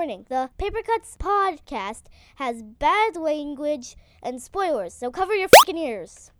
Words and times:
warning 0.00 0.24
the 0.30 0.48
Paper 0.56 0.80
Cuts 0.80 1.14
podcast 1.18 2.04
has 2.36 2.62
bad 2.62 3.16
language 3.16 3.96
and 4.22 4.40
spoilers, 4.40 4.94
so 4.94 5.10
cover 5.10 5.34
your 5.34 5.48
fucking 5.48 5.76
ears. 5.76 6.30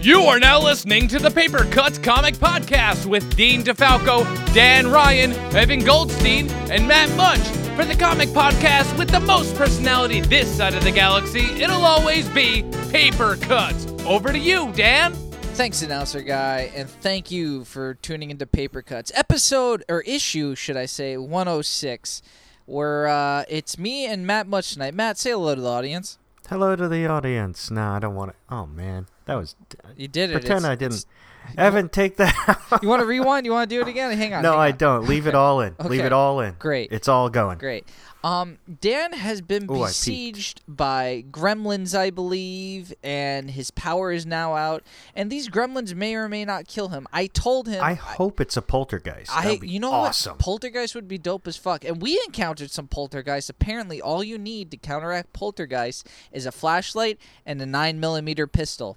You 0.00 0.20
are 0.22 0.38
now 0.38 0.62
listening 0.62 1.08
to 1.08 1.18
the 1.18 1.30
Paper 1.30 1.66
Cuts 1.66 1.98
Comic 1.98 2.36
Podcast 2.36 3.04
with 3.04 3.36
Dean 3.36 3.62
DeFalco, 3.62 4.24
Dan 4.54 4.90
Ryan, 4.90 5.32
Evan 5.54 5.84
Goldstein, 5.84 6.50
and 6.70 6.88
Matt 6.88 7.14
Munch. 7.18 7.46
For 7.76 7.84
the 7.84 7.94
comic 7.94 8.30
podcast 8.30 8.96
with 8.96 9.10
the 9.10 9.20
most 9.20 9.54
personality 9.56 10.22
this 10.22 10.50
side 10.56 10.74
of 10.74 10.84
the 10.84 10.90
galaxy, 10.90 11.44
it'll 11.60 11.84
always 11.84 12.26
be 12.30 12.62
Paper 12.90 13.36
Cuts. 13.36 13.86
Over 14.06 14.32
to 14.32 14.38
you, 14.38 14.72
Dan. 14.72 15.23
Thanks, 15.54 15.82
announcer 15.82 16.20
guy, 16.20 16.72
and 16.74 16.90
thank 16.90 17.30
you 17.30 17.64
for 17.64 17.94
tuning 17.94 18.30
into 18.30 18.44
Paper 18.46 18.82
Cuts. 18.82 19.12
Episode, 19.14 19.84
or 19.88 20.00
issue, 20.02 20.54
should 20.56 20.76
I 20.76 20.86
say, 20.86 21.16
106, 21.16 22.22
where 22.66 23.06
uh, 23.06 23.44
it's 23.48 23.78
me 23.78 24.04
and 24.06 24.26
Matt 24.26 24.48
Much 24.48 24.72
tonight. 24.72 24.94
Matt, 24.94 25.16
say 25.16 25.30
hello 25.30 25.54
to 25.54 25.60
the 25.60 25.68
audience. 25.68 26.18
Hello 26.48 26.74
to 26.74 26.88
the 26.88 27.06
audience. 27.06 27.70
No, 27.70 27.82
I 27.92 27.98
don't 28.00 28.16
want 28.16 28.32
to. 28.32 28.36
Oh 28.54 28.66
man, 28.66 29.06
that 29.26 29.36
was. 29.36 29.54
You 29.96 30.08
did 30.08 30.30
it. 30.30 30.34
Pretend 30.34 30.58
It's- 30.64 30.70
I 30.72 30.74
didn't. 30.74 31.06
Evan, 31.58 31.88
take 31.88 32.16
that. 32.16 32.34
out. 32.72 32.82
You 32.82 32.88
want 32.88 33.00
to 33.00 33.06
rewind? 33.06 33.46
You 33.46 33.52
want 33.52 33.68
to 33.68 33.76
do 33.76 33.80
it 33.80 33.88
again? 33.88 34.16
Hang 34.16 34.34
on. 34.34 34.42
no, 34.42 34.52
hang 34.52 34.60
I 34.60 34.70
on. 34.70 34.76
don't. 34.76 35.08
Leave 35.08 35.26
it 35.26 35.34
all 35.34 35.60
in. 35.60 35.74
Leave 35.84 36.04
it 36.04 36.12
all 36.12 36.40
in. 36.40 36.54
Great. 36.58 36.92
It's 36.92 37.08
all 37.08 37.28
going. 37.30 37.58
Great. 37.58 37.88
Um, 38.24 38.56
Dan 38.80 39.12
has 39.12 39.42
been 39.42 39.64
Ooh, 39.64 39.84
besieged 39.84 40.62
by 40.66 41.26
gremlins, 41.30 41.96
I 41.96 42.08
believe, 42.08 42.94
and 43.02 43.50
his 43.50 43.70
power 43.70 44.12
is 44.12 44.24
now 44.24 44.54
out. 44.54 44.82
And 45.14 45.30
these 45.30 45.50
gremlins 45.50 45.94
may 45.94 46.14
or 46.14 46.26
may 46.26 46.46
not 46.46 46.66
kill 46.66 46.88
him. 46.88 47.06
I 47.12 47.26
told 47.26 47.68
him. 47.68 47.84
I 47.84 47.92
hope 47.92 48.40
it's 48.40 48.56
a 48.56 48.62
poltergeist. 48.62 49.30
I, 49.30 49.58
you 49.62 49.78
know 49.78 49.92
awesome. 49.92 50.32
what? 50.32 50.38
Poltergeist 50.38 50.94
would 50.94 51.06
be 51.06 51.18
dope 51.18 51.46
as 51.46 51.58
fuck. 51.58 51.84
And 51.84 52.00
we 52.00 52.18
encountered 52.26 52.70
some 52.70 52.88
poltergeist. 52.88 53.50
Apparently, 53.50 54.00
all 54.00 54.24
you 54.24 54.38
need 54.38 54.70
to 54.70 54.78
counteract 54.78 55.34
poltergeist 55.34 56.08
is 56.32 56.46
a 56.46 56.52
flashlight 56.52 57.18
and 57.44 57.60
a 57.60 57.66
nine 57.66 58.00
millimeter 58.00 58.46
pistol. 58.46 58.96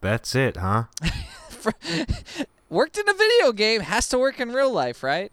That's 0.00 0.34
it, 0.34 0.56
huh? 0.56 0.84
Worked 2.70 2.98
in 2.98 3.08
a 3.08 3.12
video 3.14 3.52
game, 3.52 3.80
has 3.82 4.08
to 4.08 4.18
work 4.18 4.38
in 4.40 4.52
real 4.52 4.70
life, 4.72 5.02
right? 5.02 5.32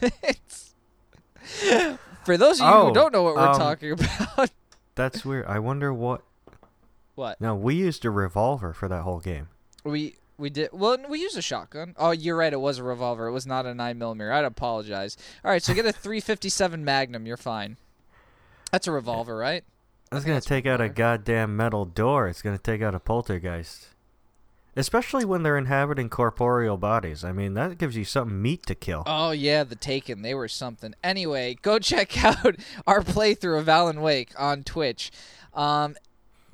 For 2.24 2.36
those 2.36 2.60
of 2.60 2.66
you 2.66 2.72
who 2.72 2.78
Oh, 2.90 2.94
don't 2.94 3.12
know 3.12 3.22
what 3.22 3.34
we're 3.34 3.48
um, 3.48 3.58
talking 3.58 3.92
about, 4.36 4.50
That's 4.94 5.24
weird. 5.24 5.46
I 5.46 5.58
wonder 5.58 5.92
what. 5.92 6.22
what 7.14 7.40
No, 7.40 7.54
we 7.54 7.74
used 7.74 8.04
a 8.04 8.10
revolver 8.10 8.72
for 8.72 8.86
that 8.88 9.02
whole 9.02 9.20
game. 9.20 9.48
we 9.84 10.16
we 10.36 10.50
did. 10.50 10.68
Well, 10.72 10.98
we 11.08 11.18
used 11.20 11.36
a 11.36 11.42
shotgun. 11.42 11.94
Oh, 11.98 12.12
you're 12.12 12.36
right. 12.36 12.52
It 12.52 12.60
was 12.60 12.78
a 12.78 12.84
revolver. 12.84 13.26
It 13.26 13.32
was 13.32 13.44
not 13.46 13.66
a 13.66 13.74
nine 13.74 13.98
millimeter. 13.98 14.30
I'd 14.32 14.44
apologize. 14.44 15.16
All 15.44 15.50
right, 15.50 15.60
so 15.62 15.74
get 15.74 15.84
a 15.84 15.92
357 15.92 16.84
Magnum. 16.84 17.26
You're 17.26 17.36
fine. 17.36 17.76
That's 18.70 18.86
a 18.86 18.92
revolver, 18.92 19.36
right? 19.36 19.64
That's 20.12 20.24
gonna 20.24 20.40
take 20.40 20.64
out 20.66 20.80
a 20.80 20.88
goddamn 20.88 21.56
metal 21.56 21.84
door. 21.86 22.28
It's 22.28 22.40
gonna 22.42 22.56
take 22.58 22.82
out 22.82 22.94
a 22.94 23.00
poltergeist. 23.00 23.88
Especially 24.78 25.24
when 25.24 25.42
they're 25.42 25.58
inhabiting 25.58 26.08
corporeal 26.08 26.76
bodies. 26.76 27.24
I 27.24 27.32
mean, 27.32 27.54
that 27.54 27.78
gives 27.78 27.96
you 27.96 28.04
something 28.04 28.40
meat 28.40 28.64
to 28.66 28.76
kill. 28.76 29.02
Oh 29.06 29.32
yeah, 29.32 29.64
the 29.64 29.74
Taken. 29.74 30.22
They 30.22 30.34
were 30.34 30.46
something. 30.46 30.94
Anyway, 31.02 31.56
go 31.60 31.78
check 31.80 32.24
out 32.24 32.56
our 32.86 33.00
playthrough 33.00 33.58
of 33.58 33.68
Alan 33.68 34.00
Wake 34.00 34.30
on 34.38 34.62
Twitch. 34.62 35.10
Um, 35.52 35.96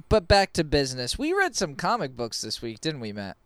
but 0.08 0.26
back 0.26 0.54
to 0.54 0.64
business. 0.64 1.18
We 1.18 1.34
read 1.34 1.54
some 1.54 1.74
comic 1.74 2.16
books 2.16 2.40
this 2.40 2.62
week, 2.62 2.80
didn't 2.80 3.00
we, 3.00 3.12
Matt? 3.12 3.36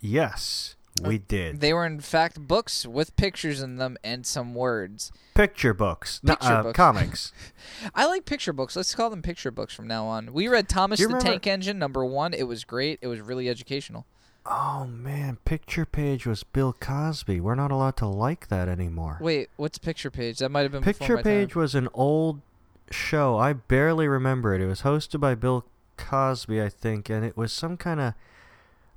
Yes, 0.00 0.73
we 1.02 1.18
did. 1.18 1.60
They 1.60 1.72
were 1.72 1.84
in 1.84 2.00
fact 2.00 2.38
books 2.46 2.86
with 2.86 3.16
pictures 3.16 3.60
in 3.60 3.76
them 3.76 3.96
and 4.04 4.24
some 4.24 4.54
words. 4.54 5.10
Picture 5.34 5.74
books, 5.74 6.20
no, 6.22 6.36
uh, 6.40 6.62
books. 6.62 6.76
comics. 6.76 7.32
I 7.94 8.06
like 8.06 8.24
picture 8.24 8.52
books. 8.52 8.76
Let's 8.76 8.94
call 8.94 9.10
them 9.10 9.22
picture 9.22 9.50
books 9.50 9.74
from 9.74 9.88
now 9.88 10.06
on. 10.06 10.32
We 10.32 10.46
read 10.48 10.68
Thomas 10.68 11.00
the 11.00 11.06
remember- 11.06 11.24
Tank 11.26 11.46
Engine 11.46 11.78
number 11.78 12.04
one. 12.04 12.32
It 12.32 12.44
was 12.44 12.64
great. 12.64 12.98
It 13.02 13.08
was 13.08 13.20
really 13.20 13.48
educational. 13.48 14.06
Oh 14.46 14.86
man, 14.86 15.38
picture 15.46 15.86
page 15.86 16.26
was 16.26 16.44
Bill 16.44 16.74
Cosby. 16.78 17.40
We're 17.40 17.54
not 17.54 17.72
allowed 17.72 17.96
to 17.96 18.06
like 18.06 18.48
that 18.48 18.68
anymore. 18.68 19.18
Wait, 19.20 19.48
what's 19.56 19.78
picture 19.78 20.10
page? 20.10 20.38
That 20.38 20.50
might 20.50 20.62
have 20.62 20.72
been 20.72 20.82
before 20.82 20.92
picture 20.92 21.22
page 21.22 21.52
time. 21.54 21.60
was 21.60 21.74
an 21.74 21.88
old 21.94 22.42
show. 22.90 23.38
I 23.38 23.54
barely 23.54 24.06
remember 24.06 24.54
it. 24.54 24.60
It 24.60 24.66
was 24.66 24.82
hosted 24.82 25.18
by 25.18 25.34
Bill 25.34 25.64
Cosby, 25.96 26.60
I 26.60 26.68
think, 26.68 27.08
and 27.08 27.24
it 27.24 27.36
was 27.38 27.52
some 27.52 27.78
kind 27.78 28.00
of 28.00 28.14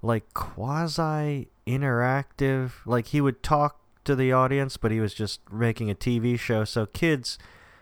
like 0.01 0.33
quasi 0.33 1.49
interactive. 1.65 2.71
Like 2.85 3.07
he 3.07 3.21
would 3.21 3.43
talk 3.43 3.79
to 4.05 4.15
the 4.15 4.31
audience, 4.31 4.77
but 4.77 4.91
he 4.91 4.99
was 4.99 5.13
just 5.13 5.41
making 5.51 5.89
a 5.89 5.95
TV 5.95 6.39
show. 6.39 6.63
So 6.63 6.85
kids, 6.85 7.37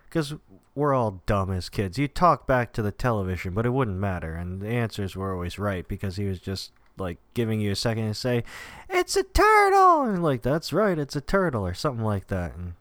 because 0.06 0.34
we're 0.74 0.94
all 0.94 1.22
dumb 1.26 1.52
as 1.52 1.70
kids, 1.70 1.98
you 1.98 2.08
talk 2.08 2.48
back 2.48 2.74
to 2.74 2.82
the 2.82 2.92
television, 2.92 3.54
but 3.54 3.66
it 3.66 3.72
wouldn't 3.72 3.98
matter, 3.98 4.36
and 4.36 4.62
the 4.62 4.68
answers 4.68 5.16
were 5.16 5.34
always 5.34 5.58
right 5.58 5.88
because 5.88 6.18
he 6.18 6.26
was 6.26 6.40
just 6.40 6.72
like 6.98 7.18
giving 7.34 7.60
you 7.62 7.72
a 7.72 7.76
second 7.76 8.08
to 8.08 8.14
say, 8.14 8.44
"It's 8.90 9.16
a 9.16 9.24
turtle," 9.24 10.04
and 10.04 10.24
like 10.24 10.42
that's 10.42 10.74
right, 10.74 10.98
it's 10.98 11.16
a 11.16 11.22
turtle, 11.22 11.66
or 11.66 11.74
something 11.74 12.04
like 12.04 12.28
that. 12.28 12.56
And 12.56 12.74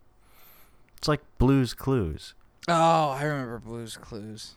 it's 0.96 1.08
like 1.08 1.22
Blue's 1.38 1.74
Clues. 1.74 2.34
Oh, 2.66 3.10
I 3.10 3.24
remember 3.24 3.58
Blue's 3.58 3.96
Clues. 3.96 4.56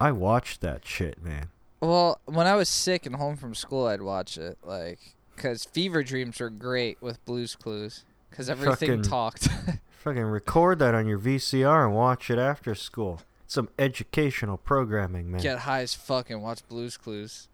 I 0.00 0.12
watched 0.12 0.60
that 0.60 0.86
shit, 0.86 1.22
man. 1.22 1.48
Well, 1.80 2.20
when 2.24 2.46
I 2.46 2.54
was 2.54 2.68
sick 2.68 3.06
and 3.06 3.16
home 3.16 3.36
from 3.36 3.54
school, 3.54 3.86
I'd 3.86 4.02
watch 4.02 4.38
it, 4.38 4.58
like, 4.64 4.98
because 5.34 5.64
Fever 5.64 6.02
Dreams 6.02 6.40
were 6.40 6.50
great 6.50 7.00
with 7.02 7.22
Blue's 7.24 7.54
Clues, 7.54 8.04
because 8.30 8.48
everything 8.48 8.88
Fucking- 8.88 9.02
talked. 9.02 9.48
Fucking 10.02 10.22
record 10.22 10.78
that 10.78 10.94
on 10.94 11.06
your 11.08 11.18
VCR 11.18 11.84
and 11.86 11.94
watch 11.94 12.30
it 12.30 12.38
after 12.38 12.74
school. 12.76 13.20
Some 13.48 13.68
educational 13.78 14.56
programming, 14.56 15.30
man. 15.30 15.40
Get 15.40 15.58
high 15.60 15.82
as 15.82 15.94
fuck 15.94 16.30
and 16.30 16.42
watch 16.42 16.66
Blue's 16.68 16.96
Clues. 16.96 17.48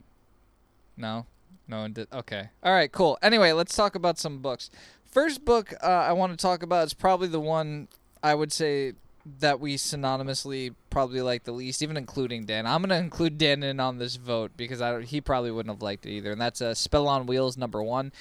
No, 0.97 1.27
no 1.67 1.81
one 1.81 1.93
did. 1.95 2.09
Okay, 2.13 2.51
all 2.63 2.73
right, 2.73 2.93
cool. 2.93 3.19
Anyway, 3.23 3.53
let's 3.53 3.75
talk 3.75 3.95
about 3.95 4.19
some 4.19 4.39
books. 4.39 4.71
First 5.07 5.45
book 5.45 5.73
uh, 5.83 5.87
I 5.87 6.13
want 6.13 6.33
to 6.33 6.37
talk 6.41 6.63
about 6.63 6.87
is 6.87 6.95
probably 6.95 7.29
the 7.29 7.41
one 7.41 7.89
I 8.23 8.35
would 8.35 8.53
say 8.53 8.93
that 9.41 9.61
we 9.61 9.77
synonymously 9.77 10.75
probably 10.91 11.21
like 11.21 11.45
the 11.45 11.53
least, 11.53 11.83
even 11.83 11.97
including 11.97 12.45
Dan. 12.45 12.67
I'm 12.67 12.83
gonna 12.83 12.97
include 12.97 13.39
Dan 13.39 13.63
in 13.63 13.81
on 13.81 13.99
this 13.99 14.17
vote 14.17 14.53
because 14.57 14.81
I 14.81 15.03
he 15.03 15.21
probably 15.21 15.51
wouldn't 15.51 15.75
have 15.75 15.83
liked 15.83 16.07
it 16.07 16.11
either, 16.11 16.33
and 16.33 16.41
that's 16.41 16.61
uh, 16.61 16.75
Spell 16.75 17.09
on 17.09 17.27
Wheels 17.27 17.57
number 17.57 17.83
one. 17.83 18.13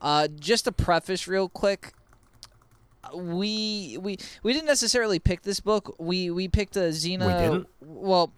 Uh, 0.00 0.28
just 0.28 0.64
to 0.64 0.72
preface 0.72 1.28
real 1.28 1.48
quick, 1.48 1.92
we 3.14 3.98
we 4.00 4.18
we 4.42 4.52
didn't 4.52 4.66
necessarily 4.66 5.18
pick 5.18 5.42
this 5.42 5.60
book. 5.60 5.94
We 5.98 6.30
we 6.30 6.48
picked 6.48 6.76
a 6.76 6.90
Xena. 6.90 7.60
We? 7.60 7.64
Well, 7.80 8.32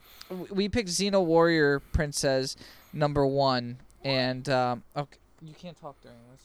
we 0.51 0.69
picked 0.69 0.89
Xena 0.89 1.25
Warrior 1.25 1.81
Princess 1.81 2.57
number 2.93 3.27
one, 3.27 3.79
and 4.05 4.49
um, 4.49 4.83
okay, 4.97 5.19
you 5.43 5.55
can't 5.55 5.79
talk 5.81 6.01
during 6.03 6.19
this. 6.33 6.41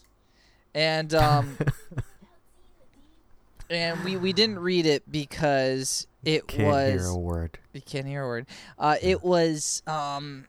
And 0.74 1.14
um, 1.14 1.56
and 3.70 4.02
we 4.04 4.16
we 4.16 4.32
didn't 4.32 4.58
read 4.58 4.86
it 4.86 5.10
because 5.10 6.06
it 6.24 6.46
Can't 6.46 6.68
was 6.68 7.02
hear 7.02 7.10
a 7.10 7.16
word. 7.18 7.58
you 7.72 7.80
can't 7.80 8.06
hear 8.06 8.22
a 8.24 8.26
word. 8.26 8.46
Uh, 8.78 8.96
it 9.02 9.22
was 9.22 9.82
um, 9.86 10.46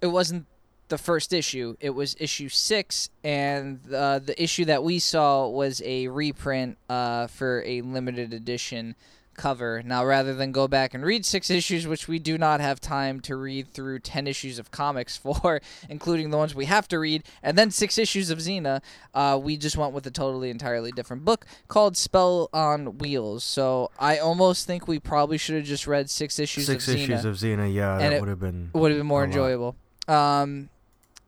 it 0.00 0.08
wasn't 0.08 0.46
the 0.88 0.98
first 0.98 1.32
issue. 1.32 1.76
It 1.80 1.90
was 1.90 2.16
issue 2.18 2.48
six, 2.48 3.10
and 3.22 3.80
uh, 3.92 4.20
the 4.20 4.40
issue 4.42 4.64
that 4.66 4.82
we 4.82 4.98
saw 4.98 5.46
was 5.48 5.82
a 5.84 6.08
reprint 6.08 6.78
uh, 6.88 7.26
for 7.26 7.62
a 7.66 7.82
limited 7.82 8.32
edition 8.32 8.94
cover. 9.38 9.82
Now, 9.82 10.04
rather 10.04 10.34
than 10.34 10.52
go 10.52 10.68
back 10.68 10.92
and 10.92 11.02
read 11.02 11.24
six 11.24 11.48
issues, 11.48 11.86
which 11.86 12.06
we 12.06 12.18
do 12.18 12.36
not 12.36 12.60
have 12.60 12.80
time 12.80 13.20
to 13.20 13.36
read 13.36 13.72
through 13.72 14.00
ten 14.00 14.26
issues 14.26 14.58
of 14.58 14.70
comics 14.70 15.16
for, 15.16 15.62
including 15.88 16.30
the 16.30 16.36
ones 16.36 16.54
we 16.54 16.66
have 16.66 16.86
to 16.88 16.98
read, 16.98 17.22
and 17.42 17.56
then 17.56 17.70
six 17.70 17.96
issues 17.96 18.28
of 18.28 18.38
Xena, 18.38 18.82
uh, 19.14 19.40
we 19.42 19.56
just 19.56 19.78
went 19.78 19.94
with 19.94 20.06
a 20.06 20.10
totally 20.10 20.50
entirely 20.50 20.92
different 20.92 21.24
book 21.24 21.46
called 21.68 21.96
Spell 21.96 22.50
on 22.52 22.98
Wheels. 22.98 23.44
So 23.44 23.90
I 23.98 24.18
almost 24.18 24.66
think 24.66 24.86
we 24.86 24.98
probably 24.98 25.38
should 25.38 25.54
have 25.54 25.64
just 25.64 25.86
read 25.86 26.10
six 26.10 26.38
issues 26.38 26.66
Six 26.66 26.88
of 26.88 26.96
issues 26.96 27.24
of 27.24 27.36
Xena, 27.36 27.72
yeah, 27.72 27.98
And 27.98 28.12
that 28.12 28.20
would 28.20 28.28
have 28.28 28.40
been 28.40 28.70
would 28.74 28.90
have 28.90 29.00
been 29.00 29.06
more 29.06 29.24
enjoyable. 29.24 29.76
Um, 30.06 30.68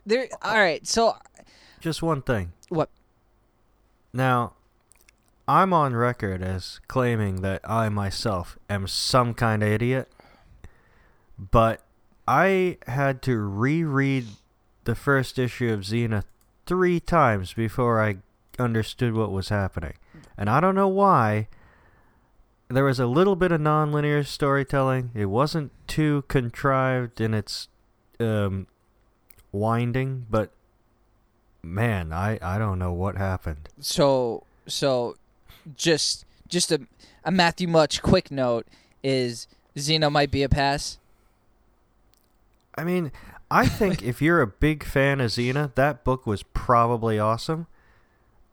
there. 0.04 0.28
All 0.42 0.58
right. 0.58 0.86
So 0.86 1.16
just 1.80 2.02
one 2.02 2.22
thing. 2.22 2.52
What? 2.68 2.90
Now, 4.12 4.54
I'm 5.50 5.72
on 5.72 5.96
record 5.96 6.42
as 6.42 6.80
claiming 6.86 7.42
that 7.42 7.60
I 7.68 7.88
myself 7.88 8.56
am 8.70 8.86
some 8.86 9.34
kind 9.34 9.64
of 9.64 9.68
idiot, 9.68 10.08
but 11.36 11.82
I 12.28 12.78
had 12.86 13.20
to 13.22 13.36
reread 13.36 14.28
the 14.84 14.94
first 14.94 15.40
issue 15.40 15.72
of 15.72 15.80
Xena 15.80 16.22
three 16.66 17.00
times 17.00 17.52
before 17.52 18.00
I 18.00 18.18
understood 18.60 19.14
what 19.14 19.32
was 19.32 19.48
happening. 19.48 19.94
And 20.38 20.48
I 20.48 20.60
don't 20.60 20.76
know 20.76 20.86
why. 20.86 21.48
There 22.68 22.84
was 22.84 23.00
a 23.00 23.06
little 23.06 23.34
bit 23.34 23.50
of 23.50 23.60
nonlinear 23.60 24.24
storytelling. 24.24 25.10
It 25.16 25.26
wasn't 25.26 25.72
too 25.88 26.22
contrived 26.28 27.20
in 27.20 27.34
its 27.34 27.66
um, 28.20 28.68
winding, 29.50 30.26
but 30.30 30.52
man, 31.60 32.12
I 32.12 32.38
I 32.40 32.56
don't 32.56 32.78
know 32.78 32.92
what 32.92 33.16
happened. 33.16 33.68
So 33.80 34.44
so 34.68 35.16
just 35.76 36.24
just 36.48 36.70
a 36.72 36.80
a 37.24 37.30
Matthew 37.30 37.68
Much 37.68 38.02
quick 38.02 38.30
note 38.30 38.66
is 39.02 39.46
Xena 39.76 40.10
might 40.10 40.30
be 40.30 40.42
a 40.42 40.48
pass. 40.48 40.98
I 42.74 42.84
mean, 42.84 43.12
I 43.50 43.66
think 43.66 44.02
if 44.02 44.22
you're 44.22 44.40
a 44.40 44.46
big 44.46 44.84
fan 44.84 45.20
of 45.20 45.30
Xena, 45.30 45.74
that 45.74 46.04
book 46.04 46.26
was 46.26 46.42
probably 46.42 47.18
awesome. 47.18 47.66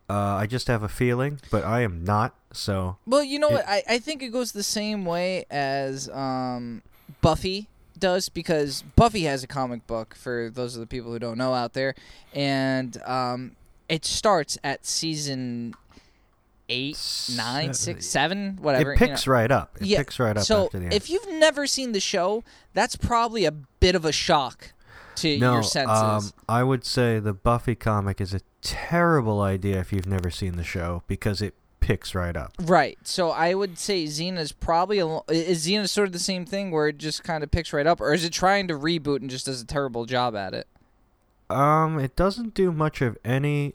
Uh, 0.09 0.13
I 0.39 0.47
just 0.47 0.67
have 0.67 0.83
a 0.83 0.87
feeling, 0.89 1.39
but 1.51 1.63
I 1.63 1.81
am 1.81 2.03
not. 2.03 2.33
So 2.53 2.97
Well, 3.05 3.23
you 3.23 3.39
know 3.39 3.49
It- 3.49 3.53
what? 3.53 3.67
I, 3.67 3.83
I 3.89 3.99
think 3.99 4.23
it 4.23 4.29
goes 4.29 4.53
the 4.53 4.63
same 4.63 5.05
way 5.05 5.45
as 5.51 6.09
um, 6.09 6.81
Buffy 7.21 7.67
does 7.99 8.29
because 8.29 8.83
Buffy 8.95 9.23
has 9.23 9.43
a 9.43 9.47
comic 9.47 9.85
book 9.85 10.15
for 10.15 10.49
those 10.53 10.75
of 10.75 10.79
the 10.81 10.87
people 10.87 11.11
who 11.11 11.19
don't 11.19 11.37
know 11.37 11.53
out 11.53 11.73
there, 11.73 11.93
and 12.33 13.01
um, 13.03 13.55
it 13.89 14.05
starts 14.05 14.57
at 14.63 14.85
season 14.85 15.73
eight, 16.69 16.97
nine, 17.35 17.73
six, 17.73 18.05
seven, 18.05 18.57
whatever. 18.61 18.91
it 18.93 18.99
you 18.99 19.07
picks 19.07 19.25
know. 19.27 19.33
right 19.33 19.51
up. 19.51 19.77
It 19.79 19.87
Yeah, 19.87 19.99
picks 19.99 20.19
right 20.19 20.35
up 20.37 20.43
so 20.43 20.65
after 20.65 20.79
the 20.79 20.85
end. 20.85 20.93
if 20.93 21.09
you've 21.09 21.27
never 21.29 21.65
seen 21.67 21.91
the 21.93 21.99
show, 21.99 22.43
that's 22.73 22.95
probably 22.95 23.45
a 23.45 23.51
bit 23.51 23.95
of 23.95 24.05
a 24.05 24.11
shock 24.11 24.73
to 25.15 25.39
no, 25.39 25.53
your 25.53 25.63
senses. 25.63 25.97
um, 26.01 26.31
I 26.47 26.63
would 26.63 26.85
say 26.85 27.19
the 27.19 27.33
Buffy 27.33 27.75
comic 27.75 28.21
is 28.21 28.33
a 28.33 28.41
terrible 28.61 29.41
idea 29.41 29.79
if 29.79 29.91
you've 29.93 30.05
never 30.05 30.29
seen 30.29 30.57
the 30.57 30.63
show 30.63 31.03
because 31.07 31.41
it 31.41 31.55
picks 31.79 32.13
right 32.13 32.35
up. 32.35 32.51
Right. 32.61 32.97
So 33.03 33.31
I 33.31 33.53
would 33.53 33.79
say 33.79 34.03
Xena's 34.05 34.51
probably 34.51 34.99
a, 34.99 35.07
is 35.29 35.65
Xena 35.65 35.87
sort 35.87 36.07
of 36.07 36.11
the 36.13 36.19
same 36.19 36.45
thing 36.45 36.69
where 36.71 36.89
it 36.89 36.97
just 36.97 37.23
kind 37.23 37.43
of 37.43 37.49
picks 37.51 37.71
right 37.71 37.87
up, 37.87 38.01
or 38.01 38.13
is 38.13 38.25
it 38.25 38.33
trying 38.33 38.67
to 38.67 38.73
reboot 38.73 39.21
and 39.21 39.29
just 39.29 39.45
does 39.45 39.61
a 39.61 39.65
terrible 39.65 40.05
job 40.05 40.35
at 40.35 40.53
it? 40.53 40.67
Um, 41.49 41.97
it 41.97 42.15
doesn't 42.17 42.53
do 42.53 42.71
much 42.73 43.01
of 43.01 43.17
any 43.23 43.73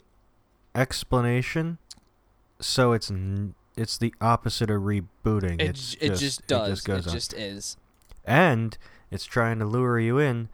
explanation, 0.75 1.77
so 2.65 2.93
it's 2.93 3.09
n- 3.11 3.55
it's 3.75 3.97
the 3.97 4.13
opposite 4.21 4.69
of 4.69 4.81
rebooting. 4.81 5.61
It 5.61 5.69
it's 5.69 5.95
it 5.99 6.15
just 6.15 6.45
does. 6.47 6.67
It 6.67 6.71
just 6.73 6.85
goes 6.85 7.07
on. 7.07 7.13
just 7.13 7.33
is. 7.33 7.77
and 8.25 8.77
it's 9.11 9.25
trying 9.25 9.59
to 9.59 9.65
lure 9.65 9.99
you 9.99 10.17
in. 10.19 10.49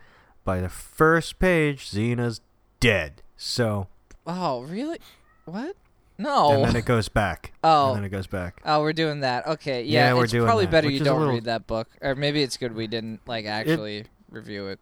By 0.45 0.61
the 0.61 0.69
first 0.69 1.37
page, 1.39 1.89
Xena's 1.91 2.41
dead. 2.79 3.21
So, 3.37 3.87
Oh, 4.25 4.61
really? 4.63 4.97
What? 5.45 5.75
No. 6.17 6.51
and 6.51 6.65
then 6.65 6.75
it 6.75 6.85
goes 6.85 7.07
back. 7.07 7.53
Oh. 7.63 7.89
and 7.89 7.97
then 7.97 8.03
it 8.05 8.09
goes 8.09 8.25
back. 8.27 8.61
Oh, 8.65 8.81
we're 8.81 8.93
doing 8.93 9.19
that. 9.19 9.45
Okay, 9.47 9.83
yeah, 9.83 10.07
Yeah, 10.07 10.13
we're 10.15 10.23
it's 10.23 10.31
doing 10.31 10.45
probably 10.45 10.65
that, 10.65 10.71
better 10.71 10.89
you 10.89 11.03
don't 11.03 11.19
little- 11.19 11.33
read 11.35 11.43
that 11.45 11.67
book, 11.67 11.87
or 12.01 12.15
maybe 12.15 12.41
it's 12.41 12.57
good 12.57 12.73
we 12.75 12.87
didn't 12.87 13.19
like 13.27 13.45
actually 13.45 14.05
review 14.29 14.67
it. 14.67 14.79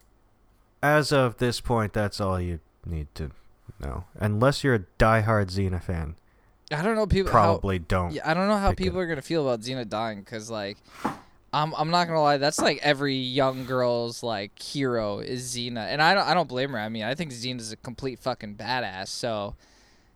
As 0.81 1.11
of 1.11 1.37
this 1.37 1.59
point, 1.59 1.91
that's 1.93 2.21
all 2.21 2.39
you 2.39 2.59
need 2.85 3.07
to 3.15 3.31
know. 3.79 4.05
Unless 4.15 4.63
you're 4.63 4.75
a 4.75 4.85
diehard 4.99 5.47
Xena 5.51 5.81
fan, 5.83 6.15
I 6.71 6.81
don't 6.81 6.95
know 6.95 7.07
people. 7.07 7.31
how- 7.31 7.53
probably 7.55 7.79
don't. 7.79 8.11
Yeah, 8.13 8.29
I 8.29 8.33
don't 8.33 8.47
know 8.47 8.57
how 8.57 8.69
pick 8.71 8.79
it. 8.81 8.83
people 8.83 8.99
are 8.99 9.07
gonna 9.07 9.21
feel 9.21 9.47
about 9.47 9.61
Xena 9.61 9.87
dying 9.87 10.19
because, 10.19 10.49
like, 10.49 10.77
I'm 11.53 11.73
I'm 11.75 11.89
not 11.89 12.07
gonna 12.07 12.21
lie, 12.21 12.37
that's 12.37 12.59
like 12.59 12.79
every 12.83 13.15
young 13.15 13.65
girl's 13.65 14.21
like 14.21 14.61
hero 14.61 15.19
is 15.19 15.55
Xena, 15.55 15.87
and 15.87 16.01
I 16.01 16.13
don't 16.13 16.27
I 16.27 16.33
don't 16.33 16.49
blame 16.49 16.71
her. 16.71 16.79
I 16.79 16.89
mean, 16.89 17.03
I 17.03 17.15
think 17.15 17.31
Xena's 17.31 17.71
a 17.71 17.77
complete 17.77 18.19
fucking 18.19 18.55
badass. 18.55 19.07
So 19.07 19.55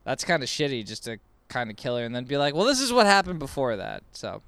that's 0.04 0.26
kind 0.26 0.44
of 0.44 0.50
shitty 0.50 0.86
just 0.86 1.06
to 1.06 1.20
kind 1.48 1.70
of 1.70 1.78
kill 1.78 1.98
her 1.98 2.04
and 2.04 2.14
then 2.16 2.26
be 2.26 2.38
like, 2.38 2.54
well, 2.54 2.66
this 2.66 2.80
is 2.82 2.92
what 2.92 3.06
happened 3.06 3.40
before 3.40 3.76
that. 3.78 4.04
So 4.12 4.42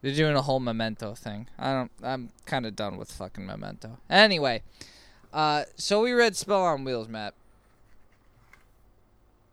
they're 0.00 0.14
doing 0.14 0.36
a 0.36 0.42
whole 0.42 0.60
memento 0.60 1.14
thing. 1.14 1.48
I 1.58 1.72
don't. 1.72 1.90
I'm 2.04 2.30
kind 2.46 2.66
of 2.66 2.76
done 2.76 2.96
with 2.98 3.10
fucking 3.10 3.44
memento. 3.44 3.98
Anyway, 4.08 4.62
uh, 5.32 5.64
so 5.76 6.02
we 6.02 6.12
read 6.12 6.36
Spell 6.36 6.62
on 6.62 6.84
Wheels, 6.84 7.08
Matt. 7.08 7.34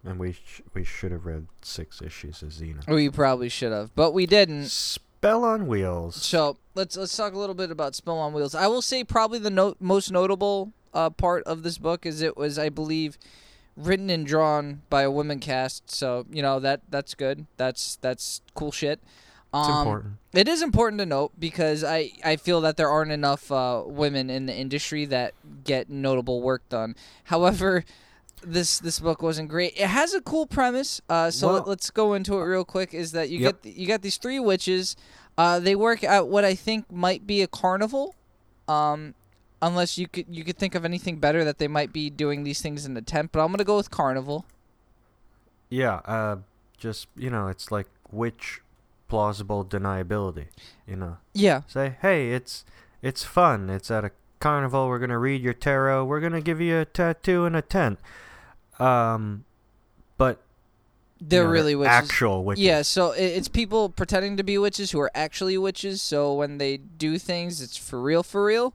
And 0.05 0.17
we 0.19 0.33
sh- 0.33 0.61
we 0.73 0.83
should 0.83 1.11
have 1.11 1.25
read 1.25 1.47
six 1.61 2.01
issues 2.01 2.41
of 2.41 2.49
Xena. 2.49 2.87
We 2.87 3.09
probably 3.09 3.49
should 3.49 3.71
have, 3.73 3.93
but 3.95 4.13
we 4.13 4.25
didn't. 4.25 4.67
Spell 4.67 5.43
on 5.43 5.67
Wheels. 5.67 6.15
So 6.15 6.57
let's 6.75 6.95
let's 6.95 7.15
talk 7.17 7.33
a 7.33 7.37
little 7.37 7.55
bit 7.55 7.69
about 7.71 7.95
Spell 7.95 8.17
on 8.17 8.31
Wheels. 8.33 8.55
I 8.55 8.67
will 8.67 8.81
say 8.81 9.03
probably 9.03 9.39
the 9.39 9.49
no- 9.49 9.75
most 9.79 10.09
notable 10.11 10.71
uh, 10.93 11.09
part 11.09 11.43
of 11.43 11.63
this 11.63 11.77
book 11.77 12.05
is 12.05 12.21
it 12.21 12.37
was, 12.37 12.57
I 12.57 12.69
believe, 12.69 13.17
written 13.75 14.09
and 14.09 14.25
drawn 14.25 14.81
by 14.89 15.01
a 15.01 15.11
woman 15.11 15.39
cast. 15.39 15.91
So 15.91 16.25
you 16.31 16.41
know 16.41 16.59
that 16.61 16.79
that's 16.89 17.13
good. 17.13 17.45
That's 17.57 17.97
that's 17.97 18.41
cool 18.55 18.71
shit. 18.71 18.99
it's 19.53 19.67
Um, 19.67 19.77
important. 19.79 20.13
It 20.31 20.47
is 20.47 20.61
important 20.61 20.99
to 20.99 21.05
note 21.05 21.33
because 21.37 21.83
I, 21.83 22.11
I 22.23 22.37
feel 22.37 22.61
that 22.61 22.77
there 22.77 22.89
aren't 22.89 23.11
enough 23.11 23.51
uh, 23.51 23.83
women 23.85 24.29
in 24.29 24.45
the 24.45 24.55
industry 24.55 25.03
that 25.05 25.33
get 25.65 25.89
notable 25.89 26.41
work 26.41 26.61
done. 26.69 26.95
However, 27.25 27.83
this 28.41 28.79
this 28.79 28.99
book 28.99 29.21
wasn't 29.21 29.49
great. 29.49 29.73
It 29.77 29.87
has 29.87 30.13
a 30.13 30.21
cool 30.21 30.45
premise. 30.47 31.01
Uh, 31.09 31.31
so 31.31 31.47
Well- 31.53 31.63
let, 31.67 31.79
us 31.79 31.89
go 31.89 32.13
into 32.13 32.35
it 32.39 32.43
real 32.43 32.65
quick. 32.65 32.93
Is 32.93 33.11
that 33.13 33.29
you 33.29 33.39
Yep. 33.39 33.63
get 33.63 33.75
you 33.75 33.87
got 33.87 34.01
these 34.01 34.17
three 34.17 34.39
witches. 34.39 34.95
Uh, 35.37 35.59
they 35.59 35.75
work 35.75 36.03
at 36.03 36.27
what 36.27 36.43
I 36.43 36.53
think 36.55 36.91
might 36.91 37.25
be 37.25 37.41
a 37.41 37.47
carnival. 37.47 38.15
Um, 38.67 39.15
unless 39.61 39.97
you 39.97 40.07
could 40.07 40.25
you 40.29 40.43
could 40.43 40.57
think 40.57 40.75
of 40.75 40.85
anything 40.85 41.17
better 41.17 41.43
that 41.43 41.57
they 41.57 41.67
might 41.67 41.91
be 41.91 42.09
doing 42.09 42.43
these 42.43 42.61
things 42.61 42.85
in 42.85 42.95
a 42.97 43.01
tent. 43.01 43.31
But 43.31 43.41
I'm 43.43 43.51
gonna 43.51 43.63
go 43.63 43.77
with 43.77 43.89
carnival. 43.91 44.45
Yeah, 45.69 45.95
uh, 46.05 46.37
just 46.77 47.07
you 47.15 47.29
know, 47.29 47.47
it's 47.47 47.71
like 47.71 47.87
which 48.09 48.61
plausible 49.07 49.65
deniability. 49.65 50.45
You 50.87 50.95
know, 50.95 51.17
Yeah. 51.33 51.61
say, 51.67 51.97
hey, 52.01 52.31
it's 52.31 52.65
it's 53.01 53.23
fun. 53.23 53.69
It's 53.69 53.89
at 53.91 54.03
a 54.05 54.11
carnival. 54.39 54.87
We're 54.87 54.99
gonna 54.99 55.19
read 55.19 55.41
your 55.41 55.53
tarot. 55.53 56.05
We're 56.05 56.19
gonna 56.21 56.41
give 56.41 56.61
you 56.61 56.79
a 56.79 56.85
tattoo 56.85 57.45
in 57.45 57.55
a 57.55 57.61
tent. 57.61 57.99
Um, 58.79 59.43
but 60.17 60.39
They're 61.21 61.41
you 61.41 61.47
know, 61.47 61.51
really 61.51 61.75
witches. 61.75 61.91
actual 61.93 62.43
witches. 62.43 62.63
Yeah, 62.63 62.81
so 62.81 63.11
it's 63.11 63.47
people 63.47 63.89
pretending 63.89 64.37
to 64.37 64.43
be 64.43 64.57
witches 64.57 64.91
who 64.91 64.99
are 64.99 65.11
actually 65.13 65.57
witches. 65.57 66.01
So 66.01 66.33
when 66.33 66.57
they 66.57 66.77
do 66.77 67.17
things, 67.17 67.61
it's 67.61 67.77
for 67.77 68.01
real, 68.01 68.23
for 68.23 68.45
real. 68.45 68.73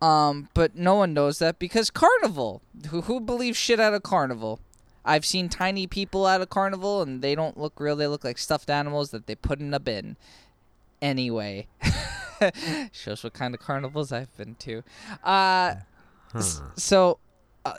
Um, 0.00 0.48
but 0.52 0.74
no 0.74 0.94
one 0.96 1.14
knows 1.14 1.38
that 1.38 1.58
because 1.58 1.88
carnival. 1.90 2.60
Who 2.90 3.02
who 3.02 3.20
believes 3.20 3.56
shit 3.56 3.78
at 3.78 3.94
a 3.94 4.00
carnival? 4.00 4.58
I've 5.04 5.24
seen 5.24 5.48
tiny 5.48 5.86
people 5.86 6.26
at 6.28 6.40
a 6.40 6.46
carnival 6.46 7.02
and 7.02 7.22
they 7.22 7.34
don't 7.34 7.56
look 7.56 7.78
real. 7.80 7.96
They 7.96 8.06
look 8.06 8.24
like 8.24 8.38
stuffed 8.38 8.68
animals 8.70 9.10
that 9.10 9.26
they 9.26 9.34
put 9.34 9.60
in 9.60 9.72
a 9.74 9.80
bin. 9.80 10.16
Anyway, 11.00 11.66
shows 12.92 13.24
what 13.24 13.32
kind 13.32 13.54
of 13.54 13.60
carnivals 13.60 14.12
I've 14.12 14.36
been 14.36 14.54
to. 14.56 14.82
Uh, 15.24 15.74
Huh. 16.32 16.40
so 16.76 17.18
uh, 17.66 17.74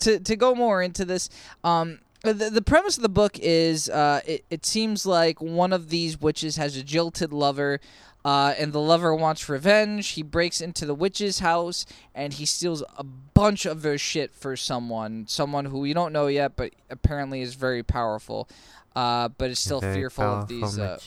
to 0.00 0.18
to 0.20 0.36
go 0.36 0.54
more 0.54 0.82
into 0.82 1.04
this 1.04 1.28
um 1.64 1.98
the, 2.22 2.50
the 2.50 2.62
premise 2.62 2.96
of 2.96 3.02
the 3.02 3.08
book 3.08 3.38
is 3.38 3.88
uh, 3.88 4.20
it, 4.26 4.44
it 4.50 4.66
seems 4.66 5.06
like 5.06 5.40
one 5.40 5.72
of 5.72 5.90
these 5.90 6.20
witches 6.20 6.56
has 6.56 6.76
a 6.76 6.82
jilted 6.82 7.32
lover 7.32 7.78
uh, 8.24 8.52
and 8.58 8.72
the 8.72 8.80
lover 8.80 9.14
wants 9.14 9.48
revenge 9.48 10.08
he 10.08 10.22
breaks 10.22 10.60
into 10.60 10.84
the 10.84 10.94
witch's 10.94 11.38
house 11.38 11.86
and 12.16 12.32
he 12.34 12.44
steals 12.44 12.82
a 12.96 13.04
bunch 13.04 13.64
of 13.64 13.82
their 13.82 13.98
shit 13.98 14.34
for 14.34 14.56
someone 14.56 15.26
someone 15.28 15.66
who 15.66 15.78
we 15.78 15.92
don't 15.92 16.12
know 16.12 16.26
yet 16.26 16.56
but 16.56 16.72
apparently 16.90 17.42
is 17.42 17.54
very 17.54 17.82
powerful 17.84 18.48
uh, 18.96 19.28
but 19.28 19.50
is 19.50 19.58
still 19.58 19.80
Very 19.80 19.94
fearful 19.94 20.24
of 20.24 20.48
these 20.48 20.78
uh, 20.78 20.98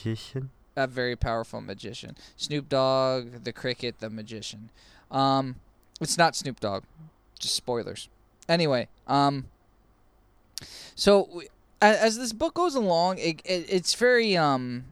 a 0.76 0.86
very 0.86 1.16
powerful 1.16 1.60
magician. 1.60 2.16
Snoop 2.36 2.68
Dogg, 2.68 3.44
the 3.44 3.52
cricket, 3.52 3.98
the 4.00 4.10
magician. 4.10 4.70
Um, 5.10 5.56
it's 6.00 6.16
not 6.16 6.36
Snoop 6.36 6.60
Dogg. 6.60 6.84
Just 7.38 7.56
spoilers. 7.56 8.08
Anyway, 8.50 8.88
um, 9.06 9.46
so 10.96 11.24
w- 11.26 11.48
a- 11.80 12.02
as 12.02 12.18
this 12.18 12.32
book 12.32 12.54
goes 12.54 12.74
along, 12.74 13.18
it, 13.18 13.40
it 13.44 13.66
it's 13.68 13.94
very 13.94 14.36
um, 14.36 14.84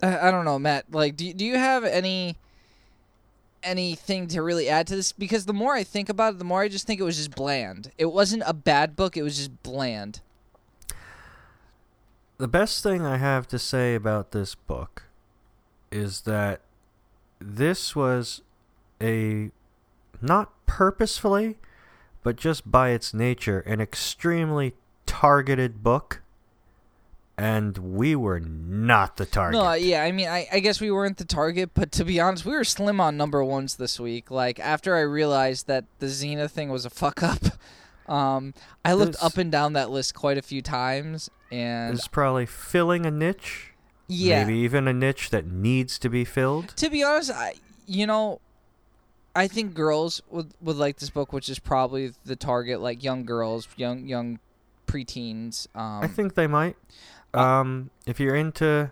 I, 0.00 0.28
I 0.28 0.30
don't 0.30 0.44
know, 0.44 0.58
Matt. 0.58 0.84
Like, 0.92 1.16
do 1.16 1.32
do 1.34 1.44
you 1.44 1.56
have 1.58 1.84
any 1.84 2.36
anything 3.64 4.28
to 4.28 4.40
really 4.40 4.68
add 4.68 4.86
to 4.86 4.94
this? 4.96 5.10
Because 5.12 5.46
the 5.46 5.52
more 5.52 5.74
I 5.74 5.82
think 5.82 6.08
about 6.08 6.34
it, 6.34 6.38
the 6.38 6.44
more 6.44 6.62
I 6.62 6.68
just 6.68 6.86
think 6.86 7.00
it 7.00 7.04
was 7.04 7.16
just 7.16 7.34
bland. 7.34 7.90
It 7.98 8.06
wasn't 8.06 8.44
a 8.46 8.54
bad 8.54 8.94
book. 8.94 9.16
It 9.16 9.22
was 9.22 9.36
just 9.36 9.62
bland. 9.64 10.20
The 12.38 12.48
best 12.48 12.82
thing 12.82 13.04
I 13.04 13.18
have 13.18 13.48
to 13.48 13.58
say 13.58 13.94
about 13.96 14.30
this 14.30 14.54
book 14.54 15.02
is 15.90 16.22
that 16.22 16.60
this 17.40 17.96
was 17.96 18.42
a 19.02 19.50
not 20.22 20.52
purposefully, 20.66 21.56
but 22.22 22.36
just 22.36 22.70
by 22.70 22.90
its 22.90 23.12
nature, 23.14 23.60
an 23.60 23.80
extremely 23.80 24.74
targeted 25.06 25.82
book. 25.82 26.22
And 27.38 27.78
we 27.96 28.14
were 28.14 28.38
not 28.38 29.16
the 29.16 29.24
target. 29.24 29.58
No, 29.58 29.72
yeah, 29.72 30.02
I 30.02 30.12
mean, 30.12 30.28
I, 30.28 30.46
I 30.52 30.60
guess 30.60 30.78
we 30.78 30.90
weren't 30.90 31.16
the 31.16 31.24
target, 31.24 31.70
but 31.72 31.90
to 31.92 32.04
be 32.04 32.20
honest, 32.20 32.44
we 32.44 32.52
were 32.52 32.64
slim 32.64 33.00
on 33.00 33.16
number 33.16 33.42
ones 33.42 33.76
this 33.76 33.98
week. 33.98 34.30
Like 34.30 34.60
after 34.60 34.94
I 34.94 35.00
realized 35.00 35.66
that 35.66 35.86
the 36.00 36.06
Xena 36.06 36.50
thing 36.50 36.68
was 36.68 36.84
a 36.84 36.90
fuck 36.90 37.22
up, 37.22 37.38
um, 38.12 38.52
I 38.84 38.92
looked 38.92 39.12
This- 39.12 39.22
up 39.22 39.38
and 39.38 39.50
down 39.50 39.72
that 39.72 39.88
list 39.90 40.14
quite 40.14 40.36
a 40.36 40.42
few 40.42 40.60
times, 40.60 41.30
and 41.50 41.94
It's 41.94 42.08
probably 42.08 42.44
filling 42.44 43.06
a 43.06 43.10
niche. 43.10 43.68
yeah, 44.06 44.44
Maybe 44.44 44.58
even 44.58 44.86
a 44.86 44.92
niche 44.92 45.30
that 45.30 45.46
needs 45.46 45.98
to 46.00 46.10
be 46.10 46.26
filled. 46.26 46.76
to 46.76 46.90
be 46.90 47.02
honest, 47.02 47.30
I 47.30 47.54
you 47.86 48.06
know, 48.06 48.40
I 49.34 49.46
think 49.48 49.74
girls 49.74 50.20
would 50.30 50.52
would 50.60 50.76
like 50.76 50.98
this 50.98 51.10
book, 51.10 51.32
which 51.32 51.48
is 51.48 51.58
probably 51.58 52.12
the 52.24 52.36
target, 52.36 52.80
like 52.80 53.02
young 53.04 53.24
girls, 53.24 53.68
young 53.76 54.06
young 54.06 54.38
preteens. 54.86 55.66
Um, 55.74 56.02
I 56.02 56.08
think 56.08 56.34
they 56.34 56.46
might. 56.46 56.76
uh, 57.32 57.38
Um, 57.40 57.90
if 58.06 58.18
you're 58.18 58.34
into, 58.34 58.90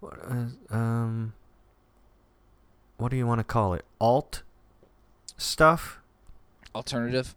what, 0.00 0.18
uh, 0.24 0.74
um, 0.74 1.34
what 2.96 3.10
do 3.10 3.16
you 3.18 3.26
want 3.26 3.40
to 3.40 3.44
call 3.44 3.74
it? 3.74 3.84
Alt 4.00 4.42
stuff. 5.36 6.00
alternative. 6.74 7.34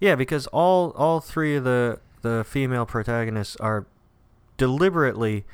Yeah, 0.00 0.14
because 0.14 0.46
all 0.48 0.90
all 0.92 1.20
three 1.20 1.56
of 1.56 1.64
the 1.64 2.00
the 2.22 2.44
female 2.48 2.86
protagonists 2.86 3.56
are 3.56 3.86
deliberately 4.56 5.44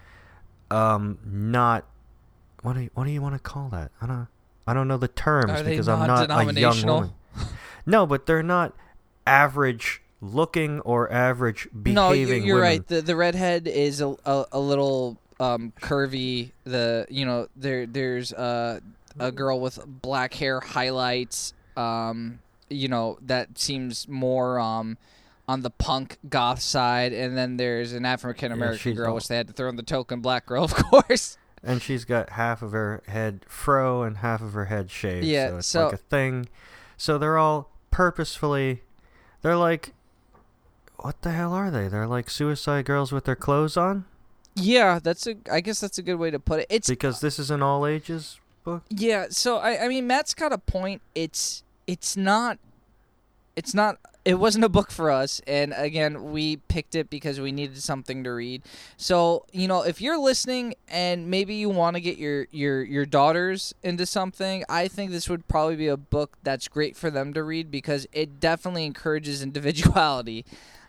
um 0.71 1.19
not 1.25 1.85
what 2.63 2.75
do 2.75 2.81
you, 2.83 2.91
what 2.95 3.05
do 3.05 3.11
you 3.11 3.23
want 3.23 3.35
to 3.35 3.39
call 3.41 3.69
that? 3.71 3.91
I 4.01 4.07
don't 4.07 4.29
I 4.69 4.75
don't 4.75 4.87
know 4.87 4.99
the 4.99 5.09
terms 5.09 5.51
Are 5.51 5.65
because 5.65 5.89
I'm 5.89 6.07
not 6.07 6.31
a 6.31 6.61
young 6.61 6.83
woman. 6.85 7.11
No, 7.87 8.07
but 8.07 8.27
they're 8.27 8.43
not 8.43 8.75
average 9.27 10.03
looking 10.21 10.81
or 10.81 11.11
average 11.11 11.69
behaving 11.71 11.95
No, 11.95 12.13
you're, 12.13 12.37
you're 12.37 12.61
right. 12.61 12.87
The 12.87 13.01
the 13.01 13.17
redhead 13.17 13.67
is 13.67 14.03
a 14.03 14.15
a, 14.27 14.45
a 14.53 14.61
little 14.61 15.17
um, 15.41 15.73
curvy. 15.81 16.51
The 16.65 17.07
you 17.09 17.25
know 17.25 17.49
there 17.57 17.87
there's 17.87 18.31
uh, 18.35 18.81
a 19.19 19.33
girl 19.33 19.59
with 19.59 19.79
black 19.87 20.35
hair 20.35 20.61
highlights. 20.61 21.55
Um, 21.75 22.41
you 22.69 22.89
know 22.89 23.19
that 23.23 23.59
seems 23.59 24.07
more 24.07 24.61
um, 24.61 24.99
on 25.49 25.63
the 25.63 25.71
punk 25.71 26.19
goth 26.29 26.61
side, 26.61 27.15
and 27.15 27.39
then 27.39 27.57
there's 27.57 27.95
an 27.95 28.05
African 28.05 28.53
American 28.53 28.79
she's 28.79 28.97
girl, 28.99 29.15
which 29.15 29.29
they 29.29 29.37
had 29.37 29.47
to 29.47 29.55
throw 29.55 29.71
in 29.71 29.77
the 29.77 29.83
token 29.83 30.21
black 30.21 30.45
girl, 30.45 30.65
of 30.71 30.75
course. 30.75 31.39
And 31.63 31.83
she's 31.83 32.05
got 32.05 32.31
half 32.31 32.63
of 32.63 32.73
her 32.73 33.03
head 33.07 33.45
fro 33.49 34.03
and 34.03 34.19
half 34.19 34.41
of 34.43 34.53
her 34.53 34.67
head 34.67 34.91
shaved. 34.91 35.27
Yeah, 35.27 35.49
so 35.51 35.57
it's 35.59 35.67
so- 35.67 35.85
like 35.87 35.95
a 35.95 35.97
thing. 35.99 36.49
So 36.97 37.19
they're 37.19 37.39
all 37.39 37.71
purposefully. 37.91 38.83
They're 39.43 39.57
like, 39.57 39.95
what 40.97 41.23
the 41.23 41.31
hell 41.31 41.53
are 41.53 41.71
they? 41.71 41.89
They're 41.89 42.07
like 42.07 42.29
suicide 42.31 42.85
girls 42.85 43.13
with 43.13 43.25
their 43.25 43.37
clothes 43.37 43.77
on 43.77 44.05
Yeah, 44.57 44.99
that's 45.01 45.27
a. 45.29 45.37
I 45.51 45.61
guess 45.61 45.81
that's 45.81 45.99
a 45.99 46.03
good 46.03 46.17
way 46.17 46.31
to 46.33 46.39
put 46.41 46.61
it. 46.61 46.67
It's 46.71 46.89
because 46.89 47.21
this 47.21 47.39
is 47.39 47.51
an 47.51 47.63
all 47.63 47.87
ages 47.87 48.41
book. 48.65 48.83
Yeah, 48.91 49.27
so 49.31 49.59
I, 49.59 49.85
I 49.85 49.89
mean 49.89 50.07
Matt's 50.09 50.35
got 50.35 50.53
a 50.53 50.59
point. 50.59 51.03
It's 51.15 51.63
it's 51.87 52.17
not 52.17 52.59
it's 53.55 53.75
not 53.75 53.99
it 54.29 54.39
wasn't 54.39 54.63
a 54.63 54.69
book 54.69 54.91
for 54.91 55.11
us 55.11 55.41
and 55.47 55.73
again 55.75 56.13
we 56.33 56.57
picked 56.75 56.95
it 56.95 57.09
because 57.09 57.41
we 57.41 57.51
needed 57.51 57.83
something 57.83 58.23
to 58.25 58.31
read. 58.31 58.61
So, 58.99 59.47
you 59.53 59.67
know, 59.67 59.81
if 59.83 60.03
you're 60.03 60.19
listening 60.19 60.75
and 60.87 61.31
maybe 61.31 61.55
you 61.55 61.71
want 61.71 61.97
to 61.97 62.01
get 62.09 62.19
your 62.19 62.47
your 62.51 62.83
your 62.83 63.07
daughters 63.07 63.75
into 63.83 64.05
something, 64.05 64.65
I 64.69 64.87
think 64.89 65.11
this 65.13 65.31
would 65.31 65.49
probably 65.49 65.77
be 65.77 65.89
a 65.89 65.97
book 65.97 66.37
that's 66.43 66.69
great 66.69 66.95
for 66.95 67.11
them 67.11 67.33
to 67.35 67.43
read 67.43 67.71
because 67.71 68.07
it 68.13 68.39
definitely 68.39 68.85
encourages 68.85 69.43
individuality. 69.49 70.45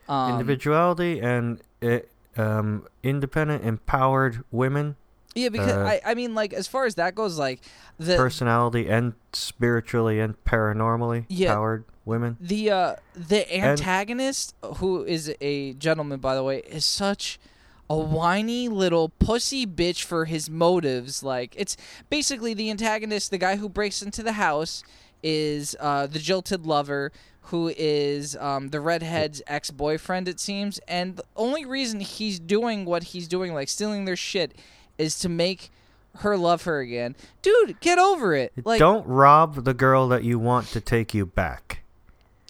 Um, 0.10 0.32
Individuality 0.32 1.20
and 1.22 1.62
uh, 1.82 2.00
um, 2.36 2.88
independent, 3.04 3.64
empowered 3.64 4.44
women, 4.52 4.96
Yeah, 5.36 5.50
because 5.50 5.78
uh, 5.78 5.86
I 5.86 6.02
I 6.12 6.14
mean 6.14 6.36
like 6.36 6.52
as 6.52 6.68
far 6.68 6.86
as 6.86 6.96
that 6.96 7.16
goes 7.16 7.38
like 7.38 7.62
the 7.98 8.16
personality 8.18 8.90
and 8.90 9.14
spiritually 9.34 10.20
and 10.20 10.36
paranormally 10.44 11.26
Yeah. 11.30 11.54
powered 11.54 11.86
women. 12.10 12.36
the 12.40 12.70
uh 12.70 12.96
the 13.16 13.42
antagonist 13.56 14.54
who 14.78 15.04
is 15.04 15.34
a 15.40 15.74
gentleman 15.74 16.20
by 16.20 16.36
the 16.36 16.44
way 16.44 16.60
is 16.60 16.84
such 16.86 17.40
a 17.90 17.98
whiny 17.98 18.68
little 18.68 19.10
pussy 19.10 19.66
bitch 19.66 20.04
for 20.04 20.26
his 20.26 20.50
motives 20.50 21.24
like 21.24 21.54
it's 21.58 21.78
basically 22.10 22.54
the 22.54 22.70
antagonist 22.70 23.32
the 23.32 23.38
guy 23.38 23.56
who 23.56 23.70
breaks 23.70 24.02
into 24.02 24.22
the 24.22 24.34
house 24.34 24.84
is 25.24 25.76
uh 25.80 26.06
the 26.06 26.20
jilted 26.20 26.66
lover 26.66 27.12
who 27.44 27.74
is 27.78 28.36
um 28.38 28.70
the 28.70 28.80
redhead's 28.80 29.42
ex-boyfriend 29.48 30.28
it 30.28 30.40
seems 30.40 30.80
and 30.88 31.16
the 31.18 31.24
only 31.36 31.66
reason 31.66 32.00
he's 32.00 32.40
doing 32.40 32.86
what 32.86 33.04
he's 33.06 33.28
doing 33.28 33.54
like 33.54 33.68
stealing 33.70 34.06
their 34.06 34.16
shit 34.16 34.54
is 34.98 35.18
to 35.18 35.28
make 35.30 35.72
her 36.18 36.38
love 36.38 36.64
her 36.64 36.80
again 36.80 37.16
dude 37.42 37.80
get 37.80 37.98
over 37.98 38.36
it 38.36 38.52
like 38.66 38.80
Don't 38.80 39.06
rob 39.08 39.64
the 39.64 39.74
girl 39.74 40.08
that 40.10 40.24
you 40.24 40.38
want 40.40 40.68
to 40.68 40.82
take 40.82 41.14
you 41.14 41.26
back. 41.26 41.84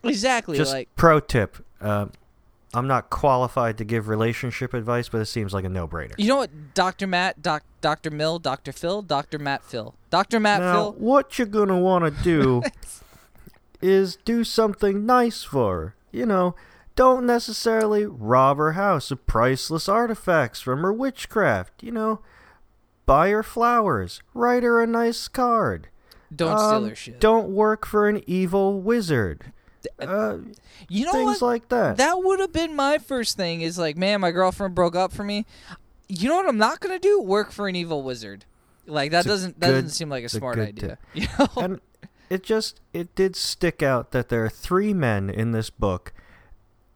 Exactly 0.04 0.58
Just 0.58 0.74
like 0.74 0.90
pro 0.96 1.20
tip. 1.20 1.58
Uh, 1.82 2.08
I'm 2.74 2.88
not 2.88 3.10
qualified 3.10 3.78
to 3.80 3.84
give 3.84 4.08
relationship 4.08 4.74
advice, 4.76 5.10
but 5.10 5.22
it 5.22 5.26
seems 5.26 5.54
like 5.54 5.66
a 5.66 5.70
no-brainer. 5.70 6.14
You 6.20 6.28
know 6.28 6.36
what, 6.38 6.52
Doctor 6.76 7.08
Matt, 7.08 7.42
Doc, 7.42 7.64
Doctor 7.82 8.12
Mill, 8.12 8.38
Doctor 8.38 8.72
Phil, 8.72 9.02
Doctor 9.02 9.40
Matt 9.40 9.64
Phil, 9.64 9.96
Doctor 10.12 10.40
Matt 10.40 10.62
now, 10.62 10.74
Phil. 10.74 10.92
what 11.00 11.40
you're 11.40 11.48
gonna 11.48 11.80
want 11.80 12.06
to 12.06 12.24
do 12.24 12.62
is 13.82 14.18
do 14.26 14.44
something 14.44 15.06
nice 15.06 15.44
for 15.44 15.76
her. 15.82 15.96
You 16.12 16.26
know, 16.26 16.56
don't 16.96 17.26
necessarily 17.26 18.06
rob 18.06 18.58
her 18.58 18.74
house 18.74 19.10
of 19.12 19.26
priceless 19.26 19.88
artifacts 19.90 20.62
from 20.62 20.82
her 20.82 20.94
witchcraft. 20.94 21.82
You 21.84 21.92
know, 21.92 22.20
buy 23.06 23.30
her 23.30 23.44
flowers, 23.44 24.22
write 24.34 24.64
her 24.64 24.82
a 24.82 24.88
nice 24.88 25.28
card. 25.28 25.88
Don't 26.36 26.58
steal 26.58 26.70
Um, 26.70 26.90
her 26.90 26.96
shit. 26.96 27.20
Don't 27.20 27.50
work 27.50 27.86
for 27.88 28.08
an 28.08 28.22
evil 28.28 28.80
wizard. 28.82 29.52
Uh, 30.00 30.38
you 30.90 31.06
know 31.06 31.12
things 31.12 31.42
what? 31.42 31.42
like 31.42 31.70
that. 31.70 31.98
that 31.98 32.22
would 32.22 32.40
have 32.40 32.52
been 32.54 32.76
my 32.76 32.98
first 32.98 33.38
thing. 33.38 33.62
Is 33.62 33.78
like, 33.78 33.98
man, 33.98 34.22
my 34.22 34.32
girlfriend 34.32 34.76
broke 34.76 34.96
up 34.96 35.12
for 35.12 35.24
me. 35.24 35.46
You 36.08 36.28
know 36.30 36.36
what 36.38 36.48
I'm 36.50 36.58
not 36.58 36.80
gonna 36.80 37.00
do? 37.00 37.22
Work 37.22 37.52
for 37.52 37.68
an 37.68 37.76
evil 37.76 38.02
wizard. 38.04 38.46
Like 38.86 39.12
that 39.12 39.20
It's 39.20 39.28
doesn't 39.28 39.60
that 39.60 39.68
good- 39.68 39.74
doesn't 39.74 39.90
seem 39.90 40.10
like 40.10 40.24
a 40.24 40.26
it's 40.26 40.34
a 40.34 40.38
smart 40.38 40.58
idea. 40.60 40.98
You 41.14 41.28
know? 41.38 41.48
and 41.58 41.82
it 42.30 42.44
just 42.44 42.80
it 42.94 43.14
did 43.16 43.36
stick 43.36 43.82
out 43.84 44.12
that 44.12 44.30
there 44.30 44.44
are 44.44 44.50
three 44.50 44.94
men 44.94 45.30
in 45.30 45.52
this 45.52 45.70
book 45.70 46.12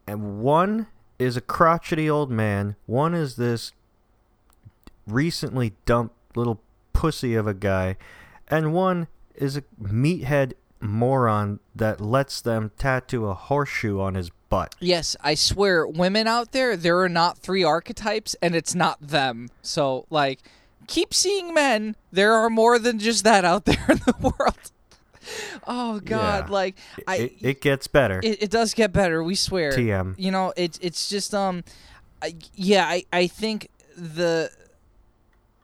and 0.08 0.42
one 0.42 0.88
is 1.20 1.38
a 1.38 1.42
crotchety 1.42 2.10
old 2.10 2.30
man 2.32 2.75
one 2.88 3.13
is 3.13 3.36
this 3.36 3.72
recently 5.08 5.74
dumped 5.86 6.16
little 6.36 6.62
pussy 6.94 7.36
of 7.36 7.48
a 7.48 7.54
guy 7.54 7.96
and 8.48 8.74
one 8.74 9.08
is 9.36 9.58
a 9.58 9.63
meathead 9.82 10.54
moron 10.84 11.60
that 11.75 12.00
lets 12.02 12.42
them 12.42 12.72
tattoo 12.78 13.25
a 13.28 13.34
horseshoe 13.34 14.00
on 14.00 14.16
his 14.16 14.30
butt 14.50 14.75
Yes, 14.80 15.16
I 15.22 15.34
swear, 15.34 15.88
women 15.88 16.28
out 16.28 16.52
there, 16.52 16.75
there 16.78 17.00
are 17.00 17.10
not 17.10 17.38
three 17.40 17.63
archetypes, 17.63 18.36
and 18.42 18.54
it's 18.54 18.75
not 18.75 19.02
them. 19.02 19.50
So, 19.63 20.06
like, 20.12 20.40
keep 20.88 21.13
seeing 21.13 21.54
men. 21.54 21.96
There 22.12 22.34
are 22.34 22.50
more 22.50 22.78
than 22.78 23.00
just 23.00 23.24
that 23.24 23.46
out 23.46 23.66
there 23.72 23.86
in 23.90 23.98
the 24.00 24.34
world. 24.38 24.72
Oh 25.66 26.02
God, 26.02 26.46
Yeah. 26.48 26.54
like 26.54 26.75
I, 27.08 27.16
it, 27.16 27.34
it 27.42 27.62
gets 27.62 27.88
better 27.88 28.20
it, 28.22 28.44
it 28.44 28.52
does 28.52 28.74
get 28.74 28.92
better. 28.92 29.24
We 29.24 29.36
swear. 29.36 29.72
tm 29.72 30.16
You 30.18 30.32
know, 30.32 30.52
it's 30.58 30.78
it's 30.82 31.08
just 31.08 31.34
um, 31.34 31.63
I, 32.22 32.36
yeah, 32.56 32.86
I 32.86 33.06
I 33.13 33.28
think 33.28 33.70
the 33.96 34.52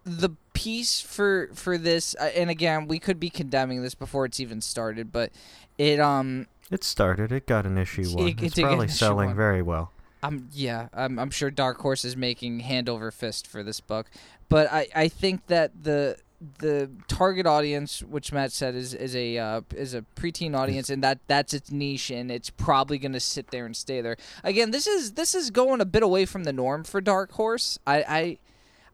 the 0.05 0.29
piece 0.63 0.99
for 1.01 1.49
for 1.53 1.77
this, 1.77 2.15
uh, 2.19 2.31
and 2.35 2.49
again, 2.49 2.87
we 2.87 2.99
could 2.99 3.19
be 3.19 3.29
condemning 3.29 3.81
this 3.81 3.95
before 3.95 4.25
it's 4.25 4.39
even 4.39 4.59
started, 4.61 5.11
but 5.11 5.31
it 5.77 5.99
um 5.99 6.47
it 6.69 6.83
started 6.83 7.31
it 7.31 7.45
got 7.47 7.65
an 7.65 7.77
issue 7.77 8.01
It- 8.01 8.15
one 8.15 8.27
it 8.27 8.43
it's 8.43 8.57
an 8.57 8.63
probably 8.65 8.87
selling 8.89 9.27
one. 9.29 9.35
very 9.35 9.61
well 9.61 9.91
I'm 10.21 10.49
yeah, 10.51 10.89
I'm 10.93 11.17
I'm 11.17 11.29
sure 11.29 11.49
Dark 11.49 11.79
Horse 11.79 12.03
is 12.03 12.17
making 12.17 12.59
hand 12.59 12.89
over 12.89 13.09
fist 13.11 13.47
for 13.47 13.63
this 13.63 13.79
book, 13.79 14.07
but 14.49 14.67
I 14.71 14.87
I 14.93 15.07
think 15.07 15.47
that 15.47 15.71
the 15.83 16.17
the 16.57 16.89
target 17.07 17.45
audience, 17.45 18.01
which 18.01 18.31
Matt 18.33 18.51
said 18.51 18.75
is 18.75 18.93
is 18.93 19.15
a 19.15 19.37
uh, 19.37 19.61
is 19.75 19.93
a 19.93 20.03
preteen 20.17 20.55
audience, 20.57 20.89
and 20.89 21.01
that 21.03 21.19
that's 21.27 21.53
its 21.53 21.71
niche, 21.71 22.09
and 22.11 22.29
it's 22.31 22.49
probably 22.49 22.97
gonna 22.97 23.19
sit 23.21 23.51
there 23.51 23.65
and 23.65 23.75
stay 23.75 24.01
there. 24.01 24.17
Again, 24.43 24.71
this 24.71 24.87
is 24.87 25.13
this 25.13 25.33
is 25.33 25.51
going 25.51 25.79
a 25.81 25.85
bit 25.85 26.03
away 26.03 26.25
from 26.25 26.43
the 26.43 26.53
norm 26.53 26.83
for 26.83 26.99
Dark 27.01 27.31
Horse. 27.33 27.79
I 27.87 28.03
I. 28.19 28.37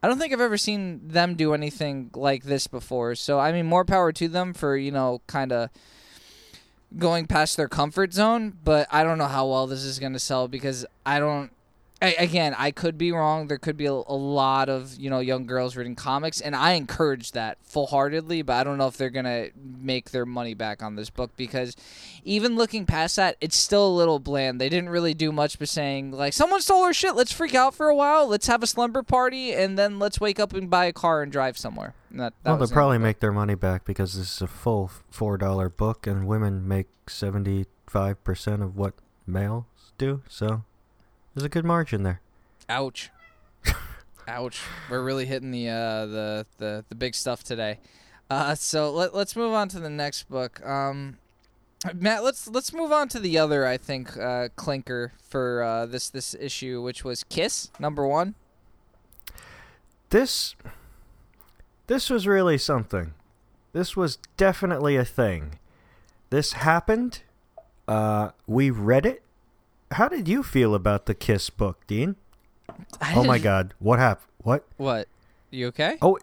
I 0.03 0.07
don't 0.07 0.19
think 0.19 0.33
I've 0.33 0.41
ever 0.41 0.57
seen 0.57 1.07
them 1.07 1.35
do 1.35 1.53
anything 1.53 2.11
like 2.13 2.43
this 2.43 2.67
before. 2.67 3.15
So 3.15 3.39
I 3.39 3.51
mean, 3.51 3.65
more 3.65 3.85
power 3.85 4.11
to 4.13 4.27
them 4.27 4.53
for 4.53 4.75
you 4.77 4.91
know, 4.91 5.21
kind 5.27 5.51
of 5.51 5.69
going 6.97 7.25
past 7.25 7.57
their 7.57 7.67
comfort 7.67 8.13
zone, 8.13 8.57
but 8.63 8.87
I 8.91 9.03
don't 9.03 9.17
know 9.17 9.27
how 9.27 9.47
well 9.47 9.67
this 9.67 9.83
is 9.83 9.99
going 9.99 10.13
to 10.13 10.19
sell 10.19 10.47
because 10.47 10.85
I 11.05 11.19
don't. 11.19 11.51
I, 12.01 12.13
again, 12.19 12.53
I 12.57 12.71
could 12.71 12.97
be 12.97 13.13
wrong. 13.13 13.47
There 13.47 13.57
could 13.57 13.77
be 13.77 13.85
a, 13.85 13.93
a 13.93 13.93
lot 13.93 14.67
of 14.67 14.97
you 14.97 15.09
know 15.09 15.19
young 15.19 15.45
girls 15.45 15.77
reading 15.77 15.95
comics, 15.95 16.41
and 16.41 16.53
I 16.53 16.71
encourage 16.71 17.31
that 17.31 17.57
full 17.63 17.87
heartedly. 17.87 18.41
But 18.41 18.53
I 18.53 18.63
don't 18.65 18.77
know 18.77 18.87
if 18.87 18.97
they're 18.97 19.09
gonna 19.09 19.47
make 19.55 20.11
their 20.11 20.25
money 20.25 20.53
back 20.53 20.83
on 20.83 20.95
this 20.95 21.09
book 21.09 21.31
because 21.37 21.75
even 22.25 22.57
looking 22.57 22.85
past 22.85 23.15
that, 23.15 23.37
it's 23.39 23.55
still 23.55 23.87
a 23.87 23.95
little 23.95 24.19
bland. 24.19 24.59
They 24.59 24.67
didn't 24.67 24.89
really 24.89 25.13
do 25.13 25.31
much 25.31 25.57
but 25.57 25.69
saying 25.69 26.11
like 26.11 26.33
someone 26.33 26.61
stole 26.61 26.83
our 26.83 26.93
shit. 26.93 27.15
Let's 27.15 27.31
freak 27.31 27.55
out 27.55 27.73
for 27.73 27.87
a 27.87 27.95
while. 27.95 28.27
Let's 28.27 28.47
have 28.47 28.61
a 28.61 28.67
slumber 28.67 29.01
party, 29.01 29.53
and 29.53 29.77
then 29.77 29.97
let's 29.97 30.19
wake 30.19 30.39
up 30.39 30.53
and 30.53 30.69
buy 30.69 30.85
a 30.85 30.93
car 30.93 31.21
and 31.21 31.31
drive 31.31 31.57
somewhere. 31.57 31.93
And 32.11 32.19
that, 32.19 32.33
that 32.43 32.49
well, 32.51 32.59
they'll 32.59 32.67
probably 32.67 32.97
of 32.97 33.01
the 33.01 33.05
book. 33.05 33.09
make 33.09 33.19
their 33.21 33.31
money 33.31 33.55
back 33.55 33.85
because 33.85 34.15
this 34.15 34.35
is 34.35 34.41
a 34.41 34.47
full 34.47 34.91
four 35.09 35.37
dollar 35.37 35.69
book, 35.69 36.05
and 36.07 36.27
women 36.27 36.67
make 36.67 36.87
seventy 37.07 37.67
five 37.87 38.21
percent 38.25 38.61
of 38.61 38.75
what 38.75 38.95
males 39.25 39.63
do. 39.97 40.21
So 40.27 40.65
there's 41.35 41.45
a 41.45 41.49
good 41.49 41.65
margin 41.65 42.03
there. 42.03 42.21
Ouch. 42.69 43.11
Ouch. 44.27 44.61
We're 44.89 45.03
really 45.03 45.25
hitting 45.25 45.51
the 45.51 45.69
uh 45.69 46.05
the, 46.05 46.45
the 46.57 46.85
the 46.89 46.95
big 46.95 47.13
stuff 47.13 47.43
today. 47.43 47.79
Uh, 48.29 48.55
so 48.55 48.91
let, 48.91 49.13
let's 49.13 49.35
move 49.35 49.53
on 49.53 49.67
to 49.69 49.79
the 49.79 49.89
next 49.89 50.27
book. 50.29 50.65
Um, 50.65 51.17
Matt, 51.93 52.23
let's 52.23 52.47
let's 52.47 52.73
move 52.73 52.91
on 52.91 53.07
to 53.09 53.19
the 53.19 53.37
other 53.37 53.67
I 53.67 53.77
think 53.77 54.17
uh, 54.17 54.49
clinker 54.55 55.13
for 55.21 55.61
uh, 55.61 55.85
this 55.85 56.09
this 56.09 56.33
issue, 56.33 56.81
which 56.81 57.03
was 57.03 57.23
Kiss 57.25 57.69
number 57.79 58.07
one. 58.07 58.33
This 60.09 60.55
this 61.87 62.09
was 62.09 62.25
really 62.25 62.57
something. 62.57 63.13
This 63.73 63.95
was 63.95 64.17
definitely 64.37 64.95
a 64.95 65.05
thing. 65.05 65.59
This 66.29 66.53
happened. 66.53 67.21
Uh, 67.87 68.31
we 68.47 68.71
read 68.71 69.05
it. 69.05 69.21
How 69.91 70.07
did 70.07 70.27
you 70.27 70.43
feel 70.43 70.75
about 70.75 71.05
the 71.05 71.13
Kiss 71.13 71.49
book, 71.49 71.85
Dean? 71.87 72.15
Oh 73.15 73.23
my 73.23 73.39
God! 73.39 73.73
What 73.79 73.99
happened? 73.99 74.31
What? 74.39 74.65
What? 74.77 75.07
You 75.51 75.67
okay? 75.67 75.97
Oh, 76.01 76.17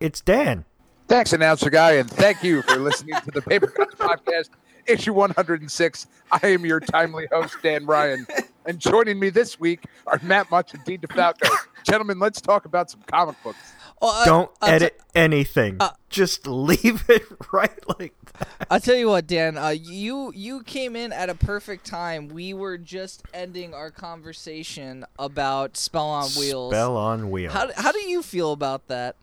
it's 0.00 0.20
Dan. 0.20 0.64
Thanks, 1.08 1.32
announcer 1.32 1.68
guy, 1.68 1.92
and 1.92 2.10
thank 2.10 2.42
you 2.42 2.62
for 2.62 2.76
listening 2.76 3.14
to 3.24 3.30
the 3.30 3.42
Paper 3.42 3.66
Cuts 3.66 3.94
Podcast, 3.96 4.48
issue 4.86 5.12
106. 5.12 6.06
I 6.30 6.46
am 6.48 6.64
your 6.64 6.80
timely 6.80 7.28
host, 7.30 7.56
Dan 7.62 7.84
Ryan, 7.84 8.26
and 8.64 8.78
joining 8.78 9.18
me 9.18 9.28
this 9.28 9.60
week 9.60 9.84
are 10.06 10.18
Matt 10.22 10.50
Much 10.50 10.72
and 10.72 10.82
Dean 10.84 11.00
DeFalco. 11.00 11.48
Gentlemen, 11.84 12.18
let's 12.18 12.40
talk 12.40 12.64
about 12.64 12.90
some 12.90 13.02
comic 13.06 13.36
books. 13.42 13.72
Well, 14.02 14.10
uh, 14.10 14.24
Don't 14.24 14.50
I'll 14.60 14.68
t- 14.68 14.74
edit 14.74 15.00
anything. 15.14 15.76
uh, 15.78 15.90
Just 16.10 16.46
leave 16.48 17.04
it 17.08 17.22
right 17.52 17.98
like 17.98 18.12
that. 18.38 18.66
I'll 18.68 18.80
tell 18.80 18.96
you 18.96 19.08
what, 19.08 19.26
Dan. 19.28 19.56
Uh, 19.56 19.68
you 19.68 20.32
you 20.34 20.62
came 20.64 20.96
in 20.96 21.12
at 21.12 21.30
a 21.30 21.34
perfect 21.36 21.86
time. 21.86 22.28
We 22.28 22.52
were 22.52 22.76
just 22.78 23.22
ending 23.32 23.72
our 23.74 23.90
conversation 23.92 25.04
about 25.18 25.76
Spell 25.76 26.06
on 26.08 26.28
Wheels. 26.30 26.72
Spell 26.72 26.96
on 26.96 27.30
wheels. 27.30 27.52
How 27.52 27.70
how 27.76 27.92
do 27.92 28.00
you 28.00 28.22
feel 28.22 28.52
about 28.52 28.88
that? 28.88 29.14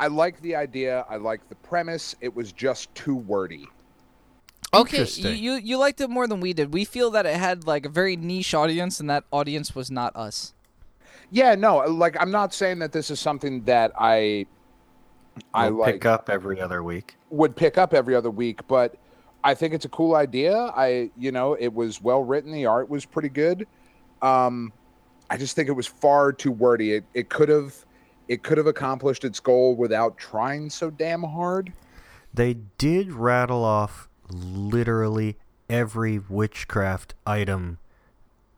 I 0.00 0.06
like 0.06 0.40
the 0.40 0.56
idea. 0.56 1.04
I 1.08 1.16
like 1.16 1.46
the 1.50 1.54
premise. 1.56 2.16
It 2.22 2.34
was 2.34 2.50
just 2.50 2.92
too 2.94 3.14
wordy. 3.14 3.68
Okay, 4.74 5.04
you, 5.04 5.28
you 5.28 5.52
you 5.56 5.76
liked 5.76 6.00
it 6.00 6.08
more 6.08 6.26
than 6.26 6.40
we 6.40 6.54
did. 6.54 6.72
We 6.72 6.86
feel 6.86 7.10
that 7.10 7.26
it 7.26 7.36
had 7.36 7.66
like 7.66 7.84
a 7.84 7.90
very 7.90 8.16
niche 8.16 8.54
audience, 8.54 9.00
and 9.00 9.10
that 9.10 9.24
audience 9.30 9.74
was 9.74 9.90
not 9.90 10.16
us. 10.16 10.54
Yeah, 11.32 11.54
no, 11.54 11.78
like 11.78 12.14
I'm 12.20 12.30
not 12.30 12.52
saying 12.52 12.78
that 12.80 12.92
this 12.92 13.10
is 13.10 13.18
something 13.18 13.64
that 13.64 13.92
I 13.98 14.46
I 15.54 15.70
We'll 15.70 15.80
like 15.80 15.94
pick 15.94 16.06
up 16.06 16.28
every 16.28 16.60
other 16.60 16.82
week. 16.82 17.16
would 17.30 17.56
pick 17.56 17.78
up 17.78 17.94
every 17.94 18.14
other 18.14 18.30
week, 18.30 18.60
but 18.68 18.96
I 19.42 19.54
think 19.54 19.74
it's 19.74 19.86
a 19.86 19.88
cool 19.88 20.14
idea. 20.14 20.54
I, 20.54 21.10
you 21.16 21.32
know, 21.32 21.54
it 21.54 21.72
was 21.72 22.00
well 22.00 22.22
written. 22.22 22.52
The 22.52 22.66
art 22.66 22.88
was 22.88 23.04
pretty 23.04 23.30
good. 23.30 23.66
Um, 24.20 24.72
I 25.30 25.36
just 25.38 25.56
think 25.56 25.68
it 25.68 25.72
was 25.72 25.86
far 25.86 26.32
too 26.32 26.52
wordy. 26.52 26.92
It, 26.92 27.04
it 27.14 27.28
could 27.30 27.48
have, 27.48 27.74
it 28.28 28.42
could 28.42 28.58
have 28.58 28.66
accomplished 28.66 29.24
its 29.24 29.40
goal 29.40 29.74
without 29.74 30.18
trying 30.18 30.70
so 30.70 30.90
damn 30.90 31.22
hard. 31.22 31.72
They 32.32 32.56
did 32.76 33.12
rattle 33.12 33.64
off 33.64 34.08
literally 34.30 35.36
every 35.68 36.18
witchcraft 36.18 37.14
item 37.26 37.78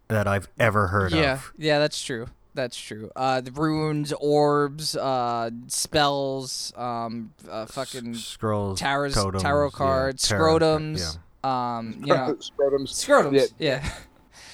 that 0.09 0.27
I've 0.27 0.49
ever 0.59 0.89
heard 0.89 1.13
yeah, 1.13 1.35
of. 1.35 1.53
Yeah, 1.57 1.75
yeah, 1.75 1.79
that's 1.79 2.03
true. 2.03 2.27
That's 2.55 2.81
true. 2.81 3.11
Uh, 3.17 3.41
the 3.41 3.51
runes, 3.51 4.13
orbs, 4.21 4.97
uh, 4.97 5.51
spells, 5.67 6.73
um, 6.77 7.33
uh, 7.51 7.67
fucking 7.67 8.15
S- 8.15 8.21
scrolls, 8.21 8.79
tarot, 8.79 9.11
totems, 9.11 9.43
tarot 9.43 9.67
yeah, 9.67 9.71
cards, 9.71 10.29
tarot 10.29 10.59
ca- 10.61 10.65
scrotums. 10.67 11.19
Um, 11.43 11.97
you 12.01 12.07
know, 12.15 12.35
Scrotums. 12.59 12.89
scrotums. 12.91 13.33
Yeah. 13.59 13.83
Yeah. 13.83 13.93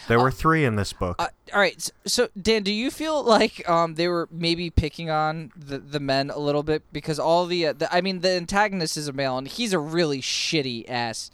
There 0.09 0.19
were 0.19 0.33
three 0.33 0.65
in 0.65 0.75
this 0.75 0.93
book. 0.93 1.17
Uh, 1.21 1.29
all 1.55 1.61
right. 1.61 1.81
So, 1.81 1.93
so, 2.05 2.29
Dan, 2.41 2.65
do 2.65 2.73
you 2.73 2.91
feel 2.91 3.23
like 3.23 3.69
um 3.69 3.95
they 3.95 4.09
were 4.09 4.29
maybe 4.33 4.69
picking 4.71 5.09
on 5.09 5.53
the 5.55 5.79
the 5.79 6.01
men 6.01 6.31
a 6.31 6.39
little 6.39 6.65
bit 6.65 6.83
because 6.93 7.21
all 7.21 7.47
the, 7.47 7.67
uh, 7.69 7.73
the 7.75 7.95
I 7.95 8.01
mean 8.01 8.21
the 8.21 8.31
antagonist 8.31 8.97
is 8.97 9.07
a 9.07 9.13
male 9.13 9.39
and 9.39 9.47
he's 9.47 9.73
a 9.73 9.79
really 9.79 10.21
shitty 10.21 10.89
ass 10.91 11.31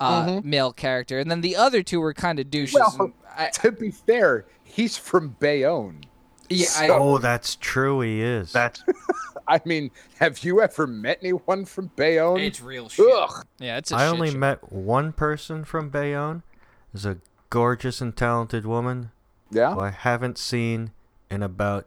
uh, 0.00 0.40
male 0.44 0.72
character, 0.72 1.18
and 1.18 1.30
then 1.30 1.40
the 1.42 1.56
other 1.56 1.82
two 1.82 2.00
were 2.00 2.12
kind 2.14 2.38
of 2.38 2.50
douches. 2.50 2.74
Well, 2.74 3.12
I, 3.36 3.48
To 3.62 3.70
be 3.72 3.90
fair, 3.90 4.44
he's 4.70 4.96
from 4.96 5.36
Bayonne. 5.40 6.02
yeah, 6.48 6.66
I, 6.78 6.88
oh, 6.90 7.18
that's 7.18 7.56
true. 7.56 8.00
He 8.00 8.22
is. 8.22 8.52
That's 8.52 8.82
I 9.48 9.60
mean, 9.64 9.90
have 10.20 10.44
you 10.44 10.60
ever 10.62 10.86
met 10.86 11.18
anyone 11.22 11.64
from 11.64 11.90
Bayonne? 11.96 12.38
it's 12.38 12.60
real 12.60 12.88
shit. 12.88 13.06
Ugh. 13.12 13.44
Yeah, 13.58 13.78
it's. 13.78 13.90
A 13.92 13.96
I 13.96 14.06
shit 14.06 14.14
only 14.14 14.30
show. 14.30 14.38
met 14.38 14.72
one 14.72 15.12
person 15.12 15.64
from 15.64 15.88
Bayonne. 15.90 16.42
Is 16.94 17.04
a 17.06 17.18
gorgeous 17.50 18.00
and 18.00 18.16
talented 18.16 18.64
woman 18.66 19.10
Yeah. 19.50 19.74
who 19.74 19.80
I 19.80 19.90
haven't 19.90 20.38
seen 20.38 20.90
in 21.30 21.42
about 21.42 21.86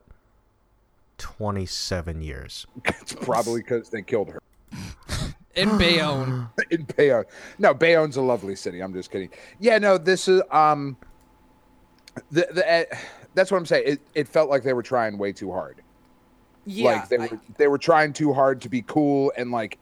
twenty-seven 1.17 2.21
years. 2.21 2.65
It's 3.01 3.13
probably 3.13 3.61
because 3.61 3.89
they 3.89 4.01
killed 4.01 4.29
her. 4.29 4.41
in 5.55 5.77
Bayonne. 5.77 6.49
in 6.71 6.87
Bayonne. 6.97 7.25
No, 7.59 7.73
Bayonne's 7.73 8.15
a 8.17 8.21
lovely 8.21 8.55
city. 8.55 8.81
I'm 8.81 8.93
just 8.93 9.11
kidding. 9.11 9.29
Yeah, 9.59 9.77
no, 9.77 9.97
this 9.97 10.27
is 10.27 10.41
um, 10.51 10.97
the 12.31 12.47
the 12.51 12.71
uh, 12.71 12.83
that's 13.33 13.51
what 13.51 13.57
I'm 13.57 13.65
saying. 13.65 13.83
It 13.87 14.01
it 14.13 14.27
felt 14.27 14.49
like 14.49 14.63
they 14.63 14.73
were 14.73 14.83
trying 14.83 15.17
way 15.17 15.31
too 15.31 15.51
hard. 15.51 15.81
yeah, 16.65 16.91
like 16.91 17.09
they 17.09 17.17
I- 17.17 17.27
were 17.27 17.39
they 17.57 17.67
were 17.67 17.77
trying 17.77 18.13
too 18.13 18.33
hard 18.33 18.61
to 18.61 18.69
be 18.69 18.81
cool 18.83 19.31
and 19.37 19.51
like 19.51 19.77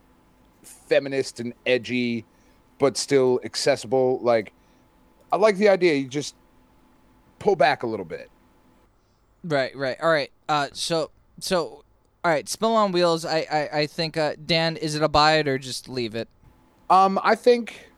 feminist 0.64 1.40
and 1.40 1.54
edgy, 1.66 2.26
but 2.80 2.98
still 2.98 3.40
accessible. 3.44 4.20
Like 4.22 4.54
I 5.32 5.38
like 5.38 5.58
the 5.58 5.70
idea. 5.70 5.96
You 5.96 6.08
just 6.08 6.36
pull 7.40 7.56
back 7.56 7.84
a 7.84 7.88
little 7.88 8.06
bit. 8.06 8.30
Right, 9.44 9.76
right. 9.76 9.98
All 10.02 10.12
right. 10.12 10.30
Uh, 10.48 10.68
so, 10.72 11.10
so, 11.40 11.84
all 12.24 12.32
right. 12.32 12.48
Spill 12.48 12.76
on 12.76 12.92
wheels. 12.92 13.26
I, 13.26 13.48
I, 13.52 13.80
I 13.80 13.88
think. 13.88 14.16
Uh, 14.16 14.34
Dan, 14.46 14.78
is 14.78 14.94
it 14.94 15.02
a 15.02 15.08
buy 15.10 15.38
it 15.38 15.48
or 15.48 15.58
just 15.58 15.90
leave 15.90 16.14
it? 16.14 16.28
Um, 16.92 17.20
I 17.24 17.34
think, 17.34 17.90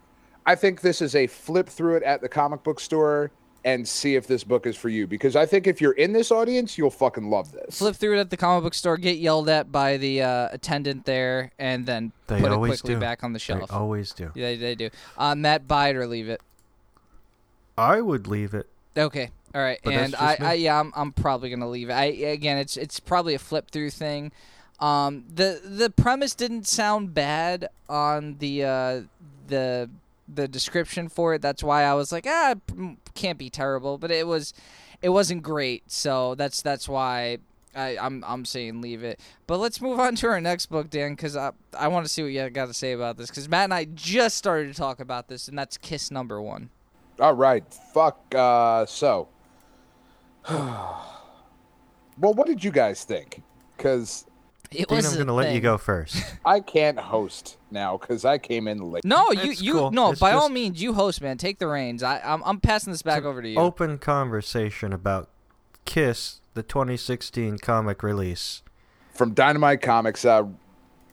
I 0.45 0.55
think 0.55 0.79
this 0.79 1.01
is 1.01 1.15
a 1.15 1.27
flip 1.27 1.67
through 1.67 1.97
it 1.97 2.03
at 2.03 2.21
the 2.21 2.29
comic 2.29 2.63
book 2.63 2.79
store 2.79 3.29
and 3.65 3.87
see 3.87 4.15
if 4.15 4.27
this 4.27 4.43
book 4.43 4.65
is 4.65 4.75
for 4.75 4.89
you. 4.89 5.07
Because 5.07 5.35
I 5.35 5.45
think 5.45 5.67
if 5.67 5.79
you're 5.79 5.93
in 5.93 6.11
this 6.13 6.31
audience, 6.31 6.77
you'll 6.77 6.89
fucking 6.89 7.29
love 7.29 7.51
this. 7.51 7.77
Flip 7.77 7.95
through 7.95 8.17
it 8.17 8.19
at 8.19 8.29
the 8.29 8.37
comic 8.37 8.63
book 8.63 8.73
store, 8.73 8.97
get 8.97 9.17
yelled 9.17 9.47
at 9.49 9.71
by 9.71 9.97
the 9.97 10.21
uh, 10.21 10.49
attendant 10.51 11.05
there, 11.05 11.51
and 11.57 11.85
then 11.85 12.11
They 12.27 12.39
put 12.39 12.51
it 12.51 12.51
always 12.51 12.81
quickly 12.81 12.95
do. 12.95 12.99
back 12.99 13.23
on 13.23 13.33
the 13.33 13.39
shelf. 13.39 13.61
They 13.61 13.65
shelf. 13.67 13.81
always 13.81 14.11
do. 14.11 14.31
Yeah, 14.35 14.47
they, 14.49 14.57
they 14.57 14.75
do. 14.75 14.89
Uh, 15.17 15.35
Matt, 15.35 15.67
buy 15.67 15.89
it 15.89 15.95
or 15.95 16.07
leave 16.07 16.29
it. 16.29 16.41
I 17.77 18.01
would 18.01 18.27
leave 18.27 18.53
it. 18.53 18.67
Okay. 18.97 19.31
All 19.55 19.61
right. 19.61 19.79
But 19.83 19.93
and 19.93 20.15
I. 20.15 20.37
I, 20.39 20.53
yeah, 20.53 20.79
I'm, 20.79 20.91
I'm 20.95 21.11
probably 21.11 21.49
gonna 21.49 21.69
leave 21.69 21.89
it. 21.89 21.93
I 21.93 22.05
again, 22.05 22.57
it's, 22.57 22.77
it's 22.77 22.99
probably 22.99 23.33
a 23.33 23.39
flip 23.39 23.71
through 23.71 23.89
thing. 23.91 24.31
Um, 24.79 25.23
the, 25.33 25.61
the 25.63 25.89
premise 25.89 26.35
didn't 26.35 26.67
sound 26.67 27.13
bad 27.13 27.69
on 27.87 28.37
the, 28.39 28.63
uh, 28.65 29.01
the, 29.47 29.89
the 30.27 30.47
description 30.47 31.09
for 31.09 31.33
it. 31.33 31.41
That's 31.41 31.63
why 31.63 31.83
I 31.83 31.93
was 31.93 32.11
like, 32.11 32.25
ah, 32.27 32.55
can't 33.13 33.37
be 33.37 33.49
terrible. 33.49 33.97
But 33.97 34.11
it 34.11 34.27
was, 34.27 34.53
it 35.01 35.09
wasn't 35.09 35.43
great. 35.43 35.91
So 35.91 36.35
that's, 36.35 36.61
that's 36.61 36.87
why. 36.87 37.39
I, 37.75 37.97
I'm 37.99 38.23
I'm 38.27 38.45
saying 38.45 38.81
leave 38.81 39.03
it, 39.03 39.19
but 39.47 39.57
let's 39.57 39.81
move 39.81 39.99
on 39.99 40.13
to 40.17 40.27
our 40.27 40.39
next 40.39 40.67
book, 40.67 40.91
Dan, 40.91 41.13
because 41.13 41.35
I 41.35 41.53
I 41.75 41.87
want 41.87 42.05
to 42.05 42.07
see 42.07 42.21
what 42.21 42.31
you 42.31 42.47
got 42.51 42.67
to 42.67 42.73
say 42.75 42.91
about 42.91 43.17
this. 43.17 43.31
Because 43.31 43.49
Matt 43.49 43.63
and 43.63 43.73
I 43.73 43.85
just 43.85 44.37
started 44.37 44.67
to 44.67 44.79
talk 44.79 44.99
about 44.99 45.27
this, 45.27 45.47
and 45.47 45.57
that's 45.57 45.75
Kiss 45.79 46.11
number 46.11 46.39
one. 46.39 46.69
All 47.19 47.33
right. 47.33 47.63
Fuck. 47.93 48.33
Uh, 48.33 48.85
so, 48.85 49.27
well, 50.49 51.03
what 52.19 52.47
did 52.47 52.63
you 52.63 52.71
guys 52.71 53.03
think? 53.03 53.41
Because 53.77 54.25
It 54.75 54.87
Dean, 54.89 54.95
was 54.97 55.05
I'm 55.07 55.15
going 55.15 55.27
to 55.27 55.33
let 55.33 55.53
you 55.53 55.61
go 55.61 55.77
first. 55.77 56.17
I 56.45 56.59
can't 56.59 56.99
host 56.99 57.57
now 57.71 57.97
because 57.97 58.25
I 58.25 58.37
came 58.37 58.67
in 58.67 58.79
late. 58.91 59.05
No, 59.05 59.31
you 59.31 59.51
It's 59.51 59.61
you 59.61 59.73
cool. 59.73 59.91
no. 59.91 60.11
It's 60.11 60.19
by 60.19 60.31
all 60.31 60.41
just- 60.47 60.53
means, 60.53 60.81
you 60.81 60.93
host, 60.93 61.21
man. 61.21 61.37
Take 61.37 61.59
the 61.59 61.67
reins. 61.67 62.03
I 62.03 62.19
I'm, 62.19 62.41
I'm 62.43 62.59
passing 62.59 62.91
this 62.91 63.01
back 63.01 63.23
over 63.23 63.41
to 63.41 63.47
you. 63.49 63.57
Open 63.59 63.97
conversation 63.97 64.93
about 64.93 65.29
Kiss, 65.85 66.41
the 66.53 66.63
2016 66.63 67.57
comic 67.59 68.03
release. 68.03 68.61
From 69.13 69.33
Dynamite 69.33 69.81
Comics, 69.81 70.25
uh, 70.25 70.43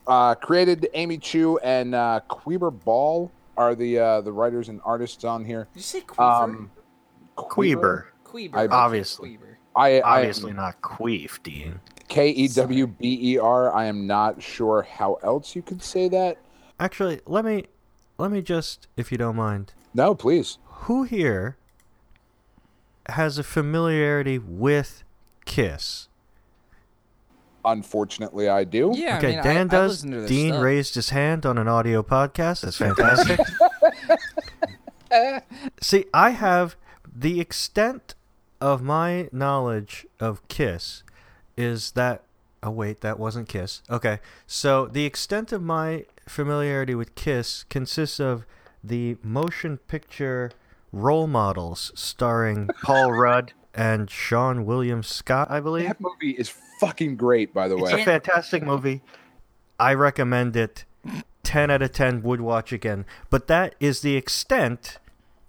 uh, 0.07 0.35
created 0.35 0.87
Amy 0.93 1.17
Chu 1.19 1.57
and 1.59 1.93
uh, 1.93 2.21
Queeber 2.29 2.71
Ball 2.83 3.31
are 3.57 3.75
the 3.75 3.99
uh, 3.99 4.21
the 4.21 4.31
writers 4.31 4.69
and 4.69 4.81
artists 4.83 5.23
on 5.23 5.45
here. 5.45 5.67
Did 5.73 5.79
you 5.79 5.83
say 5.83 6.03
Um, 6.17 6.71
Queeber. 7.37 8.05
Queeber. 8.25 8.55
I- 8.55 8.67
Obviously. 8.67 9.37
Queeber. 9.37 9.47
I, 9.75 10.01
I 10.01 10.17
Obviously 10.19 10.51
not 10.51 10.81
Queef, 10.81 11.41
Dean. 11.43 11.79
K 12.11 12.29
E 12.29 12.47
W 12.49 12.87
B 12.87 13.17
E 13.33 13.37
R. 13.37 13.73
I 13.73 13.85
am 13.85 14.05
not 14.05 14.43
sure 14.43 14.81
how 14.81 15.13
else 15.23 15.55
you 15.55 15.61
could 15.61 15.81
say 15.81 16.09
that. 16.09 16.37
Actually, 16.77 17.21
let 17.25 17.45
me 17.45 17.67
let 18.17 18.31
me 18.31 18.41
just, 18.41 18.87
if 18.97 19.11
you 19.13 19.17
don't 19.17 19.37
mind, 19.37 19.73
No, 19.93 20.13
please. 20.13 20.57
who 20.65 21.03
here 21.03 21.55
has 23.07 23.37
a 23.37 23.43
familiarity 23.43 24.37
with 24.37 25.03
Kiss? 25.45 26.09
Unfortunately, 27.63 28.49
I 28.49 28.63
do. 28.65 28.91
Yeah. 28.93 29.17
okay, 29.19 29.33
I 29.33 29.35
mean, 29.35 29.43
Dan 29.43 29.57
I, 29.57 29.61
I 29.61 29.63
does. 29.65 29.91
listen 29.91 30.11
to 30.11 30.19
their 30.19 30.27
Dean 30.27 30.51
stuff. 30.53 30.63
raised 30.63 30.95
his 30.95 31.09
hand 31.11 31.45
on 31.45 31.57
an 31.57 31.67
audio 31.69 32.03
podcast. 32.03 32.61
That's 32.61 32.77
fantastic. 32.77 33.39
See, 35.81 36.05
I 36.13 36.31
have 36.31 36.75
the 37.13 37.39
extent 37.39 38.15
of 38.59 38.81
my 38.81 39.29
knowledge 39.31 40.05
of 40.19 40.45
Kiss 40.47 41.03
is 41.57 41.91
that 41.91 42.23
Oh 42.63 42.69
wait, 42.69 43.01
that 43.01 43.17
wasn't 43.17 43.49
Kiss. 43.49 43.81
Okay, 43.89 44.19
so 44.45 44.85
the 44.85 45.03
extent 45.05 45.51
of 45.51 45.63
my 45.63 46.05
familiarity 46.27 46.93
with 46.93 47.15
Kiss 47.15 47.63
consists 47.69 48.19
of 48.19 48.45
the 48.83 49.17
motion 49.23 49.77
picture 49.77 50.51
role 50.91 51.25
models 51.25 51.91
starring 51.95 52.67
Paul 52.83 53.13
Rudd 53.13 53.53
and 53.73 54.09
Seann 54.09 54.65
William 54.65 55.01
Scott, 55.01 55.49
I 55.49 55.59
believe. 55.59 55.87
That 55.87 55.99
movie 56.01 56.31
is 56.31 56.49
fucking 56.79 57.15
great, 57.15 57.51
by 57.51 57.67
the 57.67 57.77
way. 57.77 57.91
It's 57.91 58.01
a 58.01 58.05
fantastic 58.05 58.61
movie. 58.61 59.01
I 59.79 59.95
recommend 59.95 60.55
it. 60.55 60.85
10 61.43 61.71
out 61.71 61.81
of 61.81 61.91
10 61.91 62.21
would 62.21 62.41
watch 62.41 62.71
again. 62.71 63.05
But 63.31 63.47
that 63.47 63.73
is 63.79 64.01
the 64.01 64.15
extent 64.15 64.99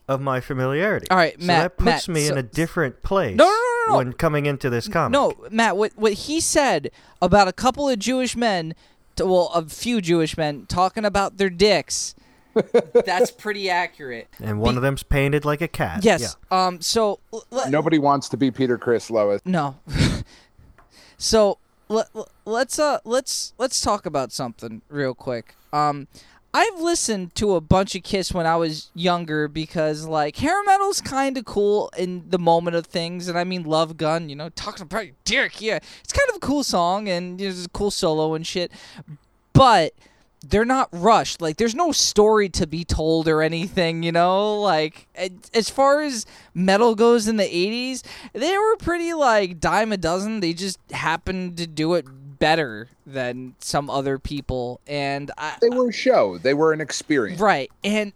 of 0.08 0.20
my 0.22 0.40
familiarity. 0.40 1.06
All 1.10 1.16
right, 1.18 1.38
so 1.38 1.46
Matt- 1.46 1.76
that 1.76 1.76
puts 1.76 2.08
Matt, 2.08 2.14
me 2.14 2.26
so- 2.26 2.32
in 2.32 2.38
a 2.38 2.42
different 2.42 3.02
place 3.02 3.36
No, 3.36 3.44
no, 3.44 3.50
no, 3.50 3.71
no. 3.88 3.96
when 3.96 4.12
coming 4.12 4.46
into 4.46 4.70
this 4.70 4.88
comic. 4.88 5.12
No, 5.12 5.34
Matt, 5.50 5.76
what 5.76 5.92
what 5.96 6.12
he 6.12 6.40
said 6.40 6.90
about 7.20 7.48
a 7.48 7.52
couple 7.52 7.88
of 7.88 7.98
Jewish 7.98 8.36
men, 8.36 8.74
to, 9.16 9.26
well, 9.26 9.50
a 9.54 9.66
few 9.68 10.00
Jewish 10.00 10.36
men 10.36 10.66
talking 10.66 11.04
about 11.04 11.36
their 11.38 11.50
dicks. 11.50 12.14
that's 13.06 13.30
pretty 13.30 13.70
accurate. 13.70 14.28
And 14.38 14.60
one 14.60 14.74
Be- 14.74 14.76
of 14.76 14.82
them's 14.82 15.02
painted 15.02 15.44
like 15.44 15.62
a 15.62 15.68
cat. 15.68 16.04
Yes. 16.04 16.36
Um. 16.50 16.80
So 16.80 17.20
l- 17.32 17.44
l- 17.50 17.70
Nobody 17.70 17.98
wants 17.98 18.28
to 18.30 18.36
be 18.36 18.50
Peter 18.50 18.76
Chris 18.76 19.10
Lois. 19.10 19.40
no. 19.44 19.76
so 21.18 21.58
let, 21.88 22.08
let's 22.44 22.78
uh 22.78 22.98
let's 23.04 23.54
let's 23.58 23.80
talk 23.80 24.06
about 24.06 24.32
something 24.32 24.82
real 24.88 25.14
quick. 25.14 25.54
Um. 25.72 26.08
I've 26.54 26.80
listened 26.80 27.34
to 27.36 27.54
a 27.54 27.62
bunch 27.62 27.94
of 27.94 28.02
Kiss 28.02 28.32
when 28.34 28.46
I 28.46 28.56
was 28.56 28.90
younger 28.94 29.48
because 29.48 30.06
like 30.06 30.36
hair 30.36 30.62
metal's 30.64 31.00
kind 31.00 31.38
of 31.38 31.46
cool 31.46 31.90
in 31.96 32.28
the 32.28 32.38
moment 32.38 32.76
of 32.76 32.86
things, 32.86 33.28
and 33.28 33.38
I 33.38 33.44
mean 33.44 33.62
Love 33.62 33.96
Gun, 33.96 34.28
you 34.28 34.36
know, 34.36 34.50
talking 34.50 34.82
about 34.82 35.06
dick, 35.24 35.60
yeah, 35.62 35.78
it's 36.04 36.12
kind 36.12 36.28
of 36.28 36.36
a 36.36 36.40
cool 36.40 36.62
song 36.62 37.08
and 37.08 37.40
you 37.40 37.46
know, 37.46 37.52
it's 37.52 37.64
a 37.64 37.70
cool 37.70 37.90
solo 37.90 38.34
and 38.34 38.46
shit, 38.46 38.70
but 39.54 39.94
they're 40.46 40.64
not 40.64 40.88
rushed. 40.92 41.40
Like 41.40 41.56
there's 41.56 41.74
no 41.74 41.92
story 41.92 42.48
to 42.50 42.66
be 42.66 42.84
told 42.84 43.28
or 43.28 43.42
anything, 43.42 44.02
you 44.02 44.12
know. 44.12 44.60
Like 44.60 45.06
as 45.54 45.70
far 45.70 46.02
as 46.02 46.26
metal 46.52 46.94
goes 46.94 47.28
in 47.28 47.36
the 47.36 47.44
'80s, 47.44 48.02
they 48.32 48.58
were 48.58 48.76
pretty 48.76 49.14
like 49.14 49.60
dime 49.60 49.92
a 49.92 49.96
dozen. 49.96 50.40
They 50.40 50.52
just 50.52 50.78
happened 50.90 51.56
to 51.58 51.66
do 51.66 51.94
it 51.94 52.06
better 52.42 52.88
than 53.06 53.54
some 53.60 53.88
other 53.88 54.18
people, 54.18 54.80
and 54.88 55.30
I, 55.38 55.56
They 55.60 55.70
were 55.70 55.90
a 55.90 55.92
show. 55.92 56.38
They 56.38 56.54
were 56.54 56.72
an 56.72 56.80
experience. 56.80 57.40
Right. 57.40 57.70
And 57.84 58.12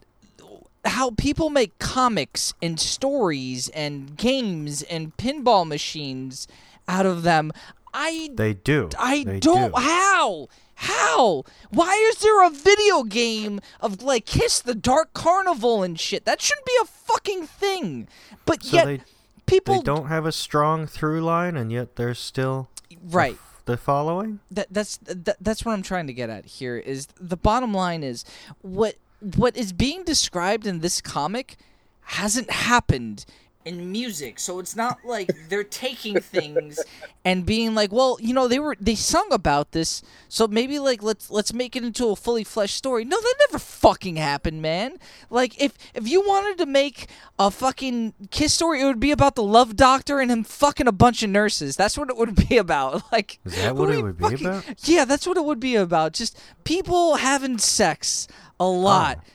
how 0.85 1.11
people 1.13 1.49
make 1.49 1.79
comics 1.79 2.53
and 2.61 2.81
stories 2.81 3.69
and 3.69 4.17
games 4.17 4.83
and 4.83 5.17
pinball 5.17 5.65
machines 5.65 6.49
out 6.89 7.07
of 7.07 7.23
them. 7.23 7.53
I 7.95 8.31
They 8.35 8.55
do. 8.55 8.91
I 8.99 9.23
They 9.23 9.39
don't 9.39 9.73
do. 9.73 9.81
how? 9.81 10.49
How? 10.75 11.45
Why 11.71 11.95
is 12.11 12.19
there 12.19 12.45
a 12.45 12.51
video 12.51 13.05
game 13.05 13.61
of 13.81 14.03
like 14.03 14.27
Kiss 14.27 14.61
the 14.61 14.75
Dark 14.75 15.13
Carnival 15.15 15.85
and 15.85 15.99
shit? 16.01 16.25
That 16.25 16.43
shouldn't 16.43 16.67
be 16.67 16.79
a 16.83 16.87
fucking 16.87 17.47
thing. 17.47 18.09
But 18.45 18.65
So 18.65 18.77
yet 18.77 18.87
they, 18.87 19.01
people 19.47 19.77
they 19.77 19.83
don't 19.83 20.09
have 20.09 20.27
a 20.27 20.33
strong 20.33 20.89
through 20.89 21.21
line, 21.23 21.57
and 21.57 21.71
yet 21.71 21.95
there's 21.95 22.19
still 22.19 22.69
right. 23.05 23.39
The 23.67 23.77
following. 23.77 24.41
that 24.51 24.69
that's 24.71 24.97
that, 24.99 25.37
that's 25.41 25.65
what 25.65 25.73
I'm 25.73 25.83
trying 25.83 26.07
to 26.07 26.13
get 26.13 26.31
at 26.31 26.47
here 26.47 26.77
is 26.79 27.09
the 27.21 27.37
bottom 27.37 27.75
line 27.75 28.03
is 28.03 28.25
what 28.63 28.97
what 29.21 29.57
is 29.57 29.73
being 29.73 30.05
described 30.05 30.67
in 30.67 30.81
this 30.81 31.01
comic 31.01 31.57
hasn't 32.03 32.51
happened 32.51 33.25
in 33.67 33.91
music 33.93 34.39
so 34.39 34.59
it's 34.61 34.75
not 34.77 34.99
like 35.05 35.31
they're 35.49 35.65
taking 35.65 36.21
things 36.21 36.79
and 37.25 37.45
being 37.45 37.75
like 37.75 37.91
well 37.93 38.17
you 38.21 38.33
know 38.33 38.47
they 38.49 38.59
were 38.61 38.77
they 38.81 38.95
sung 38.95 39.27
about 39.33 39.73
this 39.73 40.03
so 40.29 40.47
maybe 40.47 40.79
like 40.79 41.03
let's 41.03 41.31
let's 41.31 41.53
make 41.53 41.75
it 41.77 41.83
into 41.85 42.07
a 42.09 42.17
fully 42.17 42.45
fleshed 42.45 42.77
story 42.77 43.05
no 43.05 43.21
that 43.21 43.35
never 43.51 43.59
fucking 43.59 44.17
happened 44.17 44.63
man 44.63 44.97
like 45.31 45.61
if 45.61 45.73
if 45.95 46.07
you 46.09 46.21
wanted 46.21 46.57
to 46.57 46.65
make 46.65 47.09
a 47.39 47.51
fucking 47.51 48.15
kiss 48.31 48.55
story 48.55 48.81
it 48.81 48.85
would 48.85 49.01
be 49.01 49.11
about 49.11 49.35
the 49.35 49.43
love 49.43 49.75
doctor 49.77 50.21
and 50.21 50.31
him 50.31 50.45
fucking 50.45 50.87
a 50.87 50.93
bunch 50.93 51.23
of 51.25 51.31
nurses 51.31 51.75
that's 51.77 51.99
what 51.99 52.09
it 52.09 52.17
would 52.17 52.49
be 52.49 52.57
about 52.57 53.03
like 53.13 53.41
Is 53.45 53.57
that 53.57 53.75
what 53.75 53.91
it 53.91 54.01
would 54.03 54.17
be 54.17 54.35
about? 54.35 54.65
yeah, 54.89 55.05
that's 55.05 55.27
what 55.27 55.37
it 55.37 55.45
would 55.45 55.61
be 55.61 55.75
about. 55.75 56.13
Just 56.13 56.39
people 56.65 57.17
having 57.17 57.59
sex 57.59 58.29
a 58.61 58.67
lot 58.67 59.19
Oh. 59.19 59.31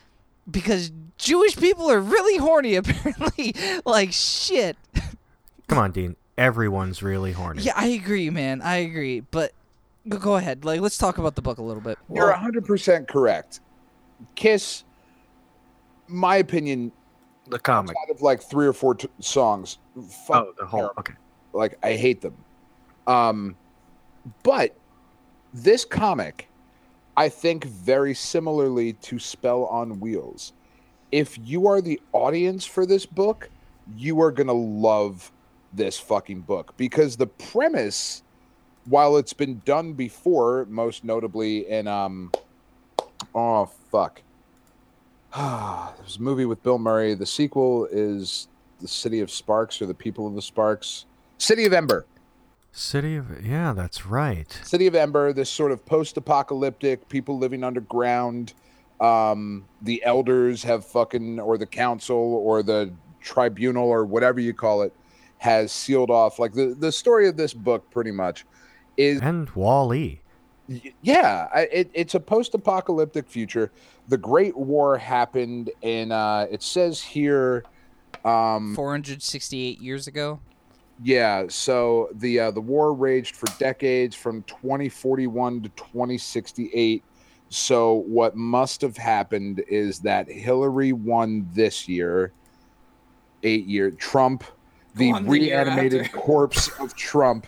because 0.49 0.91
Jewish 1.21 1.55
people 1.55 1.89
are 1.89 1.99
really 1.99 2.37
horny 2.37 2.75
apparently. 2.77 3.53
like 3.85 4.11
shit. 4.11 4.75
Come 5.67 5.77
on, 5.77 5.91
Dean. 5.91 6.15
Everyone's 6.37 7.03
really 7.03 7.31
horny. 7.33 7.61
Yeah, 7.63 7.73
I 7.75 7.87
agree, 7.87 8.29
man. 8.29 8.61
I 8.61 8.77
agree. 8.77 9.19
But 9.21 9.51
go- 10.09 10.17
go 10.17 10.35
ahead. 10.35 10.65
Like 10.65 10.81
let's 10.81 10.97
talk 10.97 11.17
about 11.17 11.35
the 11.35 11.41
book 11.41 11.59
a 11.59 11.61
little 11.63 11.81
bit. 11.81 11.97
You're 12.13 12.33
100% 12.33 13.07
correct. 13.07 13.59
Kiss, 14.35 14.83
my 16.07 16.37
opinion, 16.37 16.91
The 17.49 17.59
comic. 17.59 17.95
out 18.03 18.09
of 18.13 18.21
like 18.21 18.41
three 18.41 18.65
or 18.67 18.73
four 18.73 18.95
t- 18.95 19.07
songs, 19.19 19.77
fuck, 20.27 20.47
Oh, 20.47 20.53
the 20.59 20.65
whole. 20.65 20.91
Okay. 20.99 21.13
like 21.53 21.77
I 21.83 21.93
hate 21.93 22.21
them. 22.21 22.35
Um, 23.07 23.55
but 24.43 24.75
this 25.53 25.85
comic, 25.85 26.47
I 27.17 27.29
think 27.29 27.65
very 27.65 28.13
similarly 28.13 28.93
to 28.93 29.19
Spell 29.19 29.65
on 29.65 29.99
Wheels. 29.99 30.53
If 31.11 31.37
you 31.43 31.67
are 31.67 31.81
the 31.81 32.01
audience 32.13 32.65
for 32.65 32.85
this 32.85 33.05
book, 33.05 33.49
you 33.95 34.21
are 34.21 34.31
gonna 34.31 34.53
love 34.53 35.31
this 35.73 35.99
fucking 35.99 36.41
book 36.41 36.73
because 36.77 37.17
the 37.17 37.27
premise, 37.27 38.23
while 38.85 39.17
it's 39.17 39.33
been 39.33 39.61
done 39.65 39.93
before, 39.93 40.65
most 40.69 41.03
notably 41.03 41.69
in 41.69 41.87
um, 41.87 42.31
oh 43.35 43.65
fuck, 43.91 44.21
there's 45.35 46.17
a 46.17 46.21
movie 46.21 46.45
with 46.45 46.61
Bill 46.63 46.79
Murray. 46.79 47.13
The 47.13 47.25
sequel 47.25 47.87
is 47.91 48.47
the 48.79 48.87
City 48.87 49.19
of 49.19 49.31
Sparks 49.31 49.81
or 49.81 49.85
the 49.85 49.93
People 49.93 50.27
of 50.27 50.35
the 50.35 50.41
Sparks. 50.41 51.05
City 51.37 51.65
of 51.65 51.73
Ember. 51.73 52.05
City 52.71 53.15
of. 53.15 53.45
Yeah, 53.45 53.73
that's 53.73 54.05
right. 54.05 54.59
City 54.63 54.87
of 54.87 54.95
Ember, 54.95 55.33
this 55.33 55.49
sort 55.49 55.71
of 55.71 55.85
post-apocalyptic, 55.85 57.07
people 57.09 57.37
living 57.37 57.63
underground. 57.63 58.53
Um, 59.01 59.65
the 59.81 60.01
elders 60.05 60.63
have 60.63 60.85
fucking, 60.85 61.39
or 61.39 61.57
the 61.57 61.65
council, 61.65 62.15
or 62.15 62.61
the 62.63 62.93
tribunal, 63.19 63.89
or 63.89 64.05
whatever 64.05 64.39
you 64.39 64.53
call 64.53 64.83
it, 64.83 64.93
has 65.39 65.71
sealed 65.71 66.11
off. 66.11 66.37
Like 66.39 66.53
the 66.53 66.75
the 66.77 66.91
story 66.91 67.27
of 67.27 67.35
this 67.35 67.53
book, 67.53 67.89
pretty 67.91 68.11
much, 68.11 68.45
is 68.97 69.19
And 69.21 69.49
Wall-E. 69.51 70.21
Y- 70.69 70.93
yeah 71.01 71.47
it, 71.57 71.89
it's 71.93 72.13
a 72.15 72.19
post-apocalyptic 72.19 73.27
future 73.27 73.71
the 74.07 74.17
great 74.17 74.55
war 74.55 74.95
happened 74.97 75.71
in 75.81 76.11
uh 76.11 76.45
it 76.51 76.61
says 76.61 77.01
here 77.01 77.63
um 78.23 78.73
468 78.75 79.81
years 79.81 80.07
ago. 80.07 80.39
yeah 81.03 81.45
so 81.49 82.09
the 82.13 82.39
uh 82.39 82.51
the 82.51 82.61
war 82.61 82.93
raged 82.93 83.35
for 83.35 83.47
decades 83.57 84.15
from 84.15 84.43
2041 84.43 85.63
to 85.63 85.69
2068 85.69 87.03
so 87.51 87.93
what 88.07 88.35
must 88.35 88.81
have 88.81 88.97
happened 88.97 89.63
is 89.67 89.99
that 89.99 90.29
hillary 90.29 90.93
won 90.93 91.47
this 91.53 91.87
year 91.87 92.31
eight 93.43 93.65
year 93.65 93.91
trump 93.91 94.43
the 94.95 95.11
the 95.13 95.21
reanimated 95.23 96.11
corpse 96.11 96.69
of 96.79 96.95
trump 96.95 97.45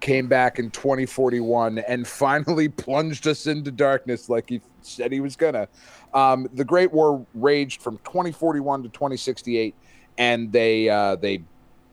came 0.00 0.28
back 0.28 0.58
in 0.58 0.70
2041 0.70 1.78
and 1.78 2.06
finally 2.06 2.68
plunged 2.84 3.26
us 3.26 3.46
into 3.46 3.70
darkness 3.70 4.28
like 4.28 4.48
he 4.48 4.60
said 4.82 5.12
he 5.12 5.20
was 5.20 5.36
gonna. 5.36 5.68
Um, 6.14 6.48
the 6.54 6.64
Great 6.64 6.92
War 6.92 7.24
raged 7.34 7.82
from 7.82 7.98
2041 7.98 8.84
to 8.84 8.88
2068, 8.88 9.74
and 10.18 10.50
they 10.52 10.88
uh, 10.88 11.16
they 11.16 11.42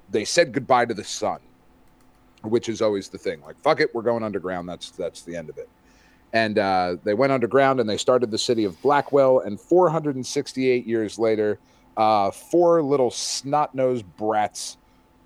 they 0.10 0.26
said 0.26 0.52
goodbye 0.52 0.86
to 0.86 0.94
the 0.94 1.04
sun, 1.04 1.40
which 2.44 2.70
is 2.70 2.82
always 2.82 3.10
the 3.10 3.18
thing. 3.18 3.42
Like 3.42 3.60
fuck 3.62 3.80
it, 3.80 3.94
we're 3.94 4.02
going 4.02 4.24
underground. 4.24 4.68
That's 4.68 4.92
that's 4.92 5.22
the 5.22 5.36
end 5.36 5.50
of 5.50 5.58
it. 5.58 5.70
And 6.34 6.60
uh, 6.60 6.98
they 7.04 7.14
went 7.14 7.32
underground 7.32 7.80
and 7.80 7.90
they 7.90 7.98
started 7.98 8.32
the 8.32 8.38
city 8.38 8.64
of 8.64 8.80
Blackwell. 8.82 9.40
And 9.40 9.60
468 9.60 10.86
years 10.86 11.18
later, 11.18 11.58
uh, 11.96 12.32
four 12.32 12.82
little 12.82 13.10
snot 13.10 13.74
nosed 13.74 14.06
brats 14.18 14.78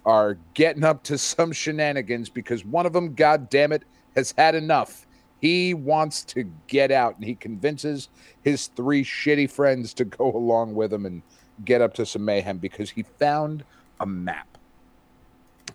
are 0.06 0.38
getting 0.54 0.84
up 0.84 1.04
to 1.04 1.18
some 1.18 1.52
shenanigans 1.52 2.30
because 2.30 2.66
one 2.66 2.86
of 2.86 2.94
them, 2.94 3.14
god 3.14 3.50
damn 3.50 3.72
it, 3.72 3.84
has 4.16 4.34
had 4.38 4.56
enough. 4.56 5.06
He 5.42 5.74
wants 5.74 6.24
to 6.26 6.44
get 6.68 6.92
out 6.92 7.16
and 7.16 7.26
he 7.26 7.36
convinces 7.36 8.10
his 8.44 8.68
three 8.68 9.04
shitty 9.04 9.50
friends 9.50 9.94
to 9.96 10.06
go 10.06 10.32
along 10.32 10.76
with 10.76 10.94
him 10.94 11.06
and 11.06 11.22
get 11.66 11.82
up 11.82 11.94
to 11.96 12.06
some 12.06 12.24
mayhem 12.26 12.58
because 12.58 12.90
he 12.90 13.04
found 13.04 13.64
a 14.00 14.06
map. 14.06 14.58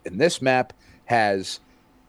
And 0.05 0.21
this 0.21 0.41
map 0.41 0.73
has 1.07 1.61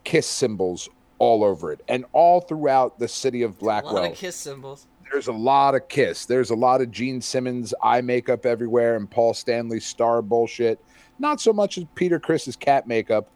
kiss 0.03 0.27
symbols 0.27 0.89
all 1.19 1.43
over 1.43 1.71
it 1.71 1.82
and 1.88 2.06
all 2.13 2.41
throughout 2.41 2.99
the 2.99 3.08
city 3.08 3.41
of 3.41 3.58
Blackwell 3.58 4.03
A 4.03 4.12
kiss 4.12 4.36
symbols. 4.36 4.88
there's 5.12 5.27
a 5.27 5.34
lot 5.34 5.73
of 5.75 5.88
Kiss. 5.88 6.25
There's 6.25 6.49
a 6.51 6.56
lot 6.56 6.82
of 6.82 6.91
Gene 6.91 7.21
Simmons 7.21 7.73
eye 7.82 8.01
makeup 8.01 8.45
everywhere 8.45 8.95
and 8.95 9.10
Paul 9.10 9.34
Stanley 9.34 9.80
star 9.80 10.21
bullshit. 10.21 10.80
Not 11.19 11.41
so 11.41 11.51
much 11.53 11.77
as 11.77 11.86
Peter 11.95 12.19
Criss's 12.19 12.56
cat 12.56 12.88
makeup. 12.88 13.30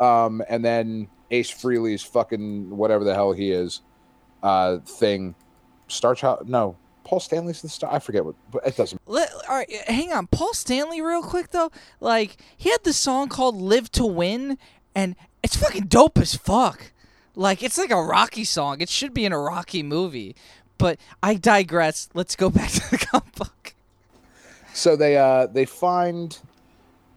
Um, 0.00 0.42
and 0.48 0.64
then 0.64 1.08
Ace 1.30 1.50
Frehley's 1.50 2.02
fucking 2.02 2.70
whatever 2.76 3.04
the 3.04 3.14
hell 3.14 3.32
he 3.32 3.52
is 3.52 3.82
uh 4.42 4.78
thing. 4.78 5.34
Star 5.88 6.14
Child? 6.14 6.48
No, 6.48 6.76
Paul 7.04 7.20
Stanley's 7.20 7.62
the 7.62 7.68
star. 7.68 7.92
I 7.92 7.98
forget 7.98 8.24
what, 8.24 8.34
but 8.50 8.66
it 8.66 8.76
doesn't. 8.76 9.00
Let, 9.06 9.30
all 9.48 9.56
right, 9.56 9.70
hang 9.86 10.12
on. 10.12 10.26
Paul 10.28 10.54
Stanley, 10.54 11.00
real 11.02 11.22
quick 11.22 11.50
though. 11.50 11.70
Like 12.00 12.38
he 12.56 12.70
had 12.70 12.82
this 12.84 12.96
song 12.96 13.28
called 13.28 13.56
"Live 13.56 13.90
to 13.92 14.06
Win," 14.06 14.56
and 14.94 15.16
it's 15.42 15.56
fucking 15.56 15.86
dope 15.86 16.16
as 16.18 16.34
fuck. 16.34 16.92
Like 17.36 17.62
it's 17.62 17.78
like 17.78 17.90
a 17.90 18.02
Rocky 18.02 18.44
song. 18.44 18.80
It 18.80 18.88
should 18.88 19.14
be 19.14 19.24
in 19.24 19.32
a 19.32 19.38
Rocky 19.38 19.82
movie. 19.82 20.34
But 20.78 20.98
I 21.22 21.34
digress. 21.34 22.08
Let's 22.14 22.36
go 22.36 22.50
back 22.50 22.70
to 22.70 22.90
the 22.90 22.98
comic 22.98 23.34
book. 23.34 23.74
So 24.72 24.96
they 24.96 25.16
uh 25.16 25.46
they 25.46 25.64
find 25.64 26.36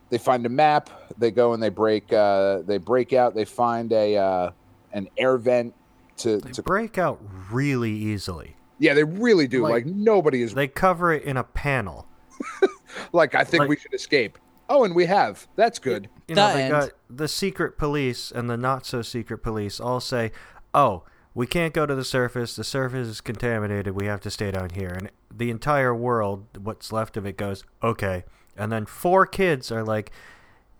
they 0.10 0.18
find 0.18 0.46
a 0.46 0.50
map. 0.50 0.90
They 1.18 1.32
go 1.32 1.54
and 1.54 1.62
they 1.62 1.70
break 1.70 2.12
uh 2.12 2.60
they 2.64 2.78
break 2.78 3.14
out. 3.14 3.36
They 3.36 3.46
find 3.46 3.92
a 3.92 4.16
uh 4.18 4.52
an 4.92 5.08
air 5.18 5.38
vent 5.38 5.74
to 6.18 6.38
They 6.40 6.52
to 6.52 6.64
break 6.64 6.98
out 6.98 7.20
really 7.52 7.92
easily. 7.92 8.56
yeah 8.80 8.94
they 8.94 9.04
really 9.04 9.48
do 9.48 9.64
like, 9.64 9.72
Like, 9.72 9.86
nobody 9.88 10.44
is 10.44 10.54
They 10.54 10.68
cover 10.68 11.12
it 11.12 11.24
in 11.24 11.38
a 11.38 11.44
panel. 11.44 12.08
like 13.14 13.34
I 13.34 13.44
think 13.44 13.62
like- 13.62 13.70
we 13.70 13.78
should 13.78 13.94
escape. 13.94 14.38
Oh, 14.70 14.84
and 14.84 14.96
we 14.96 15.06
have. 15.06 15.48
That's 15.56 15.78
good. 15.80 16.10
You 16.28 16.36
know, 16.36 16.48
The 16.48 16.54
they 16.54 16.62
end. 16.64 16.72
got 16.72 16.90
the 17.10 17.28
secret 17.28 17.78
police 17.78 18.32
and 18.32 18.50
the 18.50 18.58
not 18.58 18.86
so 18.86 19.02
secret 19.02 19.40
police 19.40 19.80
all 19.80 20.00
say, 20.00 20.32
"Oh, 20.74 21.04
we 21.34 21.46
can't 21.48 21.74
go 21.74 21.86
to 21.86 21.94
the 21.96 22.04
surface. 22.06 22.56
The 22.56 22.64
surface 22.64 23.08
is 23.08 23.22
contaminated. 23.22 23.96
We 24.00 24.06
have 24.08 24.22
to 24.22 24.32
stay 24.32 24.52
down 24.52 24.70
here." 24.72 24.90
And 24.90 25.12
the 25.36 25.50
entire 25.50 25.94
world, 25.94 26.46
what's 26.58 26.92
left 26.92 27.18
of 27.18 27.26
it, 27.26 27.38
goes, 27.38 27.64
"Okay." 27.84 28.24
And 28.56 28.72
then 28.72 28.86
four 28.86 29.26
kids 29.26 29.72
are 29.72 29.84
like, 29.84 30.12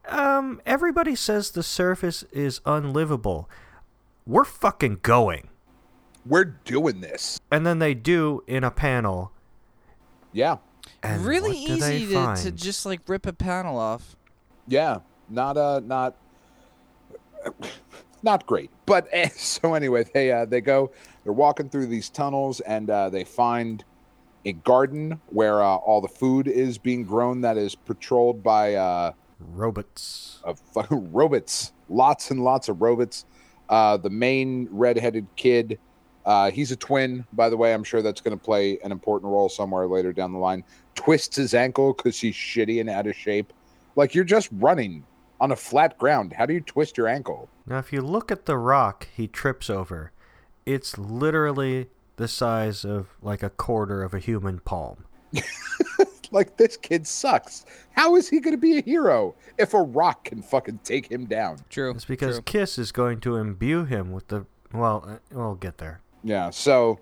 "Um, 0.08 0.62
everybody 0.66 1.16
says 1.16 1.52
the 1.52 1.64
surface 1.64 2.24
is 2.32 2.62
unlivable. 2.66 3.50
We're 4.26 4.46
fucking 4.46 5.00
going." 5.02 5.50
We're 6.26 6.46
doing 6.46 7.02
this. 7.02 7.38
And 7.52 7.66
then 7.66 7.80
they 7.80 7.94
do 7.94 8.44
in 8.48 8.64
a 8.64 8.72
panel. 8.72 9.34
Yeah. 10.32 10.58
And 11.02 11.26
really 11.26 11.50
what 11.60 11.68
do 11.68 11.76
they 11.78 11.98
easy 11.98 12.14
to, 12.14 12.36
to 12.44 12.52
just 12.52 12.86
like 12.86 13.02
rip 13.08 13.26
a 13.26 13.34
panel 13.34 13.78
off. 13.78 14.16
Yeah. 14.68 15.00
Not 15.30 15.58
uh 15.58 15.82
not 15.84 16.16
not 18.24 18.46
great. 18.46 18.70
But 18.86 19.08
eh, 19.12 19.30
so 19.36 19.74
anyway, 19.74 20.06
they 20.14 20.32
uh 20.32 20.46
they 20.46 20.62
go 20.62 20.92
they're 21.24 21.34
walking 21.34 21.70
through 21.70 21.88
these 21.88 22.10
tunnels 22.10 22.60
and 22.62 22.90
uh 22.90 23.10
they 23.10 23.24
find 23.24 23.84
a 24.46 24.52
garden 24.52 25.22
where 25.28 25.62
uh, 25.62 25.76
all 25.76 26.02
the 26.02 26.08
food 26.10 26.50
is 26.50 26.78
being 26.78 27.06
grown 27.06 27.40
that 27.42 27.56
is 27.58 27.76
patrolled 27.76 28.44
by 28.44 28.76
uh 28.76 29.14
robots. 29.40 30.40
of 30.44 30.60
fucking 30.60 31.12
robots, 31.14 31.74
lots 31.90 32.32
and 32.32 32.44
lots 32.44 32.70
of 32.70 32.82
robots. 32.82 33.26
Uh, 33.70 33.98
the 33.98 34.10
main 34.10 34.68
redheaded 34.72 35.26
kid, 35.36 35.80
uh, 36.26 36.52
he's 36.52 36.72
a 36.72 36.76
twin, 36.76 37.26
by 37.34 37.50
the 37.50 37.58
way. 37.58 37.74
I'm 37.74 37.84
sure 37.84 38.02
that's 38.02 38.22
going 38.22 38.38
to 38.38 38.44
play 38.44 38.80
an 38.84 38.92
important 38.92 39.32
role 39.32 39.50
somewhere 39.50 39.88
later 39.88 40.14
down 40.14 40.32
the 40.32 40.40
line. 40.40 40.64
Twists 40.96 41.36
his 41.36 41.54
ankle 41.54 41.94
because 41.94 42.20
he's 42.20 42.36
shitty 42.36 42.80
and 42.80 42.90
out 42.90 43.08
of 43.08 43.16
shape. 43.16 43.54
Like 43.96 44.16
you're 44.16 44.24
just 44.24 44.50
running 44.54 45.06
on 45.40 45.52
a 45.52 45.56
flat 45.56 45.98
ground. 45.98 46.34
How 46.34 46.46
do 46.46 46.54
you 46.54 46.62
twist 46.62 46.98
your 46.98 47.08
ankle? 47.08 47.50
Now, 47.66 47.80
if 47.80 47.92
you 47.92 48.02
look 48.02 48.32
at 48.32 48.46
the 48.46 48.58
rock 48.58 49.08
he 49.16 49.28
trips 49.28 49.70
over, 49.70 50.12
it's 50.66 50.98
literally 50.98 51.88
the 52.16 52.28
size 52.28 52.86
of 52.86 53.10
like 53.22 53.44
a 53.44 53.50
quarter 53.50 54.04
of 54.04 54.14
a 54.14 54.20
human 54.20 54.60
palm. 54.60 55.06
Like 56.34 56.58
this 56.58 56.76
kid 56.76 57.06
sucks. 57.06 57.64
How 57.92 58.16
is 58.16 58.28
he 58.28 58.40
going 58.40 58.56
to 58.56 58.60
be 58.60 58.80
a 58.80 58.82
hero 58.82 59.36
if 59.60 59.76
a 59.76 59.82
rock 59.82 60.26
can 60.26 60.42
fucking 60.42 60.80
take 60.84 61.10
him 61.10 61.26
down? 61.26 61.60
True. 61.70 61.92
It's 61.92 62.06
because 62.06 62.38
true. 62.38 62.44
Kiss 62.44 62.80
is 62.80 62.92
going 62.92 63.20
to 63.22 63.38
imbue 63.38 63.86
him 63.86 64.12
with 64.12 64.28
the. 64.28 64.48
Well, 64.74 65.06
uh, 65.08 65.18
we'll 65.32 65.54
get 65.54 65.78
there. 65.78 66.02
Yeah, 66.24 66.50
so 66.52 67.00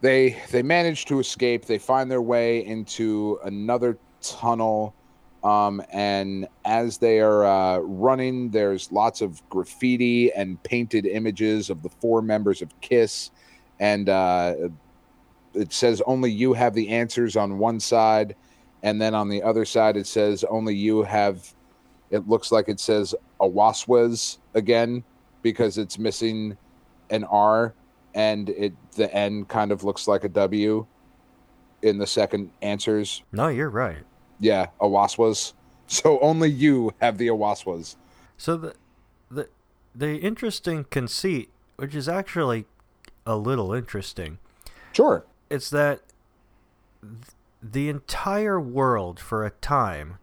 they 0.00 0.40
they 0.50 0.62
manage 0.62 1.04
to 1.06 1.18
escape. 1.18 1.66
They 1.66 1.78
find 1.78 2.10
their 2.10 2.22
way 2.22 2.64
into 2.64 3.38
another 3.44 3.98
tunnel, 4.22 4.94
um, 5.42 5.82
and 5.92 6.46
as 6.64 6.98
they 6.98 7.20
are 7.20 7.44
uh, 7.44 7.78
running, 7.78 8.50
there's 8.50 8.92
lots 8.92 9.20
of 9.20 9.46
graffiti 9.48 10.32
and 10.32 10.62
painted 10.62 11.06
images 11.06 11.70
of 11.70 11.82
the 11.82 11.88
four 11.88 12.22
members 12.22 12.62
of 12.62 12.68
Kiss, 12.80 13.30
and 13.80 14.08
uh, 14.08 14.54
it 15.54 15.72
says 15.72 16.00
only 16.06 16.30
you 16.30 16.52
have 16.52 16.74
the 16.74 16.88
answers 16.88 17.36
on 17.36 17.58
one 17.58 17.80
side, 17.80 18.36
and 18.84 19.02
then 19.02 19.14
on 19.14 19.28
the 19.28 19.42
other 19.42 19.64
side 19.64 19.96
it 19.96 20.06
says 20.06 20.44
only 20.44 20.74
you 20.74 21.02
have. 21.02 21.52
It 22.10 22.28
looks 22.28 22.50
like 22.50 22.68
it 22.68 22.80
says 22.80 23.14
Awaswas 23.40 24.38
again 24.54 25.04
because 25.42 25.78
it's 25.78 25.96
missing 25.96 26.56
an 27.10 27.22
R 27.22 27.72
and 28.14 28.48
it 28.50 28.72
the 28.96 29.12
N 29.14 29.44
kind 29.44 29.72
of 29.72 29.84
looks 29.84 30.06
like 30.08 30.24
a 30.24 30.28
W 30.28 30.86
in 31.82 31.98
the 31.98 32.06
second 32.06 32.50
answers. 32.62 33.22
No, 33.32 33.48
you're 33.48 33.70
right. 33.70 33.98
Yeah, 34.38 34.66
Awaswas. 34.80 35.52
So 35.86 36.20
only 36.20 36.48
you 36.48 36.94
have 37.00 37.18
the 37.18 37.26
Awaswas. 37.26 37.96
So 38.38 38.56
the 38.56 38.74
the 39.28 39.48
the 39.92 40.18
interesting 40.18 40.84
conceit, 40.88 41.50
which 41.76 41.96
is 41.96 42.08
actually 42.08 42.66
a 43.26 43.34
little 43.36 43.72
interesting, 43.72 44.38
Sure. 44.92 45.24
it's 45.50 45.68
that 45.70 46.00
the 47.60 47.88
entire 47.88 48.60
world 48.60 49.18
for 49.18 49.44
a 49.44 49.50
time, 49.50 50.18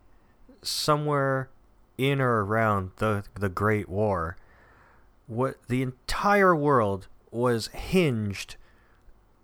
somewhere 0.62 1.50
in 1.97 2.21
or 2.21 2.45
around 2.45 2.91
the 2.97 3.26
the 3.36 3.50
Great 3.50 3.89
War, 3.89 4.38
what 5.28 5.58
the 5.67 5.82
entire 5.82 6.56
world 6.56 7.08
was 7.32 7.68
hinged 7.68 8.56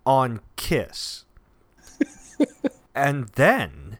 on 0.05 0.41
Kiss, 0.55 1.25
and 2.95 3.29
then 3.29 3.97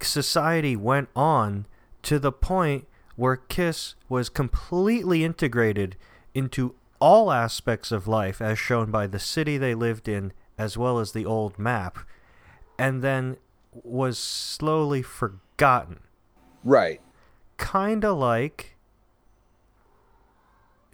society 0.00 0.76
went 0.76 1.08
on 1.16 1.66
to 2.02 2.18
the 2.18 2.32
point 2.32 2.86
where 3.16 3.36
Kiss 3.36 3.94
was 4.08 4.28
completely 4.28 5.24
integrated 5.24 5.96
into 6.34 6.74
all 7.00 7.30
aspects 7.32 7.92
of 7.92 8.08
life 8.08 8.40
as 8.40 8.58
shown 8.58 8.90
by 8.90 9.06
the 9.06 9.18
city 9.18 9.56
they 9.56 9.74
lived 9.74 10.08
in 10.08 10.32
as 10.56 10.76
well 10.76 10.98
as 10.98 11.12
the 11.12 11.24
old 11.24 11.58
map 11.58 11.98
and 12.78 13.02
then 13.02 13.36
was 13.72 14.18
slowly 14.18 15.02
forgotten 15.02 16.00
Right. 16.64 17.00
kind 17.56 18.04
of 18.04 18.18
like 18.18 18.76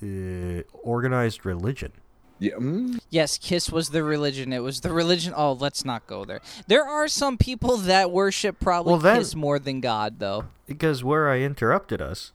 uh, 0.05 0.63
organized 0.83 1.45
religion 1.47 1.93
Yeah. 2.39 2.55
mm, 2.55 2.99
Yes, 3.11 3.39
Kiss 3.39 3.71
was 3.73 3.91
the 3.91 4.03
religion. 4.05 4.53
It 4.53 4.59
was 4.63 4.81
the 4.81 4.93
religion. 4.93 5.33
Oh, 5.37 5.53
let's 5.53 5.85
not 5.85 6.07
go 6.07 6.25
there. 6.25 6.41
There 6.67 6.85
are 6.87 7.09
some 7.09 7.39
people 7.39 7.77
that 7.79 8.11
worship 8.11 8.61
probably 8.61 8.93
Well, 8.93 9.01
then- 9.01 9.19
Kiss 9.19 9.35
more 9.35 9.59
than 9.59 9.81
God, 9.81 10.19
though. 10.19 10.45
because 10.67 11.03
where 11.05 11.31
I 11.31 11.39
interrupted 11.41 12.03
us, 12.03 12.33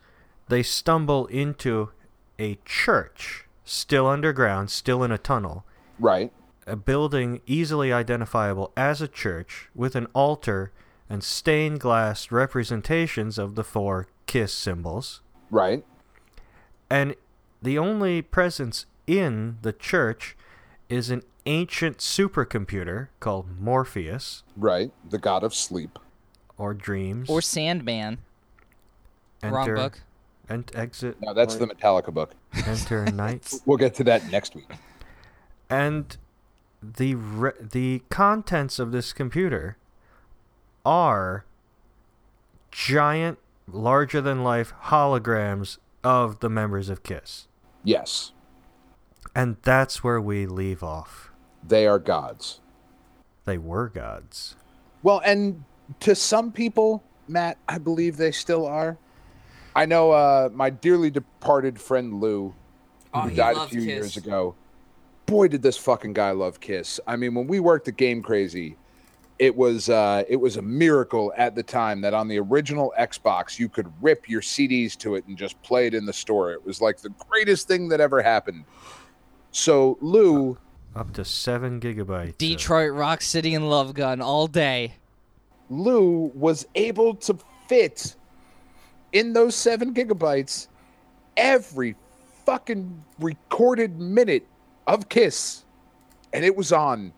they 0.47 0.63
stumble 0.63 1.27
into 1.27 1.89
a 2.39 2.57
church, 2.65 3.45
still 3.65 4.07
underground, 4.07 4.71
still 4.71 5.03
in 5.03 5.11
a 5.11 5.17
tunnel, 5.17 5.63
Right. 5.99 6.31
a 6.65 6.75
building 6.77 7.41
easily 7.45 7.91
identifiable 7.93 8.71
as 8.77 9.01
a 9.01 9.07
church 9.07 9.69
with 9.75 9.95
an 9.95 10.07
altar 10.13 10.71
and 11.09 11.23
stained 11.23 11.79
glass 11.81 12.31
representations 12.31 13.37
of 13.37 13.55
the 13.55 13.63
four 13.63 14.07
kiss 14.27 14.53
symbols. 14.53 15.21
Right. 15.51 15.83
And 16.89 17.15
the 17.61 17.77
only 17.77 18.21
presence 18.21 18.85
in 19.07 19.57
the 19.61 19.73
church 19.73 20.35
is 20.87 21.09
an 21.09 21.23
ancient 21.45 21.97
supercomputer 21.97 23.07
called 23.19 23.59
Morpheus 23.59 24.43
Right. 24.55 24.91
The 25.09 25.17
god 25.17 25.43
of 25.43 25.53
sleep. 25.53 25.97
or 26.57 26.73
dreams 26.73 27.29
Or 27.29 27.41
Sandman. 27.41 28.19
Wrong 29.43 29.61
enter 29.63 29.75
book. 29.75 30.01
and 30.47 30.69
exit 30.75 31.17
No, 31.21 31.33
that's 31.33 31.55
the 31.55 31.67
Metallica 31.67 32.13
book. 32.13 32.31
enter 32.65 33.05
night 33.11 33.53
We'll 33.65 33.77
get 33.77 33.93
to 33.95 34.03
that 34.05 34.29
next 34.31 34.55
week. 34.55 34.69
and 35.69 36.15
the 36.81 37.15
re- 37.15 37.51
the 37.59 38.03
contents 38.09 38.79
of 38.79 38.91
this 38.93 39.11
computer 39.11 39.75
are 40.85 41.43
giant 42.71 43.37
larger 43.67 44.21
than 44.21 44.43
life 44.43 44.73
holograms 44.85 45.77
of 46.03 46.39
the 46.39 46.49
members 46.49 46.87
of 46.89 47.03
Kiss. 47.03 47.47
Yes. 47.83 48.31
And 49.35 49.57
that's 49.61 50.03
where 50.03 50.19
we 50.19 50.45
leave 50.45 50.83
off. 50.83 51.31
They 51.65 51.87
are 51.87 51.99
gods. 51.99 52.59
They 53.45 53.57
were 53.57 53.89
gods. 53.89 54.55
Well, 55.03 55.21
and 55.25 55.63
to 56.01 56.15
some 56.15 56.51
people, 56.51 57.03
Matt, 57.27 57.57
I 57.67 57.77
believe 57.77 58.17
they 58.17 58.31
still 58.31 58.65
are. 58.65 58.97
I 59.75 59.85
know 59.85 60.11
uh, 60.11 60.49
my 60.53 60.69
dearly 60.69 61.09
departed 61.09 61.79
friend 61.79 62.19
Lou, 62.19 62.53
Oh, 63.13 63.21
who 63.21 63.31
died 63.35 63.57
a 63.57 63.67
few 63.67 63.79
Kiss. 63.79 63.87
years 63.87 64.17
ago. 64.17 64.55
Boy, 65.25 65.47
did 65.47 65.61
this 65.63 65.77
fucking 65.77 66.13
guy 66.13 66.31
love 66.31 66.59
Kiss. 66.59 66.99
I 67.07 67.15
mean, 67.15 67.33
when 67.33 67.47
we 67.47 67.59
worked 67.59 67.87
at 67.87 67.97
Game 67.97 68.21
Crazy, 68.21 68.77
it 69.39 69.55
was 69.55 69.89
uh, 69.89 70.23
it 70.27 70.35
was 70.35 70.57
a 70.57 70.61
miracle 70.61 71.33
at 71.37 71.55
the 71.55 71.63
time 71.63 72.01
that 72.01 72.13
on 72.13 72.27
the 72.27 72.37
original 72.39 72.93
Xbox 72.99 73.57
you 73.57 73.69
could 73.69 73.91
rip 74.01 74.27
your 74.29 74.41
CDs 74.41 74.97
to 74.97 75.15
it 75.15 75.25
and 75.27 75.37
just 75.37 75.61
play 75.63 75.87
it 75.87 75.93
in 75.93 76.05
the 76.05 76.13
store. 76.13 76.51
It 76.51 76.63
was 76.65 76.81
like 76.81 76.97
the 76.99 77.09
greatest 77.29 77.67
thing 77.67 77.87
that 77.89 78.01
ever 78.01 78.21
happened. 78.21 78.65
So 79.51 79.97
Lou, 80.01 80.57
Up 80.95 81.13
to 81.13 81.23
seven 81.25 81.79
gigabytes. 81.79 82.29
of- 82.31 82.37
Detroit 82.37 82.91
Rock 82.93 83.21
City 83.21 83.55
and 83.55 83.69
Love 83.69 83.93
Gun 83.93 84.21
all 84.21 84.47
day. 84.47 84.93
Lou 85.69 86.31
was 86.35 86.67
able 86.75 87.15
to 87.15 87.37
fit 87.67 88.15
in 89.13 89.33
those 89.33 89.55
seven 89.55 89.93
gigabytes 89.93 90.67
every 91.37 91.95
fucking 92.45 93.03
recorded 93.19 93.99
minute 93.99 94.45
of 94.87 95.07
Kiss, 95.09 95.63
and 96.33 96.43
it 96.43 96.55
was 96.55 96.71
on 96.73 97.13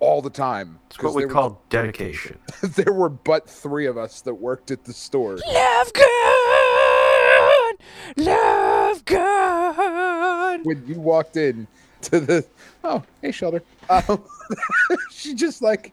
all 0.00 0.20
the 0.22 0.30
time. 0.30 0.78
It's 0.90 1.02
what 1.02 1.14
we 1.14 1.22
there 1.22 1.28
were- 1.28 1.32
call 1.34 1.62
dedication. 1.70 2.38
there 2.62 2.92
were 2.92 3.08
but 3.08 3.48
three 3.48 3.86
of 3.86 3.96
us 3.96 4.20
that 4.22 4.34
worked 4.34 4.70
at 4.70 4.84
the 4.84 4.92
store. 4.92 5.36
Love 5.46 5.92
Gun! 5.92 7.74
Love 8.16 9.04
Gun! 9.04 10.62
When 10.64 10.84
you 10.86 11.00
walked 11.00 11.36
in 11.36 11.66
to 12.02 12.20
the 12.20 12.46
oh 12.84 13.02
hey 13.22 13.32
Shelter, 13.32 13.62
um, 13.90 14.22
she 15.10 15.34
just 15.34 15.62
like 15.62 15.92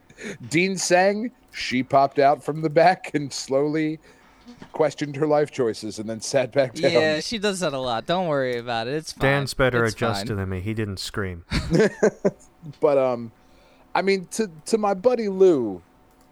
Dean 0.49 0.77
sang. 0.77 1.31
She 1.51 1.83
popped 1.83 2.17
out 2.19 2.43
from 2.43 2.61
the 2.61 2.69
back 2.69 3.11
and 3.13 3.31
slowly 3.31 3.99
questioned 4.71 5.15
her 5.15 5.27
life 5.27 5.51
choices 5.51 5.99
and 5.99 6.09
then 6.09 6.19
sat 6.19 6.51
back 6.51 6.73
down. 6.73 6.91
Yeah, 6.91 7.19
she 7.19 7.37
does 7.37 7.59
that 7.59 7.73
a 7.73 7.79
lot. 7.79 8.05
Don't 8.07 8.27
worry 8.27 8.57
about 8.57 8.87
it. 8.87 8.95
It's 8.95 9.11
fine. 9.13 9.21
Dan's 9.21 9.53
better 9.53 9.85
It's 9.85 9.93
adjusted 9.93 10.29
fine. 10.29 10.37
than 10.37 10.49
me. 10.49 10.61
He 10.61 10.73
didn't 10.73 10.97
scream. 10.97 11.45
But 12.79 12.97
um, 12.97 13.31
I 13.95 14.01
mean, 14.01 14.25
to 14.32 14.49
to 14.65 14.77
my 14.77 14.93
buddy 14.93 15.29
Lou, 15.29 15.82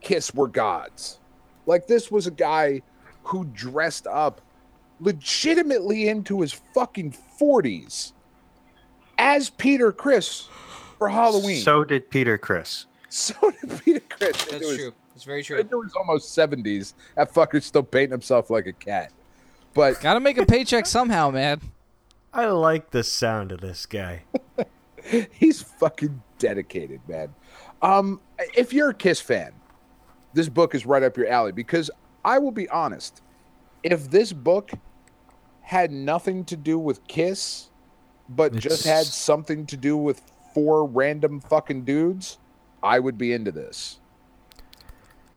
Kiss 0.02 0.34
were 0.34 0.47
gods. 0.47 1.19
Like 1.65 1.88
this 1.88 2.12
was 2.12 2.28
a 2.28 2.32
guy 2.32 2.82
who 3.24 3.45
dressed 3.45 4.08
up 4.08 4.41
legitimately 5.00 6.08
into 6.10 6.41
his 6.41 6.54
fucking 6.74 7.12
forties 7.12 8.13
as 9.17 9.50
Peter 9.50 9.91
Criss 9.91 10.47
for 10.97 11.10
Halloween. 11.10 11.62
So 11.62 11.84
did 11.84 12.10
Peter 12.10 12.38
Criss. 12.38 12.86
So 13.10 13.34
did 13.62 13.84
Peter 13.84 14.00
Criss. 14.00 14.38
That's 14.45 14.54
into 14.54 14.67
his, 14.67 14.78
true. 14.78 14.93
It's 15.15 15.24
very 15.24 15.43
true. 15.43 15.60
Into 15.60 15.82
his 15.82 15.93
almost 15.93 16.34
seventies. 16.34 16.95
That 17.15 17.34
fucker's 17.34 17.65
still 17.65 17.84
painting 17.84 18.12
himself 18.12 18.50
like 18.50 18.67
a 18.67 18.74
cat. 18.74 19.12
But 19.74 20.02
Gotta 20.02 20.19
make 20.19 20.38
a 20.38 20.45
paycheck 20.45 20.86
somehow, 20.86 21.30
man. 21.30 21.62
I 22.34 22.47
like 22.47 22.91
the 22.91 23.04
sound 23.04 23.52
of 23.52 23.62
this 23.62 23.86
guy. 23.86 24.24
he's 25.32 25.62
fucking 25.62 26.21
dedicated, 26.41 26.99
man. 27.08 27.34
Um, 27.82 28.19
if 28.56 28.73
you're 28.73 28.89
a 28.89 28.93
Kiss 28.93 29.21
fan, 29.21 29.54
this 30.34 30.49
book 30.49 30.75
is 30.75 30.86
right 30.86 31.04
up 31.04 31.15
your 31.15 31.27
alley 31.27 31.51
because 31.51 31.89
I 32.25 32.39
will 32.39 32.51
be 32.51 32.67
honest. 32.69 33.21
If 33.84 34.10
this 34.12 34.34
book 34.34 34.71
had 35.62 35.91
nothing 35.91 36.43
to 36.45 36.58
do 36.58 36.77
with 36.77 37.06
Kiss, 37.08 37.69
but 38.27 38.56
just 38.56 38.86
had 38.86 39.06
something 39.06 39.65
to 39.67 39.77
do 39.77 39.97
with 39.97 40.21
four 40.54 40.86
random 40.86 41.39
fucking 41.39 41.86
dudes, 41.86 42.38
I 42.84 42.99
would 42.99 43.17
be 43.17 43.34
into 43.34 43.51
this. 43.51 43.99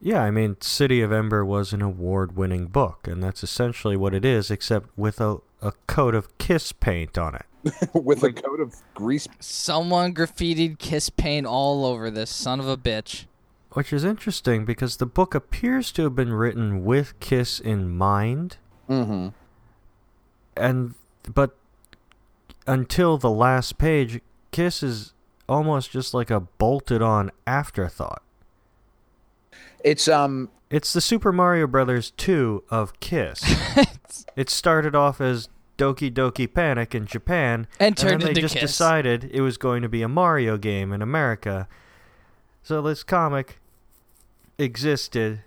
Yeah, 0.00 0.22
I 0.22 0.30
mean, 0.30 0.56
City 0.60 1.00
of 1.00 1.12
Ember 1.12 1.44
was 1.44 1.72
an 1.72 1.80
award 1.80 2.36
winning 2.36 2.66
book, 2.66 3.06
and 3.08 3.22
that's 3.22 3.42
essentially 3.42 3.96
what 3.96 4.12
it 4.12 4.24
is, 4.24 4.50
except 4.50 4.90
with 4.98 5.20
a, 5.20 5.38
a 5.62 5.72
coat 5.86 6.14
of 6.14 6.36
kiss 6.36 6.72
paint 6.72 7.16
on 7.16 7.34
it. 7.34 7.46
with 7.94 8.22
a 8.22 8.32
coat 8.32 8.60
of 8.60 8.74
grease. 8.94 9.26
Someone 9.40 10.14
graffitied 10.14 10.78
kiss 10.78 11.10
paint 11.10 11.46
all 11.46 11.84
over 11.84 12.10
this 12.10 12.30
son 12.30 12.60
of 12.60 12.68
a 12.68 12.76
bitch. 12.76 13.26
Which 13.72 13.92
is 13.92 14.04
interesting 14.04 14.64
because 14.64 14.98
the 14.98 15.06
book 15.06 15.34
appears 15.34 15.90
to 15.92 16.02
have 16.04 16.14
been 16.14 16.32
written 16.32 16.84
with 16.84 17.18
Kiss 17.20 17.58
in 17.58 17.90
mind, 17.96 18.58
Mm-hmm. 18.88 19.28
and 20.56 20.94
but 21.32 21.56
until 22.66 23.18
the 23.18 23.30
last 23.30 23.78
page, 23.78 24.20
Kiss 24.52 24.82
is 24.82 25.12
almost 25.48 25.90
just 25.90 26.14
like 26.14 26.30
a 26.30 26.40
bolted 26.40 27.02
on 27.02 27.30
afterthought. 27.46 28.22
It's 29.82 30.06
um 30.06 30.50
It's 30.70 30.92
the 30.92 31.00
Super 31.00 31.32
Mario 31.32 31.66
Brothers 31.66 32.12
2 32.16 32.64
of 32.70 32.98
Kiss. 33.00 33.42
it 34.36 34.50
started 34.50 34.94
off 34.94 35.20
as 35.20 35.48
Doki 35.76 36.10
Doki 36.10 36.52
Panic 36.52 36.94
in 36.94 37.06
Japan, 37.06 37.66
And 37.80 37.96
turned 37.96 38.22
then 38.22 38.34
they 38.34 38.40
just 38.40 38.54
Kiss. 38.54 38.70
decided 38.70 39.30
it 39.32 39.40
was 39.40 39.56
going 39.56 39.82
to 39.82 39.88
be 39.88 40.02
a 40.02 40.08
Mario 40.08 40.56
game 40.56 40.92
in 40.92 41.02
America. 41.02 41.68
So 42.62 42.80
this 42.80 43.02
comic 43.02 43.58
existed, 44.58 45.42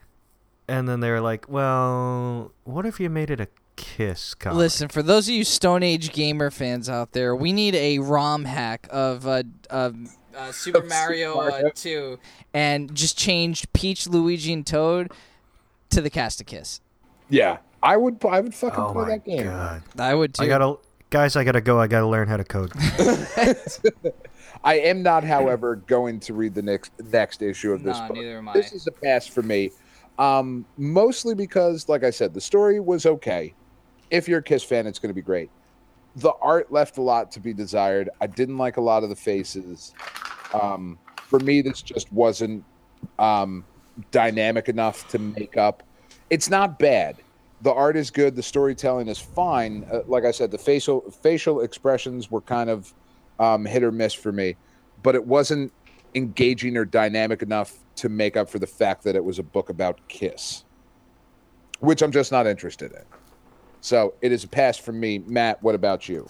and 0.67 0.87
then 0.87 0.99
they 0.99 1.09
were 1.09 1.21
like, 1.21 1.49
"Well, 1.49 2.51
what 2.63 2.85
if 2.85 2.99
you 2.99 3.09
made 3.09 3.29
it 3.29 3.39
a 3.39 3.47
Kiss 3.75 4.33
comic?" 4.33 4.57
Listen, 4.57 4.87
for 4.89 5.01
those 5.01 5.27
of 5.27 5.33
you 5.33 5.43
Stone 5.43 5.83
Age 5.83 6.11
gamer 6.11 6.51
fans 6.51 6.89
out 6.89 7.13
there, 7.13 7.35
we 7.35 7.53
need 7.53 7.75
a 7.75 7.99
ROM 7.99 8.45
hack 8.45 8.87
of 8.91 9.25
uh, 9.25 9.43
uh, 9.69 9.91
uh, 10.37 10.51
Super 10.51 10.83
Mario. 10.83 11.39
Uh, 11.39 11.69
2 11.73 12.19
and 12.53 12.93
just 12.93 13.17
change 13.17 13.71
Peach, 13.73 14.07
Luigi, 14.07 14.53
and 14.53 14.65
Toad 14.65 15.11
to 15.89 16.01
the 16.01 16.09
cast 16.09 16.41
of 16.41 16.47
Kiss. 16.47 16.81
Yeah. 17.29 17.57
I 17.83 17.95
would 17.95 18.23
I 18.25 18.39
would 18.39 18.55
fucking 18.55 18.79
oh 18.83 18.91
play 18.91 19.03
my 19.03 19.09
that 19.09 19.25
game. 19.25 19.43
god! 19.43 19.83
I 19.99 20.15
would 20.15 20.33
too. 20.33 20.43
I 20.43 20.47
gotta, 20.47 20.77
guys, 21.11 21.35
I 21.35 21.43
gotta 21.43 21.61
go. 21.61 21.79
I 21.79 21.87
gotta 21.87 22.07
learn 22.07 22.27
how 22.27 22.37
to 22.37 22.43
code. 22.43 22.71
I 24.63 24.79
am 24.79 25.03
not, 25.03 25.23
however, 25.23 25.75
going 25.75 26.19
to 26.21 26.33
read 26.33 26.55
the 26.55 26.61
next 26.63 26.91
next 27.11 27.41
issue 27.41 27.71
of 27.73 27.83
this 27.83 27.97
Nah, 27.97 28.07
book. 28.07 28.17
neither 28.17 28.37
am 28.39 28.49
I. 28.49 28.53
This 28.53 28.73
is 28.73 28.87
a 28.87 28.91
pass 28.91 29.27
for 29.27 29.43
me, 29.43 29.71
um, 30.17 30.65
mostly 30.77 31.35
because, 31.35 31.87
like 31.87 32.03
I 32.03 32.09
said, 32.09 32.33
the 32.33 32.41
story 32.41 32.79
was 32.79 33.05
okay. 33.05 33.53
If 34.09 34.27
you're 34.27 34.39
a 34.39 34.43
Kiss 34.43 34.63
fan, 34.63 34.87
it's 34.87 34.99
going 34.99 35.09
to 35.09 35.13
be 35.15 35.21
great. 35.21 35.49
The 36.15 36.31
art 36.41 36.71
left 36.71 36.97
a 36.97 37.01
lot 37.01 37.31
to 37.33 37.39
be 37.39 37.53
desired. 37.53 38.09
I 38.19 38.27
didn't 38.27 38.57
like 38.57 38.77
a 38.77 38.81
lot 38.81 39.03
of 39.03 39.09
the 39.09 39.15
faces. 39.15 39.93
Um, 40.53 40.97
for 41.27 41.39
me, 41.39 41.61
this 41.61 41.81
just 41.83 42.11
wasn't 42.11 42.63
um, 43.19 43.63
dynamic 44.11 44.69
enough 44.69 45.07
to 45.09 45.19
make 45.19 45.57
up. 45.57 45.83
It's 46.29 46.49
not 46.49 46.79
bad. 46.79 47.17
The 47.61 47.73
art 47.73 47.95
is 47.97 48.11
good. 48.11 48.35
The 48.35 48.43
storytelling 48.43 49.07
is 49.07 49.17
fine. 49.17 49.85
Uh, 49.91 50.01
like 50.07 50.25
I 50.25 50.31
said, 50.31 50.51
the 50.51 50.57
facial 50.57 51.01
facial 51.09 51.61
expressions 51.61 52.29
were 52.29 52.41
kind 52.41 52.69
of 52.69 52.93
um, 53.39 53.65
hit 53.65 53.83
or 53.83 53.91
miss 53.91 54.13
for 54.13 54.31
me, 54.31 54.55
but 55.03 55.15
it 55.15 55.25
wasn't 55.25 55.71
engaging 56.15 56.77
or 56.77 56.85
dynamic 56.85 57.41
enough 57.41 57.73
to 57.95 58.09
make 58.09 58.37
up 58.37 58.49
for 58.49 58.59
the 58.59 58.67
fact 58.67 59.03
that 59.03 59.15
it 59.15 59.23
was 59.23 59.39
a 59.39 59.43
book 59.43 59.69
about 59.69 59.99
Kiss, 60.07 60.63
which 61.79 62.01
I'm 62.01 62.11
just 62.11 62.31
not 62.31 62.45
interested 62.45 62.91
in. 62.91 63.03
So 63.81 64.13
it 64.21 64.31
is 64.31 64.43
a 64.43 64.47
pass 64.47 64.77
for 64.77 64.91
me. 64.91 65.19
Matt, 65.19 65.61
what 65.63 65.75
about 65.75 66.07
you? 66.09 66.27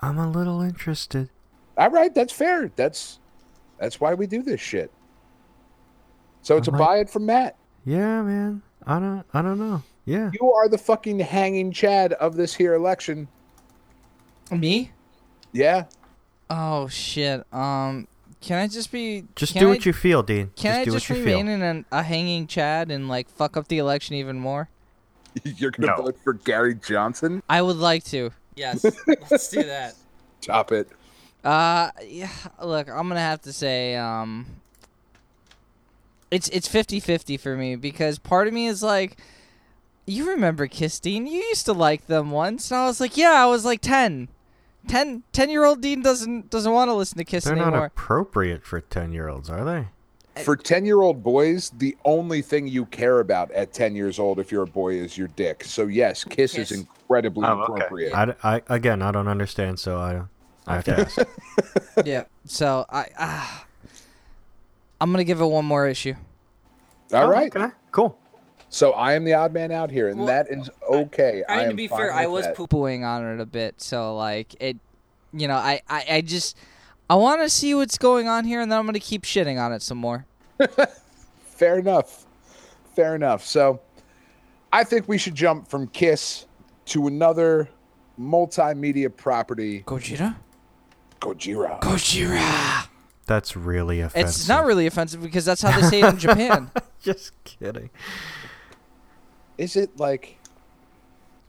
I'm 0.00 0.18
a 0.18 0.30
little 0.30 0.60
interested. 0.60 1.30
All 1.76 1.90
right, 1.90 2.14
that's 2.14 2.32
fair. 2.32 2.70
That's 2.76 3.18
that's 3.78 4.00
why 4.00 4.14
we 4.14 4.26
do 4.26 4.42
this 4.42 4.60
shit. 4.60 4.90
So 6.42 6.56
it's 6.56 6.68
a 6.68 6.72
might- 6.72 6.78
buy 6.78 6.98
it 6.98 7.10
from 7.10 7.26
Matt. 7.26 7.56
Yeah, 7.88 8.20
man. 8.20 8.60
I 8.86 8.98
don't. 8.98 9.24
I 9.32 9.40
don't 9.40 9.58
know. 9.58 9.82
Yeah. 10.04 10.30
You 10.38 10.52
are 10.52 10.68
the 10.68 10.76
fucking 10.76 11.20
hanging 11.20 11.72
Chad 11.72 12.12
of 12.12 12.36
this 12.36 12.54
here 12.54 12.74
election. 12.74 13.28
Me? 14.50 14.90
Yeah. 15.52 15.84
Oh 16.50 16.88
shit. 16.88 17.50
Um, 17.50 18.06
can 18.42 18.58
I 18.58 18.68
just 18.68 18.92
be? 18.92 19.24
Just 19.36 19.54
can 19.54 19.60
do 19.60 19.68
I, 19.68 19.70
what 19.70 19.86
you 19.86 19.94
feel, 19.94 20.22
Dean. 20.22 20.50
Can 20.54 20.70
just 20.72 20.78
I 20.80 20.84
do 20.84 20.90
just 20.90 21.08
what 21.08 21.18
you 21.18 21.24
remain 21.24 21.46
feel. 21.46 21.54
in 21.54 21.62
an, 21.62 21.84
a 21.90 22.02
hanging 22.02 22.46
Chad 22.46 22.90
and 22.90 23.08
like 23.08 23.30
fuck 23.30 23.56
up 23.56 23.68
the 23.68 23.78
election 23.78 24.16
even 24.16 24.38
more? 24.38 24.68
You're 25.44 25.70
gonna 25.70 25.96
No. 25.96 26.02
vote 26.02 26.18
for 26.22 26.34
Gary 26.34 26.74
Johnson? 26.74 27.42
I 27.48 27.62
would 27.62 27.76
like 27.76 28.04
to. 28.04 28.30
Yes, 28.54 28.84
let's 29.30 29.48
do 29.48 29.62
that. 29.62 29.94
Top 30.42 30.72
it. 30.72 30.90
Uh, 31.42 31.90
yeah. 32.06 32.28
Look, 32.62 32.90
I'm 32.90 33.08
gonna 33.08 33.20
have 33.20 33.40
to 33.42 33.52
say, 33.52 33.96
um, 33.96 34.44
it's 36.30 36.48
it's 36.50 36.68
50-50 36.68 37.38
for 37.40 37.56
me 37.56 37.76
because 37.76 38.18
part 38.18 38.48
of 38.48 38.54
me 38.54 38.66
is 38.66 38.82
like, 38.82 39.16
you 40.06 40.28
remember 40.30 40.66
Kiss 40.66 40.98
Dean? 41.00 41.26
You 41.26 41.40
used 41.40 41.66
to 41.66 41.72
like 41.72 42.06
them 42.06 42.30
once, 42.30 42.70
and 42.70 42.80
I 42.80 42.86
was 42.86 43.00
like, 43.00 43.16
yeah, 43.16 43.32
I 43.32 43.46
was 43.46 43.64
like 43.64 43.80
10. 43.80 44.28
10, 44.86 45.22
10 45.32 45.50
year 45.50 45.64
old 45.64 45.80
Dean 45.82 46.00
doesn't 46.02 46.50
doesn't 46.50 46.72
want 46.72 46.88
to 46.88 46.94
listen 46.94 47.18
to 47.18 47.24
Kiss 47.24 47.44
They're 47.44 47.52
anymore. 47.54 47.72
not 47.72 47.84
appropriate 47.86 48.64
for 48.64 48.80
ten-year-olds, 48.80 49.50
are 49.50 49.64
they? 49.64 49.88
For 50.44 50.54
10 50.56 50.86
year 50.86 51.00
old 51.00 51.22
boys, 51.22 51.70
the 51.76 51.96
only 52.04 52.42
thing 52.42 52.68
you 52.68 52.86
care 52.86 53.18
about 53.18 53.50
at 53.50 53.72
10 53.72 53.96
years 53.96 54.20
old, 54.20 54.38
if 54.38 54.52
you're 54.52 54.62
a 54.62 54.66
boy, 54.68 54.94
is 54.94 55.18
your 55.18 55.26
dick. 55.28 55.64
So, 55.64 55.88
yes, 55.88 56.22
Kiss, 56.22 56.52
Kiss. 56.54 56.70
is 56.70 56.78
incredibly 56.78 57.44
Oh, 57.44 57.62
okay. 57.64 57.72
appropriate. 57.72 58.14
I, 58.14 58.34
I 58.56 58.62
again, 58.68 59.02
I 59.02 59.10
don't 59.10 59.26
understand, 59.26 59.80
so 59.80 59.98
I 59.98 60.22
I 60.68 60.74
have 60.76 60.84
to 60.84 61.00
ask. 61.00 61.18
yeah. 62.06 62.24
So 62.44 62.86
I, 62.88 63.06
uh, 63.18 63.58
I'm 65.00 65.10
gonna 65.12 65.24
give 65.24 65.40
it 65.40 65.46
one 65.46 65.64
more 65.64 65.86
issue. 65.86 66.14
All 67.12 67.24
oh, 67.24 67.30
right. 67.30 67.54
Okay, 67.54 67.72
cool. 67.90 68.18
So, 68.70 68.92
I 68.92 69.14
am 69.14 69.24
the 69.24 69.32
odd 69.32 69.54
man 69.54 69.72
out 69.72 69.90
here, 69.90 70.08
and 70.08 70.18
Well, 70.18 70.26
that 70.26 70.48
is 70.50 70.68
okay. 70.90 71.42
I 71.48 71.56
mean, 71.56 71.64
am 71.64 71.70
to 71.70 71.76
be 71.76 71.88
fair, 71.88 72.12
I 72.12 72.26
was 72.26 72.44
that. 72.44 72.54
poo 72.54 72.66
pooing 72.66 73.02
on 73.02 73.24
it 73.24 73.40
a 73.40 73.46
bit, 73.46 73.80
so 73.80 74.14
like 74.14 74.54
it, 74.60 74.76
you 75.32 75.48
know, 75.48 75.56
I, 75.56 75.80
I, 75.88 76.04
I 76.10 76.20
just, 76.20 76.56
I 77.08 77.14
want 77.14 77.40
to 77.40 77.48
see 77.48 77.74
what's 77.74 77.96
going 77.96 78.28
on 78.28 78.44
here, 78.44 78.60
and 78.60 78.70
then 78.70 78.78
I'm 78.78 78.84
gonna 78.84 79.00
keep 79.00 79.22
shitting 79.22 79.58
on 79.58 79.72
it 79.72 79.80
some 79.80 79.98
more. 79.98 80.26
Fair 81.40 81.78
enough. 81.78 82.26
Fair 82.94 83.14
enough. 83.14 83.44
So 83.46 83.80
I 84.72 84.84
think 84.84 85.08
we 85.08 85.16
should 85.16 85.34
jump 85.34 85.68
from 85.68 85.86
Kiss 85.88 86.46
to 86.86 87.06
another 87.06 87.68
multimedia 88.20 89.14
property, 89.14 89.82
Gojira. 89.82 90.36
Gojira. 91.20 91.80
Gojira. 91.80 92.88
That's 93.28 93.54
really 93.56 94.00
offensive. 94.00 94.28
It's 94.28 94.48
not 94.48 94.64
really 94.66 94.86
offensive 94.86 95.22
because 95.22 95.44
that's 95.44 95.62
how 95.62 95.78
they 95.78 95.86
say 95.86 96.00
it 96.00 96.06
in 96.14 96.18
Japan. 96.18 96.70
Just 97.02 97.32
kidding. 97.44 97.90
Is 99.56 99.76
it 99.76 99.98
like 99.98 100.38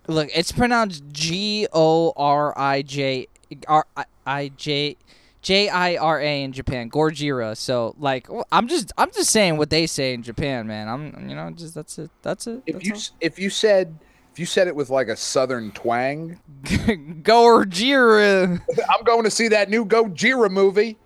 Look, 0.07 0.29
it's 0.35 0.51
pronounced 0.51 1.03
G 1.11 1.67
O 1.71 2.13
R 2.15 2.57
I 2.57 2.81
J 2.81 3.27
R 3.67 3.85
I- 3.95 4.05
I 4.25 4.47
J 4.57 4.97
J 5.41 5.69
I 5.69 5.95
R 5.95 6.19
A 6.19 6.43
in 6.43 6.51
Japan, 6.51 6.89
Gorjira. 6.89 7.55
So 7.55 7.95
like, 7.99 8.27
I'm 8.51 8.67
just 8.67 8.91
I'm 8.97 9.11
just 9.11 9.29
saying 9.29 9.57
what 9.57 9.69
they 9.69 9.85
say 9.87 10.13
in 10.13 10.23
Japan, 10.23 10.67
man. 10.67 10.87
I'm 10.89 11.29
you 11.29 11.35
know 11.35 11.49
just 11.51 11.75
that's 11.75 11.97
it. 11.99 12.09
That's 12.23 12.47
it. 12.47 12.61
if 12.65 12.75
That's 12.75 12.85
you 12.85 12.93
all. 12.93 12.99
if 13.21 13.39
you 13.39 13.49
said 13.49 13.99
if 14.33 14.39
you 14.39 14.45
said 14.47 14.67
it 14.67 14.75
with 14.75 14.89
like 14.89 15.07
a 15.07 15.15
southern 15.15 15.71
twang, 15.71 16.39
Gorjira. 16.63 18.59
I'm 18.89 19.03
going 19.03 19.23
to 19.23 19.31
see 19.31 19.47
that 19.49 19.69
new 19.69 19.85
Gojira 19.85 20.49
movie. 20.49 20.97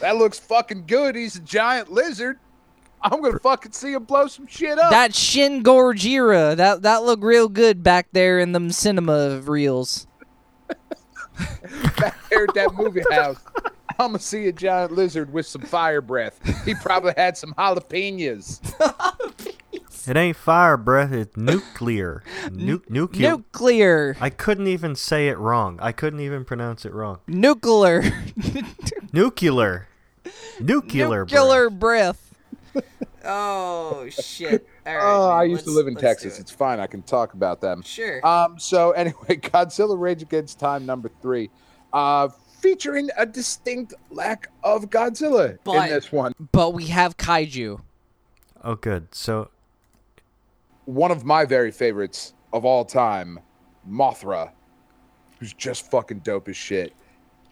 That 0.00 0.16
looks 0.16 0.38
fucking 0.38 0.84
good. 0.86 1.16
He's 1.16 1.36
a 1.36 1.40
giant 1.40 1.90
lizard. 1.90 2.38
I'm 3.02 3.22
gonna 3.22 3.38
fucking 3.38 3.72
see 3.72 3.92
him 3.92 4.04
blow 4.04 4.26
some 4.26 4.46
shit 4.46 4.78
up. 4.78 4.90
That 4.90 5.14
Shin 5.14 5.62
Gorjira. 5.62 6.56
That 6.56 6.82
that 6.82 7.02
looked 7.02 7.22
real 7.22 7.48
good 7.48 7.82
back 7.82 8.08
there 8.12 8.38
in 8.38 8.52
them 8.52 8.70
cinema 8.70 9.40
reels. 9.40 10.06
back 11.98 12.16
there 12.28 12.44
at 12.44 12.54
that 12.54 12.74
movie 12.74 13.02
house. 13.10 13.40
I'm 13.98 14.08
gonna 14.12 14.18
see 14.18 14.46
a 14.48 14.52
giant 14.52 14.92
lizard 14.92 15.32
with 15.32 15.46
some 15.46 15.62
fire 15.62 16.00
breath. 16.00 16.38
He 16.64 16.74
probably 16.74 17.14
had 17.16 17.36
some 17.36 17.54
jalapenos. 17.54 18.60
It 20.08 20.16
ain't 20.16 20.36
fire 20.36 20.76
breath. 20.76 21.12
It's 21.12 21.36
nuclear. 21.36 22.22
Nu- 22.52 22.82
nuclear. 22.88 23.30
Nuclear. 23.36 24.16
I 24.20 24.30
couldn't 24.30 24.66
even 24.66 24.94
say 24.94 25.28
it 25.28 25.38
wrong. 25.38 25.78
I 25.80 25.92
couldn't 25.92 26.20
even 26.20 26.44
pronounce 26.44 26.84
it 26.84 26.92
wrong. 26.92 27.18
Nuclear. 27.26 28.02
Nuclear. 29.12 29.88
Nuclear. 30.60 31.24
Nuclear 31.26 31.70
breath. 31.70 32.34
breath. 32.74 32.84
oh 33.24 34.06
shit! 34.10 34.66
All 34.86 34.94
right, 34.94 35.02
Oh, 35.02 35.28
man, 35.30 35.38
I 35.38 35.42
used 35.44 35.64
to 35.64 35.70
live 35.70 35.86
in 35.88 35.96
Texas. 35.96 36.38
it. 36.38 36.42
It's 36.42 36.50
fine. 36.50 36.78
I 36.78 36.86
can 36.86 37.02
talk 37.02 37.34
about 37.34 37.60
them. 37.60 37.82
Sure. 37.82 38.24
Um. 38.26 38.58
So 38.58 38.92
anyway, 38.92 39.36
Godzilla 39.36 39.98
Rage 39.98 40.22
Against 40.22 40.60
Time 40.60 40.86
number 40.86 41.10
three, 41.20 41.50
uh, 41.92 42.28
featuring 42.60 43.08
a 43.16 43.26
distinct 43.26 43.94
lack 44.10 44.50
of 44.62 44.88
Godzilla 44.90 45.58
But- 45.64 45.88
in 45.88 45.90
this 45.90 46.12
one. 46.12 46.32
but 46.52 46.74
we 46.74 46.86
have 46.86 47.16
kaiju. 47.16 47.80
Oh, 48.62 48.74
good. 48.74 49.14
So, 49.14 49.50
One 50.86 51.10
of 51.10 51.24
my 51.24 51.44
very 51.44 51.70
favorites 51.70 52.34
of 52.52 52.64
all 52.64 52.84
time, 52.84 53.38
Mothra, 53.88 54.50
who's 55.38 55.52
just 55.52 55.90
fucking 55.90 56.20
dope 56.20 56.48
as 56.48 56.56
shit, 56.56 56.92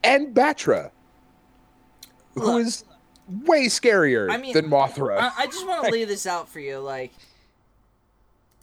and 0.02 0.34
Battra, 0.34 0.90
who 2.34 2.42
Look. 2.42 2.66
is 2.66 2.84
way 3.46 3.66
scarier 3.66 4.30
I 4.30 4.36
mean, 4.38 4.54
than 4.54 4.68
Mothra. 4.68 5.18
I, 5.18 5.32
I 5.38 5.46
just 5.46 5.66
want 5.66 5.84
to 5.84 5.90
lay 5.90 6.04
this 6.04 6.26
out 6.26 6.48
for 6.48 6.60
you, 6.60 6.78
like. 6.78 7.12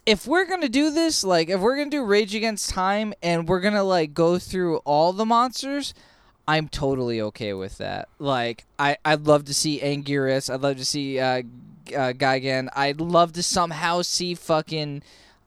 If 0.04 0.24
we're 0.26 0.44
gonna 0.44 0.68
do 0.68 0.90
this, 0.90 1.24
like, 1.24 1.48
if 1.48 1.60
we're 1.60 1.76
gonna 1.76 1.90
do 1.90 2.04
Rage 2.04 2.34
Against 2.34 2.70
Time, 2.70 3.12
and 3.22 3.48
we're 3.48 3.60
gonna 3.60 3.82
like 3.82 4.14
go 4.14 4.38
through 4.38 4.76
all 4.78 5.12
the 5.12 5.24
monsters, 5.26 5.94
I'm 6.46 6.68
totally 6.68 7.20
okay 7.20 7.52
with 7.54 7.78
that. 7.78 8.08
Like, 8.20 8.66
I 8.78 8.98
I'd 9.04 9.26
love 9.26 9.46
to 9.46 9.54
see 9.54 9.80
Anguirus. 9.80 10.52
I'd 10.52 10.60
love 10.60 10.76
to 10.76 10.84
see 10.84 11.18
uh, 11.18 11.42
uh 11.94 12.12
Gigan. 12.12 12.68
I'd 12.74 13.00
love 13.00 13.32
to 13.34 13.42
somehow 13.42 14.02
see 14.02 14.34
fucking 14.34 15.02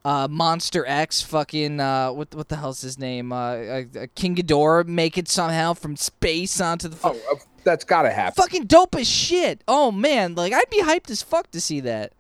uh 0.06 0.28
Monster 0.30 0.86
X. 0.88 1.22
Fucking 1.22 1.80
uh, 1.80 2.12
what 2.12 2.34
what 2.36 2.50
the 2.50 2.56
hell's 2.58 2.82
his 2.82 2.98
name? 3.00 3.32
Uh, 3.32 3.36
uh, 3.36 3.84
uh 4.00 4.08
King 4.16 4.36
Ghidorah 4.36 4.88
make 4.88 5.18
it 5.18 5.28
somehow 5.28 5.74
from 5.74 5.96
space 5.96 6.60
onto 6.62 6.88
the. 6.88 6.96
Fu- 6.96 7.10
oh, 7.10 7.40
that's 7.64 7.84
gotta 7.84 8.10
happen. 8.10 8.42
fucking 8.42 8.66
dope 8.66 8.96
as 8.96 9.08
shit. 9.08 9.64
Oh 9.68 9.92
man, 9.92 10.36
like 10.36 10.54
I'd 10.54 10.70
be 10.70 10.82
hyped 10.82 11.10
as 11.10 11.22
fuck 11.22 11.52
to 11.52 11.60
see 11.62 11.82
that. 11.82 12.14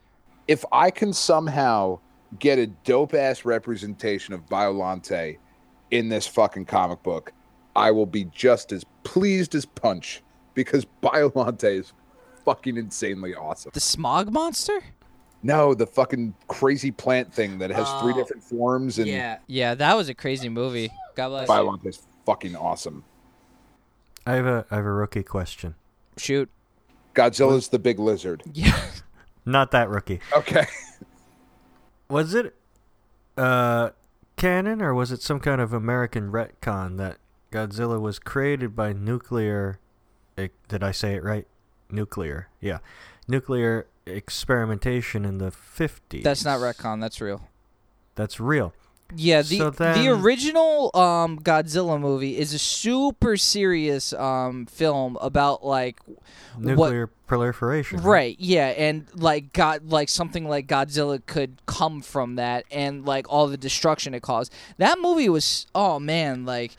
if 0.48 0.66
I 0.72 0.92
can 0.92 1.14
somehow 1.14 2.00
get 2.40 2.60
a 2.60 2.68
dope 2.68 3.14
ass 3.14 3.46
representation 3.46 4.34
of 4.34 4.46
Biolante 4.48 5.38
in 5.92 6.10
this 6.10 6.28
fucking 6.28 6.66
comic 6.66 7.02
book, 7.04 7.32
I 7.76 7.92
will 7.92 8.06
be 8.06 8.26
just 8.26 8.72
as 8.72 8.84
pleased 9.04 9.56
as 9.56 9.66
Punch 9.66 10.22
because 10.54 10.86
Biolante 11.04 11.80
is 11.80 11.94
fucking 12.46 12.78
insanely 12.78 13.36
awesome. 13.36 13.72
The 13.74 13.80
smog 13.80 14.32
monster? 14.32 14.80
No, 15.42 15.74
the 15.74 15.88
fucking 15.88 16.34
crazy 16.48 16.92
plant 16.92 17.34
thing 17.34 17.60
that 17.60 17.70
has 17.72 17.88
three 18.02 18.14
Oh. 18.14 18.18
different 18.18 18.44
forms 18.44 19.00
and 19.00 19.08
Yeah, 19.08 19.38
yeah, 19.48 19.74
that 19.76 19.96
was 19.96 20.10
a 20.10 20.14
crazy 20.14 20.50
movie. 20.50 20.92
God 21.16 21.30
bless 21.30 21.48
you. 21.48 21.54
Biolante 21.54 21.86
is 21.88 22.02
fucking 22.26 22.56
awesome. 22.56 23.04
I 24.26 24.34
have 24.34 24.46
a 24.46 24.66
I 24.70 24.76
have 24.78 24.86
a 24.86 24.92
rookie 24.92 25.24
question. 25.24 25.76
Shoot. 26.18 26.50
Godzilla's 27.16 27.70
the 27.70 27.80
big 27.80 28.00
lizard. 28.00 28.44
Yeah. 28.54 28.78
Not 29.46 29.72
that 29.72 29.90
rookie. 29.90 30.20
Okay. 30.36 30.66
Was 32.10 32.34
it 32.34 32.56
uh 33.38 33.92
canon 34.36 34.82
or 34.82 34.94
was 34.94 35.12
it 35.12 35.22
some 35.22 35.40
kind 35.40 35.62
of 35.62 35.72
American 35.74 36.32
retcon 36.32 36.98
that 36.98 37.18
Godzilla 37.52 38.00
was 38.00 38.20
created 38.20 38.76
by 38.76 38.94
nuclear 38.94 39.80
eh, 40.38 40.50
did 40.68 40.84
I 40.84 40.92
say 40.92 41.14
it 41.16 41.24
right? 41.24 41.48
Nuclear. 41.92 42.48
Yeah. 42.62 42.80
Nuclear 43.28 43.88
experimentation 44.06 45.26
in 45.26 45.38
the 45.38 45.52
50s. 45.52 46.24
That's 46.24 46.44
not 46.46 46.60
retcon, 46.60 47.00
that's 47.02 47.22
real. 47.22 47.48
That's 48.16 48.40
real. 48.40 48.74
Yeah, 49.16 49.42
the 49.42 49.58
So 49.58 49.70
the 49.72 49.78
then- 49.86 50.08
original 50.08 50.92
um 50.96 51.40
Godzilla 51.40 52.00
movie 52.00 52.38
is 52.38 52.54
a 52.54 52.60
super 52.60 53.38
serious 53.38 54.14
um 54.14 54.68
film 54.68 55.18
about 55.20 55.66
like 55.66 56.00
Nuclear 56.60 57.08
proliferation. 57.26 58.02
Right, 58.02 58.36
yeah, 58.40 58.68
and 58.68 59.08
like 59.16 59.52
God, 59.54 59.90
like 59.90 60.10
something 60.10 60.48
like 60.48 60.68
Godzilla 60.68 61.26
could 61.26 61.58
come 61.66 62.02
from 62.02 62.36
that, 62.36 62.66
and 62.70 63.04
like 63.04 63.26
all 63.30 63.48
the 63.48 63.58
destruction 63.58 64.14
it 64.14 64.22
caused. 64.22 64.54
That 64.78 65.00
movie 65.00 65.30
was, 65.30 65.66
oh 65.74 66.00
man, 66.00 66.46
like, 66.46 66.76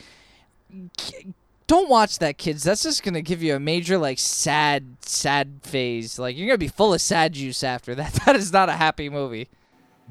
don't 1.71 1.89
watch 1.89 2.19
that, 2.19 2.37
kids. 2.37 2.65
That's 2.65 2.83
just 2.83 3.05
gonna 3.05 3.23
give 3.23 3.45
you 3.45 3.55
a 3.55 3.61
major 3.61 3.97
like 3.97 4.19
sad, 4.19 4.97
sad 5.03 5.61
phase. 5.63 6.19
Like 6.19 6.37
you're 6.37 6.49
gonna 6.49 6.59
be 6.59 6.67
full 6.67 6.93
of 6.93 7.01
sad 7.01 7.33
juice 7.35 7.63
after 7.63 7.95
that. 7.95 8.13
That 8.27 8.35
is 8.35 8.53
not 8.53 8.69
a 8.69 8.73
happy 8.73 9.09
movie. 9.09 9.49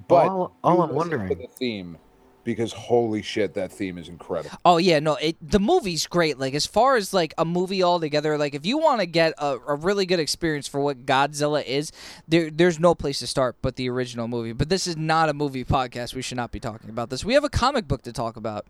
But 0.07 0.29
All- 0.29 0.55
all 0.63 0.81
I'm 0.83 0.95
wondering- 0.95 1.27
the 1.27 1.47
theme 1.47 1.97
because 2.45 2.71
holy 2.71 3.21
shit, 3.21 3.55
that 3.55 3.73
theme 3.73 3.97
is 3.97 4.07
incredible. 4.07 4.57
Oh 4.63 4.77
yeah, 4.77 4.99
no, 4.99 5.15
it 5.15 5.35
the 5.41 5.59
movie's 5.59 6.07
great. 6.07 6.39
Like 6.39 6.53
as 6.53 6.65
far 6.65 6.95
as 6.95 7.13
like 7.13 7.33
a 7.37 7.43
movie 7.43 7.83
altogether, 7.83 8.37
like 8.37 8.55
if 8.55 8.65
you 8.65 8.77
want 8.77 9.01
to 9.01 9.05
get 9.05 9.33
a, 9.37 9.57
a 9.67 9.75
really 9.75 10.05
good 10.05 10.21
experience 10.21 10.65
for 10.65 10.79
what 10.79 11.05
Godzilla 11.05 11.61
is, 11.65 11.91
there 12.25 12.49
there's 12.49 12.79
no 12.79 12.95
place 12.95 13.19
to 13.19 13.27
start 13.27 13.57
but 13.61 13.75
the 13.75 13.89
original 13.89 14.29
movie. 14.29 14.53
But 14.53 14.69
this 14.69 14.87
is 14.87 14.95
not 14.95 15.27
a 15.27 15.33
movie 15.33 15.65
podcast. 15.65 16.15
We 16.15 16.21
should 16.21 16.37
not 16.37 16.53
be 16.53 16.61
talking 16.61 16.89
about 16.89 17.09
this. 17.09 17.25
We 17.25 17.33
have 17.33 17.43
a 17.43 17.49
comic 17.49 17.85
book 17.85 18.03
to 18.03 18.13
talk 18.13 18.37
about. 18.37 18.65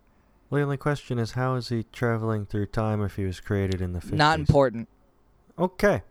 Well, 0.50 0.58
the 0.58 0.64
only 0.64 0.76
question 0.76 1.20
is 1.20 1.32
how 1.32 1.54
is 1.54 1.68
he 1.68 1.84
traveling 1.92 2.44
through 2.44 2.66
time 2.66 3.02
if 3.02 3.14
he 3.14 3.24
was 3.24 3.38
created 3.38 3.80
in 3.80 3.92
the 3.92 4.00
50s? 4.00 4.12
Not 4.12 4.38
important. 4.40 4.88
Okay. 5.56 6.02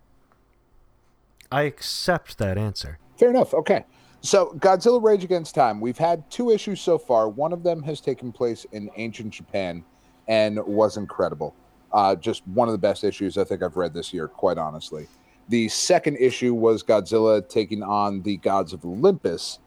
I 1.51 1.63
accept 1.63 2.37
that 2.37 2.57
answer. 2.57 2.99
Fair 3.17 3.29
enough. 3.29 3.53
Okay. 3.53 3.85
So, 4.21 4.53
Godzilla 4.57 5.01
Rage 5.01 5.23
Against 5.23 5.55
Time, 5.55 5.81
we've 5.81 5.97
had 5.97 6.29
two 6.29 6.51
issues 6.51 6.79
so 6.81 6.97
far. 6.97 7.29
One 7.29 7.51
of 7.53 7.63
them 7.63 7.83
has 7.83 8.01
taken 8.01 8.31
place 8.31 8.65
in 8.71 8.89
ancient 8.95 9.31
Japan 9.33 9.83
and 10.27 10.59
was 10.65 10.97
incredible. 10.97 11.55
Uh, 11.91 12.15
just 12.15 12.47
one 12.47 12.67
of 12.67 12.71
the 12.73 12.77
best 12.77 13.03
issues 13.03 13.37
I 13.37 13.43
think 13.43 13.63
I've 13.63 13.77
read 13.77 13.93
this 13.93 14.13
year, 14.13 14.27
quite 14.27 14.57
honestly. 14.57 15.07
The 15.49 15.67
second 15.69 16.17
issue 16.17 16.53
was 16.53 16.83
Godzilla 16.83 17.47
taking 17.47 17.81
on 17.81 18.21
the 18.21 18.37
gods 18.37 18.71
of 18.71 18.85
Olympus. 18.85 19.59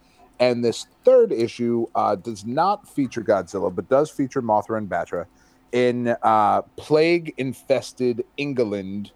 And 0.43 0.65
this 0.65 0.87
third 1.05 1.33
issue 1.33 1.87
uh, 1.95 2.17
does 2.17 2.45
not 2.45 2.89
feature 2.89 3.23
Godzilla, 3.23 3.75
but 3.75 3.89
does 3.89 4.11
feature 4.11 4.43
Mothra 4.43 4.77
and 4.77 4.89
Battra 4.89 5.27
in 5.71 6.17
uh, 6.23 6.63
plague 6.77 7.33
infested 7.39 8.25
England 8.37 9.13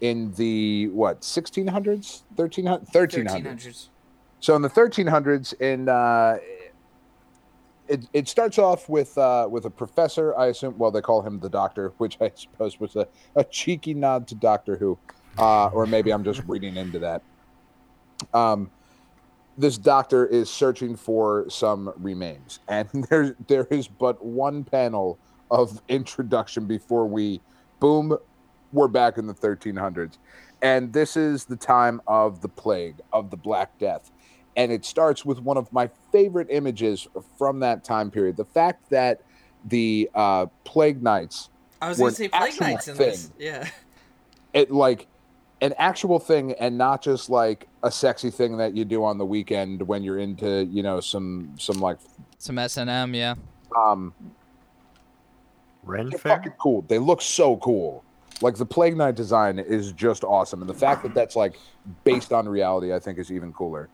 in 0.00 0.32
the 0.32 0.88
what 0.88 1.20
1600s 1.20 2.22
1300 2.34 2.86
1300s 2.86 3.88
so 4.42 4.56
in 4.56 4.62
the 4.62 4.68
1300s, 4.68 5.54
in 5.60 5.88
uh, 5.88 6.38
it 7.86 8.08
it 8.12 8.28
starts 8.28 8.58
off 8.58 8.88
with 8.88 9.16
uh, 9.16 9.46
with 9.48 9.66
a 9.66 9.70
professor. 9.70 10.36
I 10.36 10.46
assume. 10.46 10.76
Well, 10.76 10.90
they 10.90 11.00
call 11.00 11.22
him 11.22 11.38
the 11.38 11.48
Doctor, 11.48 11.92
which 11.98 12.18
I 12.20 12.32
suppose 12.34 12.80
was 12.80 12.96
a, 12.96 13.06
a 13.36 13.44
cheeky 13.44 13.94
nod 13.94 14.26
to 14.28 14.34
Doctor 14.34 14.76
Who, 14.76 14.98
uh, 15.38 15.68
or 15.68 15.86
maybe 15.86 16.12
I'm 16.12 16.24
just 16.24 16.42
reading 16.48 16.76
into 16.76 16.98
that. 16.98 17.22
Um, 18.34 18.68
this 19.58 19.78
doctor 19.78 20.26
is 20.26 20.50
searching 20.50 20.96
for 20.96 21.46
some 21.48 21.92
remains, 21.96 22.60
and 22.68 22.88
there 23.10 23.36
there 23.48 23.66
is 23.70 23.88
but 23.88 24.24
one 24.24 24.64
panel 24.64 25.18
of 25.50 25.82
introduction 25.88 26.66
before 26.66 27.06
we, 27.06 27.40
boom, 27.78 28.16
we're 28.72 28.88
back 28.88 29.18
in 29.18 29.26
the 29.26 29.34
1300s. 29.34 30.16
And 30.62 30.92
this 30.92 31.16
is 31.16 31.44
the 31.44 31.56
time 31.56 32.00
of 32.06 32.40
the 32.40 32.48
plague, 32.48 33.00
of 33.12 33.30
the 33.30 33.36
Black 33.36 33.78
Death. 33.78 34.10
And 34.56 34.72
it 34.72 34.84
starts 34.84 35.24
with 35.24 35.40
one 35.40 35.58
of 35.58 35.70
my 35.72 35.90
favorite 36.10 36.46
images 36.50 37.06
from 37.36 37.60
that 37.60 37.84
time 37.84 38.10
period. 38.10 38.36
The 38.36 38.44
fact 38.44 38.88
that 38.90 39.20
the 39.66 40.08
uh, 40.14 40.46
plague 40.64 41.02
knights, 41.02 41.50
I 41.80 41.88
was 41.88 41.98
gonna 41.98 42.12
say 42.12 42.28
Plague 42.28 42.42
actual 42.42 42.66
Nights 42.66 42.88
in 42.88 42.96
this. 42.96 43.30
Yeah. 43.38 43.68
it 44.52 44.70
like 44.70 45.06
an 45.60 45.74
actual 45.78 46.18
thing 46.18 46.52
and 46.52 46.78
not 46.78 47.02
just 47.02 47.28
like 47.28 47.68
a 47.82 47.90
sexy 47.90 48.30
thing 48.30 48.56
that 48.58 48.76
you 48.76 48.84
do 48.84 49.04
on 49.04 49.18
the 49.18 49.26
weekend 49.26 49.82
when 49.82 50.02
you're 50.02 50.18
into, 50.18 50.64
you 50.66 50.82
know, 50.82 51.00
some 51.00 51.54
some 51.58 51.78
like 51.78 51.98
Some 52.38 52.58
S 52.58 52.76
and 52.76 52.88
M, 52.90 53.14
yeah. 53.14 53.34
um 53.76 54.14
Ren 55.84 56.10
they're 56.10 56.18
Fair? 56.18 56.36
fucking 56.36 56.52
cool. 56.60 56.82
They 56.82 56.98
look 56.98 57.20
so 57.22 57.56
cool. 57.56 58.04
Like 58.40 58.56
the 58.56 58.66
Plague 58.66 58.96
Knight 58.96 59.14
design 59.14 59.58
is 59.58 59.92
just 59.92 60.24
awesome, 60.24 60.60
and 60.60 60.68
the 60.70 60.74
fact 60.74 61.02
that 61.04 61.14
that's 61.14 61.36
like 61.36 61.58
based 62.04 62.32
on 62.32 62.48
reality, 62.48 62.92
I 62.92 62.98
think, 62.98 63.18
is 63.18 63.30
even 63.30 63.52
cooler. 63.52 63.88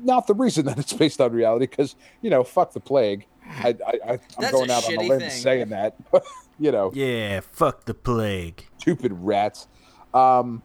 Not 0.00 0.26
the 0.26 0.34
reason 0.34 0.64
that 0.66 0.78
it's 0.78 0.92
based 0.92 1.20
on 1.20 1.32
reality, 1.32 1.66
because 1.66 1.96
you 2.22 2.30
know, 2.30 2.44
fuck 2.44 2.72
the 2.72 2.80
plague. 2.80 3.26
I, 3.46 3.68
I, 3.68 3.72
I 4.06 4.12
I'm 4.12 4.20
That's 4.38 4.52
going 4.52 4.70
out 4.70 4.86
on 4.86 4.98
a 4.98 5.08
limb 5.08 5.20
thing. 5.20 5.30
saying 5.30 5.68
that. 5.70 5.96
you 6.58 6.70
know, 6.72 6.92
Yeah, 6.94 7.40
fuck 7.40 7.84
the 7.86 7.94
plague. 7.94 8.66
stupid 8.78 9.12
rats. 9.12 9.66
Um, 10.14 10.62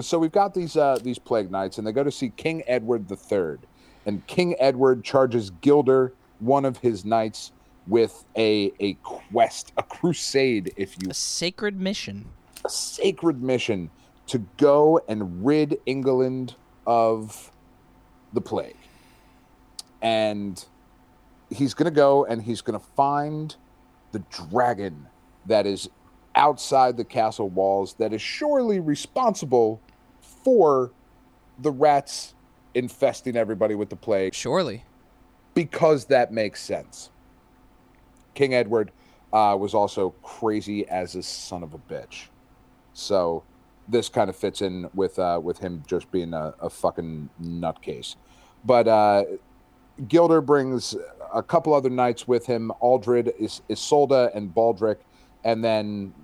so 0.00 0.18
we've 0.18 0.32
got 0.32 0.54
these 0.54 0.76
uh, 0.76 0.98
these 1.02 1.18
plague 1.18 1.50
knights, 1.50 1.78
and 1.78 1.86
they 1.86 1.92
go 1.92 2.04
to 2.04 2.10
see 2.10 2.30
King 2.30 2.62
Edward 2.66 3.10
III, 3.10 3.56
and 4.04 4.26
King 4.26 4.54
Edward 4.58 5.04
charges 5.04 5.50
Gilder, 5.60 6.12
one 6.38 6.64
of 6.64 6.78
his 6.78 7.04
knights, 7.04 7.52
with 7.86 8.24
a 8.36 8.72
a 8.80 8.94
quest, 9.02 9.72
a 9.76 9.82
crusade, 9.82 10.72
if 10.76 10.96
you 11.02 11.10
A 11.10 11.14
sacred 11.14 11.80
mission. 11.80 12.26
a 12.64 12.68
sacred 12.68 13.42
mission 13.42 13.90
to 14.26 14.38
go 14.56 15.00
and 15.08 15.46
rid 15.46 15.78
England 15.86 16.54
of 16.86 17.50
the 18.32 18.40
plague. 18.40 18.76
And 20.02 20.62
he's 21.48 21.74
going 21.74 21.84
to 21.86 21.94
go 21.94 22.24
and 22.24 22.42
he's 22.42 22.60
going 22.60 22.78
to 22.78 22.84
find 22.96 23.54
the 24.12 24.18
dragon 24.30 25.06
that 25.46 25.66
is 25.66 25.88
outside 26.34 26.96
the 26.96 27.04
castle 27.04 27.48
walls 27.48 27.94
that 27.94 28.12
is 28.12 28.20
surely 28.20 28.80
responsible 28.80 29.80
for 30.46 30.92
the 31.58 31.72
rats 31.72 32.32
infesting 32.72 33.36
everybody 33.36 33.74
with 33.74 33.90
the 33.90 33.96
plague 33.96 34.32
Surely. 34.32 34.84
because 35.54 36.04
that 36.04 36.32
makes 36.32 36.62
sense. 36.62 37.10
King 38.34 38.54
Edward 38.54 38.92
uh, 39.32 39.56
was 39.58 39.74
also 39.74 40.10
crazy 40.22 40.86
as 40.86 41.16
a 41.16 41.22
son 41.24 41.64
of 41.64 41.74
a 41.74 41.78
bitch, 41.78 42.26
so 42.92 43.42
this 43.88 44.08
kind 44.08 44.30
of 44.30 44.36
fits 44.36 44.62
in 44.62 44.88
with 44.94 45.18
uh, 45.18 45.40
with 45.42 45.58
him 45.58 45.82
just 45.88 46.08
being 46.12 46.32
a, 46.32 46.54
a 46.60 46.70
fucking 46.70 47.28
nutcase. 47.42 48.14
But 48.64 48.86
uh, 48.86 49.24
Gilder 50.06 50.40
brings 50.40 50.94
a 51.34 51.42
couple 51.42 51.74
other 51.74 51.90
knights 51.90 52.28
with 52.28 52.46
him: 52.46 52.70
Aldred, 52.78 53.32
Is- 53.36 53.62
Isolde, 53.68 54.30
and 54.32 54.54
Baldric, 54.54 54.98
and 55.42 55.64
then 55.64 56.14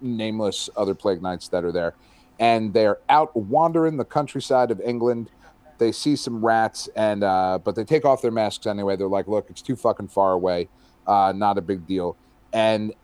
nameless 0.00 0.70
other 0.74 0.94
plague 0.94 1.20
knights 1.20 1.48
that 1.48 1.64
are 1.66 1.72
there. 1.72 1.94
And 2.42 2.74
they're 2.74 2.98
out 3.08 3.36
wandering 3.36 3.98
the 3.98 4.04
countryside 4.04 4.72
of 4.72 4.80
England. 4.80 5.30
They 5.78 5.92
see 5.92 6.16
some 6.16 6.44
rats 6.44 6.88
and 6.96 7.22
uh, 7.22 7.60
but 7.62 7.76
they 7.76 7.84
take 7.84 8.04
off 8.04 8.20
their 8.20 8.32
masks 8.32 8.66
anyway. 8.66 8.96
They're 8.96 9.06
like 9.06 9.28
look 9.28 9.48
it's 9.48 9.62
too 9.62 9.76
fucking 9.76 10.08
far 10.08 10.32
away. 10.32 10.68
Uh, 11.06 11.32
not 11.36 11.56
a 11.56 11.60
big 11.60 11.86
deal. 11.86 12.16
And 12.52 12.94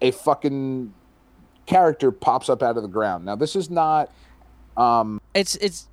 a 0.00 0.12
fucking 0.12 0.94
character 1.66 2.12
pops 2.12 2.48
up 2.48 2.62
out 2.62 2.76
of 2.76 2.84
the 2.84 2.88
ground. 2.88 3.24
Now 3.24 3.34
this 3.34 3.56
is 3.56 3.70
not 3.70 4.12
um 4.76 5.20
It's 5.34 5.56
it's 5.56 5.88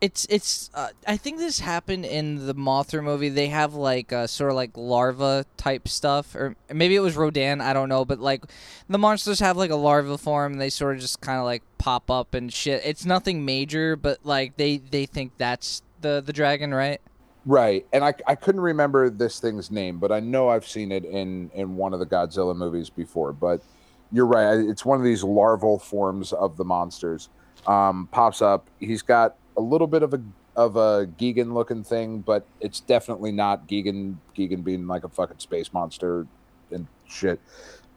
it's 0.00 0.26
it's. 0.28 0.70
Uh, 0.74 0.88
I 1.06 1.16
think 1.16 1.38
this 1.38 1.60
happened 1.60 2.04
in 2.04 2.46
the 2.46 2.54
Mothra 2.54 3.02
movie. 3.02 3.28
They 3.28 3.48
have 3.48 3.74
like 3.74 4.12
uh, 4.12 4.26
sort 4.26 4.50
of 4.50 4.56
like 4.56 4.70
larva 4.76 5.46
type 5.56 5.88
stuff, 5.88 6.34
or 6.34 6.54
maybe 6.72 6.96
it 6.96 7.00
was 7.00 7.16
Rodan. 7.16 7.60
I 7.60 7.72
don't 7.72 7.88
know, 7.88 8.04
but 8.04 8.20
like 8.20 8.44
the 8.88 8.98
monsters 8.98 9.40
have 9.40 9.56
like 9.56 9.70
a 9.70 9.76
larva 9.76 10.18
form. 10.18 10.52
And 10.52 10.60
they 10.60 10.70
sort 10.70 10.96
of 10.96 11.00
just 11.00 11.20
kind 11.20 11.38
of 11.38 11.44
like 11.44 11.62
pop 11.78 12.10
up 12.10 12.34
and 12.34 12.52
shit. 12.52 12.82
It's 12.84 13.04
nothing 13.04 13.44
major, 13.44 13.96
but 13.96 14.18
like 14.24 14.56
they 14.56 14.78
they 14.78 15.06
think 15.06 15.32
that's 15.38 15.82
the 16.00 16.22
the 16.24 16.32
dragon, 16.32 16.74
right? 16.74 17.00
right 17.46 17.86
and 17.92 18.04
I, 18.04 18.12
I 18.26 18.34
couldn't 18.34 18.60
remember 18.60 19.08
this 19.08 19.38
thing's 19.38 19.70
name 19.70 19.98
but 19.98 20.10
i 20.10 20.18
know 20.18 20.48
i've 20.48 20.66
seen 20.66 20.90
it 20.90 21.04
in 21.04 21.48
in 21.54 21.76
one 21.76 21.94
of 21.94 22.00
the 22.00 22.06
godzilla 22.06 22.56
movies 22.56 22.90
before 22.90 23.32
but 23.32 23.62
you're 24.10 24.26
right 24.26 24.58
it's 24.58 24.84
one 24.84 24.98
of 24.98 25.04
these 25.04 25.22
larval 25.22 25.78
forms 25.78 26.32
of 26.32 26.56
the 26.56 26.64
monsters 26.64 27.28
um 27.68 28.08
pops 28.10 28.42
up 28.42 28.68
he's 28.80 29.00
got 29.00 29.36
a 29.56 29.60
little 29.60 29.86
bit 29.86 30.02
of 30.02 30.14
a 30.14 30.20
of 30.54 30.76
a 30.76 31.06
Gigan 31.18 31.52
looking 31.52 31.84
thing, 31.84 32.20
but 32.20 32.46
it's 32.60 32.80
definitely 32.80 33.32
not 33.32 33.68
Gigan. 33.68 34.16
Gigan 34.36 34.64
being 34.64 34.86
like 34.86 35.04
a 35.04 35.08
fucking 35.08 35.38
space 35.38 35.72
monster 35.72 36.26
and 36.70 36.86
shit. 37.06 37.40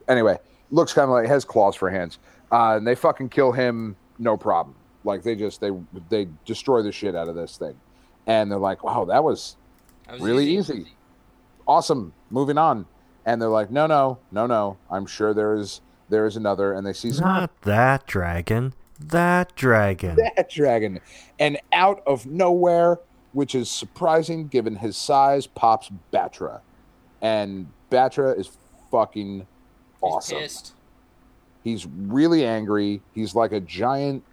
Anyway, 0.07 0.37
looks 0.71 0.93
kind 0.93 1.05
of 1.05 1.11
like 1.11 1.27
has 1.27 1.45
claws 1.45 1.75
for 1.75 1.89
hands. 1.89 2.19
Uh, 2.51 2.77
and 2.77 2.87
they 2.87 2.95
fucking 2.95 3.29
kill 3.29 3.51
him, 3.51 3.95
no 4.17 4.35
problem. 4.35 4.75
Like 5.03 5.23
they 5.23 5.35
just 5.35 5.61
they 5.61 5.71
they 6.09 6.27
destroy 6.45 6.81
the 6.81 6.91
shit 6.91 7.15
out 7.15 7.27
of 7.27 7.35
this 7.35 7.57
thing, 7.57 7.79
and 8.27 8.51
they're 8.51 8.59
like, 8.59 8.83
wow, 8.83 9.05
that 9.05 9.23
was 9.23 9.55
really 10.19 10.47
easy. 10.57 10.87
Awesome. 11.67 12.13
Moving 12.31 12.57
on. 12.57 12.85
And 13.25 13.41
they're 13.41 13.49
like, 13.49 13.69
no, 13.69 13.85
no, 13.85 14.17
no, 14.31 14.47
no. 14.47 14.77
I'm 14.89 15.05
sure 15.05 15.33
there 15.33 15.53
is 15.53 15.81
there 16.09 16.25
is 16.25 16.35
another. 16.35 16.73
And 16.73 16.85
they 16.85 16.93
see 16.93 17.11
some 17.11 17.27
Not 17.27 17.61
that 17.61 18.07
dragon. 18.07 18.73
That 18.99 19.55
dragon. 19.55 20.15
that 20.17 20.49
dragon. 20.49 20.99
And 21.39 21.57
out 21.71 22.03
of 22.05 22.25
nowhere, 22.25 22.99
which 23.33 23.55
is 23.55 23.69
surprising 23.69 24.47
given 24.47 24.75
his 24.75 24.97
size, 24.97 25.47
pops 25.47 25.89
Battra. 26.11 26.61
And 27.21 27.67
Battra 27.91 28.37
is 28.37 28.57
fucking 28.91 29.47
awesome. 30.01 30.43
He's 31.63 31.85
really 31.85 32.45
angry. 32.45 33.01
He's 33.13 33.35
like 33.35 33.51
a 33.51 33.59
giant 33.59 34.23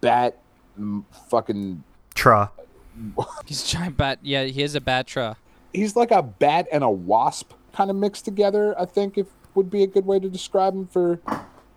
bat 0.00 0.38
m- 0.76 1.04
fucking 1.28 1.82
Tra. 2.14 2.50
He's 3.46 3.62
a 3.62 3.66
giant 3.66 3.96
bat. 3.96 4.18
Yeah, 4.22 4.44
he 4.44 4.62
is 4.62 4.74
a 4.74 4.80
batra. 4.80 5.36
he's 5.72 5.94
like 5.94 6.10
a 6.10 6.22
bat 6.22 6.66
and 6.72 6.82
a 6.82 6.90
wasp 6.90 7.52
kind 7.72 7.90
of 7.90 7.96
mixed 7.96 8.24
together, 8.24 8.74
I 8.78 8.86
think 8.86 9.16
if 9.16 9.28
would 9.54 9.70
be 9.70 9.82
a 9.84 9.86
good 9.86 10.04
way 10.04 10.18
to 10.18 10.28
describe 10.28 10.74
him 10.74 10.86
for 10.86 11.20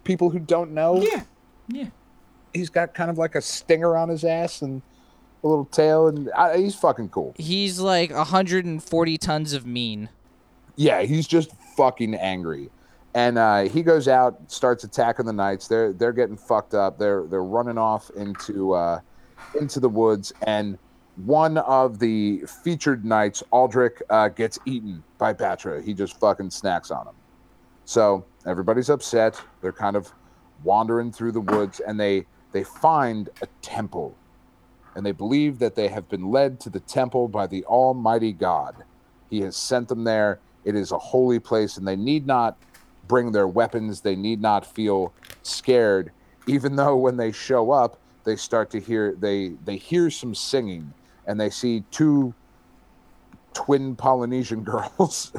people 0.03 0.31
who 0.31 0.39
don't 0.39 0.71
know. 0.71 0.99
Yeah, 1.01 1.23
yeah. 1.67 1.89
He's 2.53 2.69
got 2.69 2.93
kind 2.93 3.09
of 3.09 3.17
like 3.17 3.35
a 3.35 3.41
stinger 3.41 3.95
on 3.95 4.09
his 4.09 4.23
ass 4.23 4.61
and 4.61 4.81
a 5.43 5.47
little 5.47 5.65
tail 5.65 6.07
and 6.07 6.29
I, 6.31 6.57
he's 6.57 6.75
fucking 6.75 7.09
cool. 7.09 7.33
He's 7.37 7.79
like 7.79 8.11
140 8.11 9.17
tons 9.17 9.53
of 9.53 9.65
mean. 9.65 10.09
Yeah, 10.75 11.01
he's 11.01 11.27
just 11.27 11.51
fucking 11.75 12.15
angry. 12.15 12.69
And 13.13 13.37
uh, 13.37 13.63
he 13.63 13.83
goes 13.83 14.07
out, 14.07 14.39
starts 14.51 14.83
attacking 14.83 15.25
the 15.25 15.33
knights. 15.33 15.67
They're 15.67 15.91
they're 15.91 16.13
getting 16.13 16.37
fucked 16.37 16.73
up. 16.73 16.97
They're 16.97 17.23
they're 17.23 17.43
running 17.43 17.77
off 17.77 18.09
into 18.11 18.71
uh, 18.73 19.01
into 19.59 19.81
the 19.81 19.89
woods, 19.89 20.31
and 20.43 20.77
one 21.17 21.57
of 21.57 21.99
the 21.99 22.43
featured 22.63 23.03
knights, 23.03 23.43
Aldrich, 23.51 24.01
uh, 24.09 24.29
gets 24.29 24.59
eaten 24.65 25.03
by 25.17 25.33
Battra. 25.33 25.83
He 25.83 25.93
just 25.93 26.19
fucking 26.19 26.51
snacks 26.51 26.89
on 26.89 27.07
him. 27.07 27.15
So 27.85 28.25
everybody's 28.45 28.89
upset. 28.89 29.41
They're 29.61 29.73
kind 29.73 29.95
of 29.97 30.11
wandering 30.63 31.11
through 31.11 31.33
the 31.33 31.41
woods, 31.41 31.81
and 31.81 31.99
they 31.99 32.25
they 32.51 32.63
find 32.63 33.29
a 33.41 33.47
temple, 33.61 34.15
and 34.95 35.05
they 35.05 35.11
believe 35.11 35.59
that 35.59 35.75
they 35.75 35.87
have 35.87 36.09
been 36.09 36.31
led 36.31 36.59
to 36.61 36.69
the 36.69 36.79
temple 36.79 37.27
by 37.27 37.47
the 37.47 37.63
Almighty 37.65 38.33
God. 38.33 38.83
He 39.29 39.41
has 39.41 39.55
sent 39.55 39.87
them 39.87 40.03
there. 40.03 40.39
It 40.65 40.75
is 40.75 40.91
a 40.91 40.97
holy 40.97 41.39
place, 41.39 41.77
and 41.77 41.87
they 41.87 41.95
need 41.95 42.27
not 42.27 42.57
bring 43.07 43.31
their 43.31 43.47
weapons. 43.47 44.01
They 44.01 44.15
need 44.15 44.41
not 44.41 44.65
feel 44.65 45.13
scared, 45.43 46.11
even 46.47 46.75
though 46.75 46.95
when 46.97 47.17
they 47.17 47.31
show 47.31 47.71
up, 47.71 47.99
they 48.23 48.35
start 48.35 48.69
to 48.71 48.79
hear 48.79 49.15
they 49.15 49.49
they 49.65 49.77
hear 49.77 50.09
some 50.09 50.35
singing, 50.35 50.93
and 51.25 51.39
they 51.39 51.49
see 51.49 51.83
two 51.91 52.33
twin 53.53 53.95
Polynesian 53.95 54.63
girls 54.63 55.31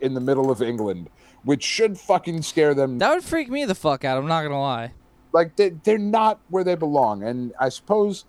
in 0.00 0.14
the 0.14 0.20
middle 0.20 0.50
of 0.50 0.62
England, 0.62 1.10
which 1.44 1.62
should 1.62 1.98
fucking 1.98 2.42
scare 2.42 2.74
them. 2.74 2.98
That 2.98 3.14
would 3.14 3.24
freak 3.24 3.50
me 3.50 3.64
the 3.64 3.74
fuck 3.74 4.04
out. 4.04 4.18
I'm 4.18 4.26
not 4.26 4.42
gonna 4.42 4.60
lie. 4.60 4.92
Like 5.32 5.56
they, 5.56 5.70
they're 5.70 5.98
not 5.98 6.40
where 6.48 6.64
they 6.64 6.74
belong, 6.74 7.22
and 7.22 7.52
I 7.60 7.68
suppose, 7.68 8.24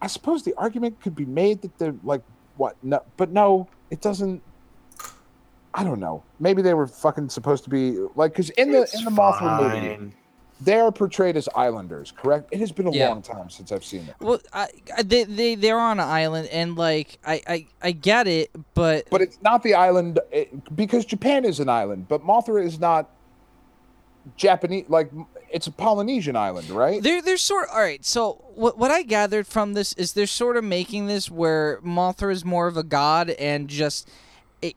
I 0.00 0.06
suppose 0.08 0.42
the 0.42 0.54
argument 0.54 1.00
could 1.00 1.14
be 1.14 1.24
made 1.24 1.62
that 1.62 1.78
they're 1.78 1.94
like 2.02 2.22
what? 2.56 2.76
No, 2.82 3.00
but 3.16 3.30
no, 3.30 3.68
it 3.90 4.00
doesn't. 4.00 4.42
I 5.74 5.84
don't 5.84 6.00
know. 6.00 6.24
Maybe 6.40 6.60
they 6.62 6.74
were 6.74 6.88
fucking 6.88 7.28
supposed 7.28 7.64
to 7.64 7.70
be 7.70 7.98
like 8.16 8.32
because 8.32 8.50
in 8.50 8.72
the 8.72 8.88
in 8.94 9.04
the 9.04 9.10
Mothra 9.10 9.56
movie, 9.56 10.12
they 10.60 10.80
are 10.80 10.90
portrayed 10.90 11.36
as 11.36 11.48
islanders. 11.54 12.10
Correct? 12.10 12.48
It 12.52 12.58
has 12.58 12.72
been 12.72 12.86
a 12.86 12.90
Yeah. 12.90 13.10
long 13.10 13.22
time 13.22 13.48
since 13.48 13.70
I've 13.70 13.84
seen 13.84 14.00
it. 14.08 14.14
Well, 14.20 14.40
I, 14.52 14.68
I, 14.96 15.02
they 15.04 15.22
they 15.24 15.54
they're 15.54 15.78
on 15.78 16.00
an 16.00 16.08
island, 16.08 16.48
and 16.48 16.74
like 16.76 17.18
I 17.24 17.40
I, 17.46 17.66
I 17.80 17.90
get 17.92 18.26
it, 18.26 18.50
but 18.74 19.08
But 19.10 19.20
it's 19.20 19.40
not 19.42 19.62
the 19.62 19.74
island 19.74 20.18
it, 20.32 20.74
because 20.74 21.04
Japan 21.04 21.44
is 21.44 21.60
an 21.60 21.68
island, 21.68 22.08
but 22.08 22.22
Mothra 22.22 22.64
is 22.64 22.80
not 22.80 23.08
Japanese, 24.36 24.86
like 24.88 25.10
it's 25.50 25.66
a 25.66 25.70
Polynesian 25.72 26.36
island, 26.36 26.70
right? 26.70 27.02
They're 27.02 27.22
they're 27.22 27.36
sort 27.36 27.68
all 27.70 27.80
right. 27.80 28.04
So 28.04 28.44
what 28.54 28.78
what 28.78 28.90
I 28.90 29.02
gathered 29.02 29.46
from 29.46 29.74
this 29.74 29.92
is 29.94 30.12
they're 30.12 30.26
sort 30.26 30.56
of 30.56 30.64
making 30.64 31.06
this 31.06 31.30
where 31.30 31.80
Mothra 31.82 32.32
is 32.32 32.44
more 32.44 32.66
of 32.66 32.76
a 32.76 32.82
god 32.82 33.30
and 33.30 33.68
just 33.68 34.08
it, 34.62 34.76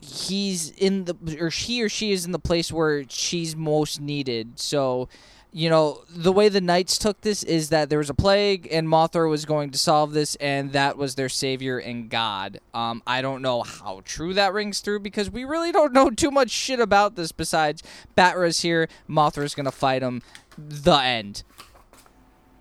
he's 0.00 0.70
in 0.70 1.04
the 1.04 1.38
or 1.40 1.48
he 1.48 1.82
or 1.82 1.88
she 1.88 2.12
is 2.12 2.24
in 2.24 2.32
the 2.32 2.38
place 2.38 2.70
where 2.72 3.04
she's 3.08 3.56
most 3.56 4.00
needed. 4.00 4.58
So 4.58 5.08
you 5.56 5.70
know 5.70 6.02
the 6.10 6.32
way 6.32 6.48
the 6.48 6.60
knights 6.60 6.98
took 6.98 7.20
this 7.20 7.44
is 7.44 7.68
that 7.68 7.88
there 7.88 8.00
was 8.00 8.10
a 8.10 8.14
plague 8.14 8.66
and 8.72 8.88
Mothra 8.88 9.30
was 9.30 9.44
going 9.44 9.70
to 9.70 9.78
solve 9.78 10.12
this 10.12 10.34
and 10.36 10.72
that 10.72 10.98
was 10.98 11.14
their 11.14 11.28
savior 11.28 11.78
and 11.78 12.10
god. 12.10 12.58
Um, 12.74 13.04
I 13.06 13.22
don't 13.22 13.40
know 13.40 13.62
how 13.62 14.02
true 14.04 14.34
that 14.34 14.52
rings 14.52 14.80
through 14.80 14.98
because 15.00 15.30
we 15.30 15.44
really 15.44 15.70
don't 15.70 15.92
know 15.92 16.10
too 16.10 16.32
much 16.32 16.50
shit 16.50 16.80
about 16.80 17.14
this 17.14 17.30
besides 17.30 17.84
Battra's 18.18 18.62
here, 18.62 18.88
Mothra's 19.08 19.54
gonna 19.54 19.70
fight 19.70 20.02
him. 20.02 20.22
The 20.58 20.96
end. 20.96 21.44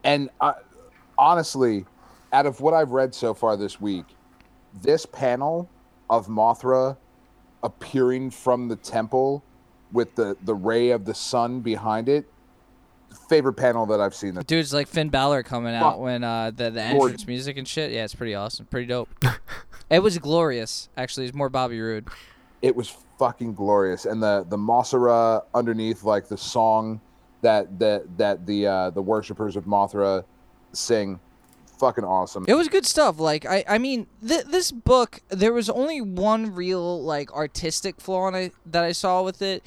And 0.03 0.29
I, 0.39 0.53
honestly, 1.17 1.85
out 2.31 2.45
of 2.45 2.61
what 2.61 2.75
I've 2.75 2.91
read 2.91 3.15
so 3.15 3.33
far 3.33 3.57
this 3.57 3.81
week, 3.81 4.05
this 4.83 5.07
panel 5.07 5.67
of 6.11 6.27
Mothra 6.27 6.97
appearing 7.63 8.29
from 8.29 8.67
the 8.67 8.75
temple 8.75 9.43
with 9.91 10.13
the, 10.13 10.37
the 10.43 10.53
ray 10.53 10.91
of 10.91 11.05
the 11.05 11.13
sun 11.15 11.61
behind 11.61 12.07
it, 12.07 12.27
favorite 13.13 13.53
panel 13.53 13.85
that 13.87 13.99
I've 13.99 14.15
seen. 14.15 14.35
Dude's 14.47 14.73
like 14.73 14.87
Finn 14.87 15.09
Balor 15.09 15.43
coming 15.43 15.73
out 15.73 15.99
when 15.99 16.23
uh, 16.23 16.51
the 16.51 16.69
the 16.71 16.81
entrance 16.81 17.27
music 17.27 17.57
and 17.57 17.67
shit. 17.67 17.91
Yeah, 17.91 18.03
it's 18.03 18.15
pretty 18.15 18.35
awesome, 18.35 18.65
pretty 18.65 18.87
dope. 18.87 19.09
it 19.89 19.99
was 19.99 20.17
glorious. 20.17 20.89
Actually, 20.97 21.25
it's 21.27 21.35
more 21.35 21.49
Bobby 21.49 21.79
Roode. 21.79 22.07
It 22.61 22.75
was 22.75 22.95
fucking 23.19 23.53
glorious, 23.53 24.05
and 24.05 24.21
the 24.21 24.45
the 24.47 24.57
Mothra 24.57 25.43
underneath, 25.53 26.03
like 26.03 26.27
the 26.27 26.37
song 26.37 27.01
that 27.41 27.79
that 27.79 28.17
that 28.17 28.45
the 28.45 28.67
uh, 28.67 28.89
the 28.89 29.01
worshippers 29.01 29.55
of 29.55 29.65
Mothra 29.65 30.23
sing, 30.71 31.19
fucking 31.77 32.03
awesome. 32.03 32.45
It 32.47 32.55
was 32.55 32.67
good 32.67 32.85
stuff. 32.85 33.19
Like 33.19 33.45
I, 33.45 33.63
I 33.67 33.77
mean, 33.77 34.07
th- 34.25 34.45
this 34.45 34.71
book 34.71 35.21
there 35.29 35.53
was 35.53 35.69
only 35.69 36.01
one 36.01 36.53
real 36.55 37.01
like 37.03 37.31
artistic 37.33 38.01
flaw 38.01 38.29
it 38.29 38.53
that 38.65 38.83
I 38.83 38.91
saw 38.91 39.21
with 39.21 39.41
it, 39.41 39.63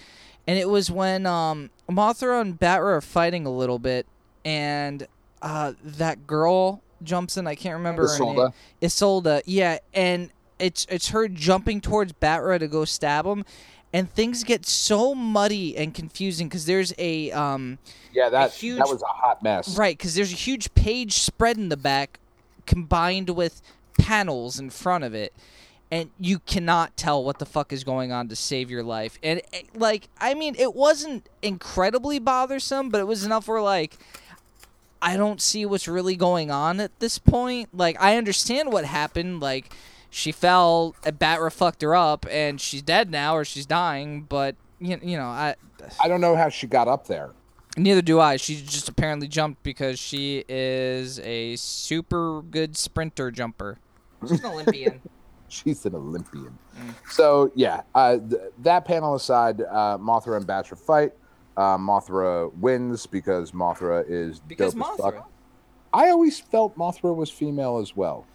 and 0.47 0.59
it 0.59 0.68
was 0.68 0.90
when 0.90 1.26
um 1.26 1.70
Mothra 1.90 2.40
and 2.40 2.59
Battra 2.59 2.97
are 2.97 3.01
fighting 3.01 3.47
a 3.47 3.51
little 3.51 3.78
bit, 3.78 4.07
and 4.44 5.07
uh 5.42 5.72
that 5.84 6.26
girl 6.26 6.82
jumps 7.03 7.36
in. 7.36 7.47
I 7.47 7.55
can't 7.55 7.74
remember 7.76 8.09
her 8.09 8.18
name. 8.18 8.49
Isolde, 8.82 9.42
yeah, 9.44 9.78
and 9.94 10.30
it's 10.59 10.86
it's 10.90 11.09
her 11.09 11.28
jumping 11.28 11.80
towards 11.80 12.12
Battra 12.14 12.59
to 12.59 12.68
go 12.68 12.84
stab 12.84 13.26
him, 13.26 13.44
and 13.92 14.11
things 14.11 14.44
get 14.44 14.64
so 14.66 15.14
muddy 15.14 15.76
and 15.76 15.94
confusing 15.94 16.49
because 16.49 16.66
there's 16.66 16.92
a 16.99 17.30
um 17.32 17.78
Yeah, 18.12 18.28
that 18.30 18.53
huge- 18.53 18.78
that 18.78 18.88
was 18.88 19.03
a 19.03 19.07
hot 19.07 19.42
mess. 19.42 19.76
Right, 19.76 19.97
because 19.97 20.14
there's 20.14 20.32
a 20.32 20.36
huge 20.36 20.74
page 20.74 21.14
spread 21.14 21.57
in 21.59 21.68
the 21.68 21.76
back 21.76 22.18
combined 22.66 23.30
with 23.30 23.62
panels 23.99 24.59
in 24.59 24.70
front 24.70 25.05
of 25.05 25.14
it. 25.14 25.32
And 25.91 26.11
you 26.18 26.41
cannot 26.41 26.97
tell 26.97 27.22
what 27.22 27.39
the 27.39 27.47
fuck 27.47 27.72
is 27.72 27.84
going 27.84 28.11
on 28.11 28.28
to 28.28 28.37
save 28.37 28.70
your 28.70 28.82
life. 28.82 29.18
And, 29.22 29.41
eh, 29.53 29.62
like, 29.74 30.09
I 30.20 30.34
mean, 30.34 30.57
it 30.59 30.74
wasn't 30.74 31.28
incredibly 31.43 32.18
bothersome, 32.18 32.89
but 32.89 33.01
it 33.01 33.07
was 33.07 33.24
enough 33.24 33.47
where, 33.47 33.62
like, 33.62 33.97
I 35.01 35.16
don't 35.16 35.41
see 35.41 35.64
what's 35.64 35.87
really 35.87 36.16
going 36.16 36.51
on 36.51 36.80
at 36.80 36.99
this 36.99 37.18
point. 37.18 37.68
Like, 37.72 38.01
I 38.03 38.16
understand 38.16 38.72
what 38.72 38.84
happened. 38.84 39.41
Like, 39.41 39.72
she 40.11 40.32
fell, 40.32 40.97
a 41.05 41.12
Battra 41.12 41.53
fucked 41.53 41.82
her 41.82 41.95
up, 41.95 42.26
and 42.30 42.61
she's 42.61 42.82
dead 42.82 43.11
now 43.11 43.37
or 43.37 43.45
she's 43.45 43.66
dying, 43.66 44.22
but, 44.22 44.57
you, 44.80 44.99
you 45.03 45.16
know, 45.16 45.26
I. 45.26 45.55
I 46.01 46.09
don't 46.09 46.20
know 46.20 46.34
how 46.34 46.49
she 46.49 46.66
got 46.66 46.89
up 46.89 47.07
there. 47.07 47.30
Neither 47.76 48.03
do 48.03 48.18
I. 48.18 48.37
She 48.37 48.62
just 48.62 48.89
apparently 48.89 49.28
jumped 49.28 49.62
because 49.62 49.99
she 49.99 50.45
is 50.49 51.20
a 51.20 51.57
super 51.57 52.43
good 52.43 52.76
sprinter 52.76 53.30
jumper. 53.30 53.78
She's 54.26 54.41
an 54.41 54.47
Olympian. 54.47 55.03
She's 55.49 55.86
an 55.86 55.94
Olympian. 55.94 56.57
So 57.11 57.51
yeah, 57.55 57.82
uh, 57.94 58.18
th- 58.18 58.40
that 58.62 58.84
panel 58.84 59.14
aside, 59.14 59.61
uh, 59.62 59.99
Mothra 59.99 60.36
and 60.36 60.47
Battra 60.47 60.78
fight. 60.78 61.12
Uh, 61.57 61.78
Mothra 61.78 62.53
wins 62.57 63.07
because 63.07 63.53
Mothra 63.53 64.05
is 64.07 64.40
Because 64.40 64.74
dope 64.74 64.82
as 64.82 64.88
Mothra. 64.99 65.14
fuck. 65.14 65.30
I 65.94 66.11
always 66.11 66.38
felt 66.38 66.76
Mothra 66.76 67.14
was 67.16 67.30
female 67.30 67.78
as 67.78 67.97
well. 67.97 68.26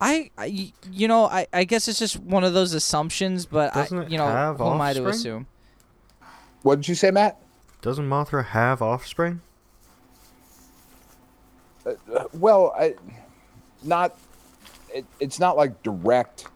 I, 0.00 0.30
I, 0.36 0.72
you 0.92 1.08
know, 1.08 1.24
I, 1.24 1.46
I 1.52 1.64
guess 1.64 1.88
it's 1.88 1.98
just 1.98 2.18
one 2.20 2.44
of 2.44 2.52
those 2.52 2.74
assumptions, 2.74 3.46
but 3.46 3.74
I, 3.74 3.82
Doesn't 3.82 3.98
it 4.02 4.10
you 4.10 4.18
know, 4.18 4.26
have 4.26 4.58
who 4.58 4.66
am 4.70 4.80
I 4.80 4.92
to 4.92 5.06
assume? 5.08 5.46
What 6.62 6.76
did 6.76 6.88
you 6.88 6.94
say, 6.94 7.10
Matt? 7.10 7.40
Doesn't 7.80 8.08
Mothra 8.08 8.44
have 8.44 8.82
offspring? 8.82 9.40
Uh, 11.86 11.94
well, 12.34 12.74
I, 12.78 12.94
not. 13.82 14.18
It, 14.92 15.06
it's 15.20 15.38
not 15.38 15.56
like 15.56 15.82
direct. 15.82 16.46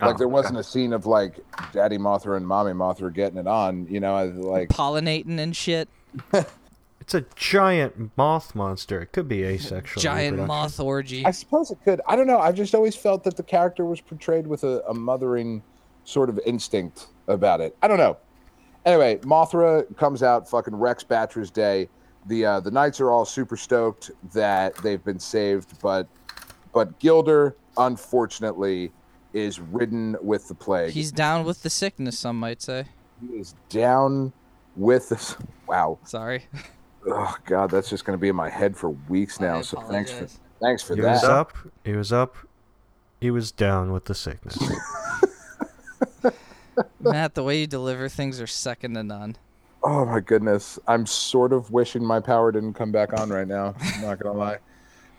Like 0.00 0.16
Oh, 0.16 0.18
there 0.18 0.28
wasn't 0.28 0.58
a 0.58 0.64
scene 0.64 0.92
of 0.92 1.06
like 1.06 1.38
Daddy 1.72 1.98
Mothra 1.98 2.36
and 2.36 2.46
Mommy 2.46 2.72
Mothra 2.72 3.12
getting 3.14 3.38
it 3.38 3.46
on. 3.46 3.86
You 3.88 4.00
know, 4.00 4.24
like 4.24 4.68
Pollinating 4.68 5.38
and 5.38 5.54
shit. 5.54 5.88
It's 7.04 7.12
a 7.12 7.26
giant 7.36 8.16
moth 8.16 8.54
monster. 8.54 9.02
It 9.02 9.12
could 9.12 9.28
be 9.28 9.44
asexual. 9.44 10.00
Giant 10.00 10.38
moth 10.46 10.80
orgy. 10.80 11.22
I 11.26 11.32
suppose 11.32 11.70
it 11.70 11.76
could. 11.84 12.00
I 12.08 12.16
don't 12.16 12.26
know. 12.26 12.38
I've 12.38 12.54
just 12.54 12.74
always 12.74 12.96
felt 12.96 13.24
that 13.24 13.36
the 13.36 13.42
character 13.42 13.84
was 13.84 14.00
portrayed 14.00 14.46
with 14.46 14.64
a, 14.64 14.82
a 14.88 14.94
mothering 14.94 15.62
sort 16.04 16.30
of 16.30 16.40
instinct 16.46 17.08
about 17.28 17.60
it. 17.60 17.76
I 17.82 17.88
don't 17.88 17.98
know. 17.98 18.16
Anyway, 18.86 19.16
Mothra 19.16 19.84
comes 19.98 20.22
out, 20.22 20.48
fucking 20.48 20.74
wrecks 20.74 21.04
Battra's 21.04 21.50
day. 21.50 21.90
The 22.24 22.46
uh, 22.46 22.60
the 22.60 22.70
knights 22.70 23.02
are 23.02 23.10
all 23.10 23.26
super 23.26 23.58
stoked 23.58 24.10
that 24.32 24.74
they've 24.76 25.04
been 25.04 25.18
saved, 25.18 25.78
but 25.82 26.08
but 26.72 26.98
Gilder 27.00 27.54
unfortunately 27.76 28.92
is 29.32 29.60
ridden 29.60 30.16
with 30.22 30.48
the 30.48 30.54
plague. 30.54 30.92
He's 30.92 31.12
down 31.12 31.44
with 31.44 31.62
the 31.62 31.70
sickness, 31.70 32.18
some 32.18 32.38
might 32.38 32.62
say. 32.62 32.86
he 33.20 33.36
is 33.36 33.54
down 33.68 34.32
with 34.76 35.08
this. 35.08 35.36
Wow. 35.66 35.98
Sorry. 36.04 36.44
Oh 37.06 37.36
God, 37.44 37.70
that's 37.70 37.90
just 37.90 38.06
going 38.06 38.18
to 38.18 38.20
be 38.20 38.30
in 38.30 38.34
my 38.34 38.48
head 38.48 38.74
for 38.74 38.88
weeks 39.10 39.38
now. 39.38 39.58
I 39.58 39.60
so 39.60 39.78
thanks 39.82 40.10
for 40.10 40.26
thanks 40.58 40.82
for 40.82 40.94
He 40.94 41.02
that. 41.02 41.10
was 41.12 41.24
up. 41.24 41.52
He 41.84 41.92
was 41.92 42.14
up. 42.14 42.34
He 43.20 43.30
was 43.30 43.52
down 43.52 43.92
with 43.92 44.06
the 44.06 44.14
sickness. 44.14 44.56
Matt, 47.00 47.34
the 47.34 47.42
way 47.42 47.60
you 47.60 47.66
deliver 47.66 48.08
things 48.08 48.40
are 48.40 48.46
second 48.46 48.94
to 48.94 49.02
none. 49.02 49.36
Oh 49.82 50.06
my 50.06 50.20
goodness. 50.20 50.78
I'm 50.88 51.04
sort 51.04 51.52
of 51.52 51.70
wishing 51.70 52.02
my 52.02 52.20
power 52.20 52.50
didn't 52.50 52.72
come 52.72 52.90
back 52.90 53.12
on 53.20 53.28
right 53.28 53.46
now. 53.46 53.74
I'm 53.78 54.00
not 54.00 54.18
gonna 54.18 54.38
lie. 54.38 54.56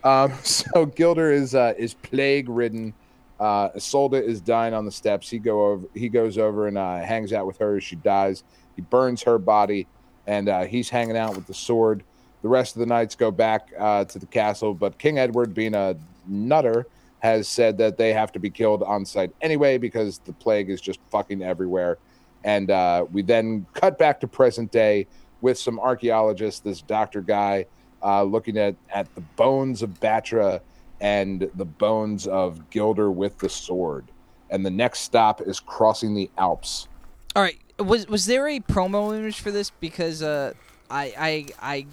Um, 0.06 0.32
so 0.42 0.86
Gilder 0.86 1.32
is 1.32 1.54
uh, 1.54 1.74
is 1.76 1.94
plague 1.94 2.48
ridden. 2.48 2.94
Uh, 3.38 3.68
Isolde 3.70 4.14
is 4.14 4.40
dying 4.40 4.72
on 4.72 4.86
the 4.86 4.92
steps. 4.92 5.28
He 5.28 5.38
go 5.38 5.66
over. 5.66 5.86
He 5.94 6.08
goes 6.08 6.38
over 6.38 6.68
and 6.68 6.78
uh, 6.78 6.98
hangs 7.00 7.32
out 7.32 7.46
with 7.46 7.58
her 7.58 7.76
as 7.76 7.84
she 7.84 7.96
dies. 7.96 8.44
He 8.76 8.82
burns 8.82 9.22
her 9.24 9.38
body, 9.38 9.86
and 10.26 10.48
uh, 10.48 10.64
he's 10.64 10.88
hanging 10.88 11.16
out 11.16 11.34
with 11.34 11.46
the 11.46 11.54
sword. 11.54 12.02
The 12.42 12.48
rest 12.48 12.76
of 12.76 12.80
the 12.80 12.86
knights 12.86 13.14
go 13.16 13.30
back 13.30 13.70
uh, 13.78 14.04
to 14.04 14.18
the 14.18 14.26
castle, 14.26 14.72
but 14.72 14.98
King 14.98 15.18
Edward, 15.18 15.52
being 15.52 15.74
a 15.74 15.96
nutter, 16.26 16.86
has 17.18 17.48
said 17.48 17.76
that 17.78 17.96
they 17.96 18.12
have 18.12 18.30
to 18.32 18.38
be 18.38 18.50
killed 18.50 18.82
on 18.82 19.04
sight 19.04 19.32
anyway 19.40 19.78
because 19.78 20.18
the 20.18 20.32
plague 20.32 20.70
is 20.70 20.80
just 20.80 21.00
fucking 21.10 21.42
everywhere. 21.42 21.98
And 22.44 22.70
uh, 22.70 23.06
we 23.10 23.22
then 23.22 23.66
cut 23.74 23.98
back 23.98 24.20
to 24.20 24.28
present 24.28 24.70
day 24.70 25.08
with 25.40 25.58
some 25.58 25.80
archaeologists, 25.80 26.60
this 26.60 26.82
doctor 26.82 27.20
guy, 27.20 27.66
uh, 28.06 28.22
looking 28.22 28.56
at, 28.56 28.76
at 28.90 29.12
the 29.16 29.20
bones 29.20 29.82
of 29.82 29.90
Battra 30.00 30.60
and 31.00 31.50
the 31.56 31.64
bones 31.64 32.28
of 32.28 32.70
Gilder 32.70 33.10
with 33.10 33.38
the 33.38 33.48
sword. 33.48 34.12
And 34.48 34.64
the 34.64 34.70
next 34.70 35.00
stop 35.00 35.40
is 35.40 35.58
crossing 35.58 36.14
the 36.14 36.30
Alps. 36.38 36.86
All 37.34 37.42
right. 37.42 37.58
Was 37.80 38.06
was 38.06 38.26
there 38.26 38.48
a 38.48 38.60
promo 38.60 39.14
image 39.14 39.40
for 39.40 39.50
this? 39.50 39.70
Because 39.70 40.22
uh, 40.22 40.54
I 40.88 41.12
I 41.18 41.46
I 41.60 41.86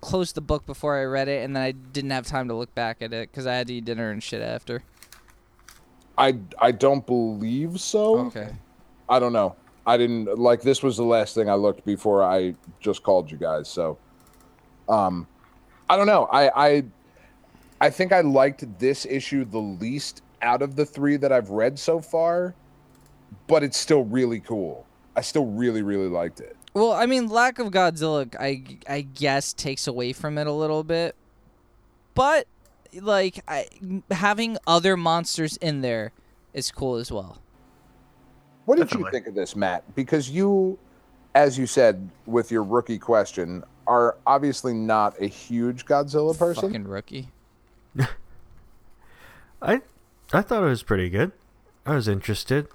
closed 0.00 0.34
the 0.34 0.42
book 0.42 0.66
before 0.66 1.00
I 1.00 1.04
read 1.04 1.28
it, 1.28 1.42
and 1.42 1.56
then 1.56 1.62
I 1.62 1.72
didn't 1.72 2.10
have 2.10 2.26
time 2.26 2.46
to 2.48 2.54
look 2.54 2.72
back 2.74 2.98
at 3.00 3.12
it 3.12 3.30
because 3.30 3.46
I 3.46 3.54
had 3.54 3.66
to 3.68 3.74
eat 3.74 3.86
dinner 3.86 4.10
and 4.10 4.22
shit 4.22 4.42
after. 4.42 4.82
I, 6.16 6.38
I 6.60 6.70
don't 6.70 7.04
believe 7.04 7.80
so. 7.80 8.18
Okay. 8.26 8.50
I 9.08 9.18
don't 9.18 9.32
know. 9.32 9.56
I 9.86 9.96
didn't 9.96 10.38
like 10.38 10.62
this 10.62 10.82
was 10.82 10.96
the 10.96 11.04
last 11.04 11.34
thing 11.34 11.50
I 11.50 11.54
looked 11.54 11.84
before 11.84 12.22
I 12.22 12.54
just 12.80 13.02
called 13.02 13.30
you 13.30 13.36
guys. 13.36 13.68
So, 13.68 13.98
um, 14.88 15.26
I 15.88 15.96
don't 15.96 16.06
know. 16.06 16.28
I 16.30 16.66
I 16.66 16.84
I 17.80 17.90
think 17.90 18.12
I 18.12 18.20
liked 18.20 18.78
this 18.78 19.06
issue 19.06 19.44
the 19.44 19.58
least 19.58 20.22
out 20.42 20.62
of 20.62 20.76
the 20.76 20.86
three 20.86 21.16
that 21.16 21.32
I've 21.32 21.50
read 21.50 21.78
so 21.78 22.00
far, 22.00 22.54
but 23.46 23.62
it's 23.62 23.76
still 23.76 24.04
really 24.04 24.40
cool. 24.40 24.86
I 25.16 25.20
still 25.20 25.46
really 25.46 25.82
really 25.82 26.08
liked 26.08 26.40
it. 26.40 26.56
Well, 26.74 26.92
I 26.92 27.06
mean, 27.06 27.28
lack 27.28 27.58
of 27.58 27.68
Godzilla, 27.68 28.34
I 28.38 28.62
I 28.88 29.02
guess 29.02 29.52
takes 29.52 29.86
away 29.86 30.12
from 30.12 30.38
it 30.38 30.46
a 30.46 30.52
little 30.52 30.82
bit, 30.82 31.14
but 32.14 32.46
like 33.00 33.42
I, 33.46 33.66
having 34.10 34.58
other 34.66 34.96
monsters 34.96 35.56
in 35.58 35.82
there 35.82 36.12
is 36.52 36.70
cool 36.70 36.96
as 36.96 37.12
well. 37.12 37.38
What 38.64 38.78
did 38.78 38.92
you 38.92 39.08
think 39.10 39.26
of 39.26 39.34
this, 39.34 39.54
Matt? 39.54 39.94
Because 39.94 40.30
you 40.30 40.78
as 41.34 41.58
you 41.58 41.66
said 41.66 42.08
with 42.26 42.50
your 42.50 42.62
rookie 42.62 42.98
question, 42.98 43.64
are 43.86 44.16
obviously 44.26 44.72
not 44.74 45.20
a 45.20 45.26
huge 45.26 45.84
Godzilla 45.86 46.36
person. 46.38 46.68
Fucking 46.70 46.84
rookie. 46.88 47.28
I 49.62 49.82
I 50.32 50.42
thought 50.42 50.62
it 50.64 50.68
was 50.68 50.82
pretty 50.82 51.10
good. 51.10 51.32
I 51.86 51.94
was 51.94 52.08
interested. 52.08 52.66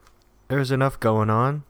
There 0.47 0.59
was 0.59 0.71
enough 0.71 0.99
going 0.99 1.29
on. 1.29 1.63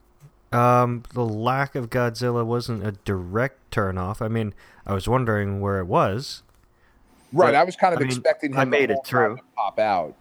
Um, 0.52 1.04
the 1.14 1.26
lack 1.26 1.76
of 1.76 1.90
Godzilla 1.90 2.46
wasn't 2.46 2.86
a 2.86 2.94
direct 2.94 3.72
turnoff. 3.72 4.22
I 4.22 4.28
mean, 4.28 4.54
I 4.86 4.94
was 4.94 5.08
wondering 5.08 5.62
where 5.62 5.80
it 5.80 5.86
was. 5.86 6.44
Right. 7.32 7.48
But, 7.48 7.56
I 7.56 7.64
was 7.64 7.76
kind 7.76 7.94
of 7.94 8.00
I 8.00 8.04
mean, 8.04 8.10
expecting 8.12 8.54
him 8.54 8.60
I 8.60 8.66
made 8.66 8.90
it 8.90 8.98
through. 9.06 9.36
to 9.38 9.42
pop 9.56 9.78
out, 9.80 10.16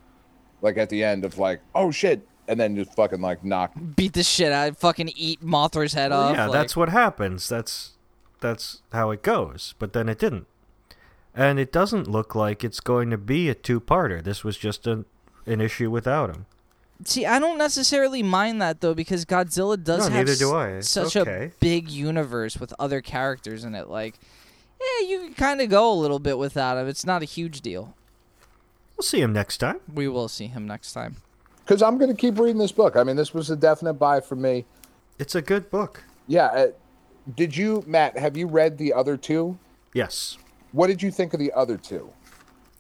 like 0.60 0.76
at 0.76 0.90
the 0.90 1.02
end 1.02 1.24
of 1.24 1.38
like, 1.38 1.60
oh 1.74 1.90
shit, 1.90 2.26
and 2.46 2.58
then 2.60 2.76
just 2.76 2.94
fucking 2.94 3.20
like 3.20 3.44
knock. 3.44 3.72
Beat 3.96 4.12
the 4.12 4.22
shit 4.22 4.52
out. 4.52 4.76
Fucking 4.76 5.10
eat 5.16 5.42
Mothra's 5.42 5.94
head 5.94 6.10
Well, 6.10 6.20
off. 6.28 6.36
yeah, 6.36 6.46
like- 6.46 6.52
that's 6.52 6.76
what 6.76 6.88
happens. 6.90 7.48
That's 7.48 7.92
that's 8.40 8.82
how 8.92 9.10
it 9.10 9.22
goes. 9.22 9.74
But 9.78 9.92
then 9.92 10.08
it 10.08 10.18
didn't, 10.18 10.46
and 11.34 11.58
it 11.58 11.72
doesn't 11.72 12.08
look 12.08 12.34
like 12.34 12.64
it's 12.64 12.80
going 12.80 13.10
to 13.10 13.18
be 13.18 13.48
a 13.48 13.54
two-parter. 13.54 14.22
This 14.22 14.44
was 14.44 14.56
just 14.56 14.86
an 14.86 15.04
an 15.46 15.60
issue 15.60 15.90
without 15.90 16.30
him. 16.30 16.46
See, 17.04 17.24
I 17.24 17.38
don't 17.38 17.58
necessarily 17.58 18.22
mind 18.22 18.60
that 18.60 18.80
though 18.80 18.92
because 18.94 19.24
Godzilla 19.24 19.82
does 19.82 20.08
No, 20.08 20.14
have 20.16 20.26
do 20.26 20.32
s- 20.32 20.52
I. 20.52 20.80
Such 20.80 21.16
okay. 21.16 21.44
a 21.46 21.52
big 21.60 21.88
universe 21.88 22.58
with 22.58 22.74
other 22.78 23.00
characters 23.00 23.64
in 23.64 23.74
it. 23.74 23.88
Like, 23.88 24.18
yeah, 24.80 25.06
you 25.08 25.20
can 25.20 25.34
kind 25.34 25.60
of 25.60 25.68
go 25.70 25.92
a 25.92 25.94
little 25.94 26.18
bit 26.18 26.38
without 26.38 26.76
him. 26.76 26.88
It's 26.88 27.06
not 27.06 27.22
a 27.22 27.24
huge 27.24 27.60
deal. 27.60 27.94
We'll 28.96 29.04
see 29.04 29.20
him 29.20 29.32
next 29.32 29.58
time. 29.58 29.78
We 29.94 30.08
will 30.08 30.26
see 30.28 30.48
him 30.48 30.66
next 30.66 30.92
time. 30.92 31.16
Because 31.64 31.82
I'm 31.82 31.98
going 31.98 32.10
to 32.10 32.16
keep 32.16 32.36
reading 32.38 32.58
this 32.58 32.72
book. 32.72 32.96
I 32.96 33.04
mean, 33.04 33.14
this 33.14 33.32
was 33.32 33.48
a 33.48 33.56
definite 33.56 33.94
buy 33.94 34.20
for 34.20 34.34
me. 34.34 34.64
It's 35.20 35.34
a 35.36 35.42
good 35.42 35.70
book. 35.70 36.02
Yeah. 36.26 36.46
Uh, 36.46 36.66
did 37.34 37.56
you, 37.56 37.84
Matt? 37.86 38.18
Have 38.18 38.36
you 38.36 38.46
read 38.46 38.78
the 38.78 38.92
other 38.92 39.16
two? 39.16 39.58
Yes. 39.92 40.38
What 40.72 40.88
did 40.88 41.02
you 41.02 41.10
think 41.10 41.34
of 41.34 41.40
the 41.40 41.52
other 41.52 41.76
two? 41.76 42.10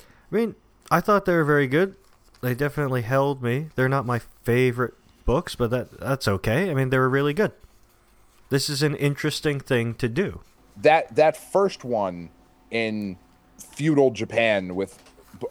I 0.00 0.34
mean, 0.34 0.54
I 0.90 1.00
thought 1.00 1.24
they 1.24 1.34
were 1.34 1.44
very 1.44 1.66
good. 1.66 1.96
They 2.40 2.54
definitely 2.54 3.02
held 3.02 3.42
me. 3.42 3.68
They're 3.74 3.88
not 3.88 4.06
my 4.06 4.20
favorite 4.42 4.94
books, 5.24 5.54
but 5.54 5.70
that 5.70 5.98
that's 5.98 6.28
okay. 6.28 6.70
I 6.70 6.74
mean, 6.74 6.90
they 6.90 6.98
were 6.98 7.08
really 7.08 7.34
good. 7.34 7.52
This 8.50 8.70
is 8.70 8.82
an 8.82 8.94
interesting 8.94 9.60
thing 9.60 9.94
to 9.94 10.08
do. 10.08 10.40
That 10.76 11.14
that 11.16 11.36
first 11.36 11.84
one 11.84 12.30
in 12.70 13.18
feudal 13.58 14.10
Japan 14.10 14.74
with 14.74 15.02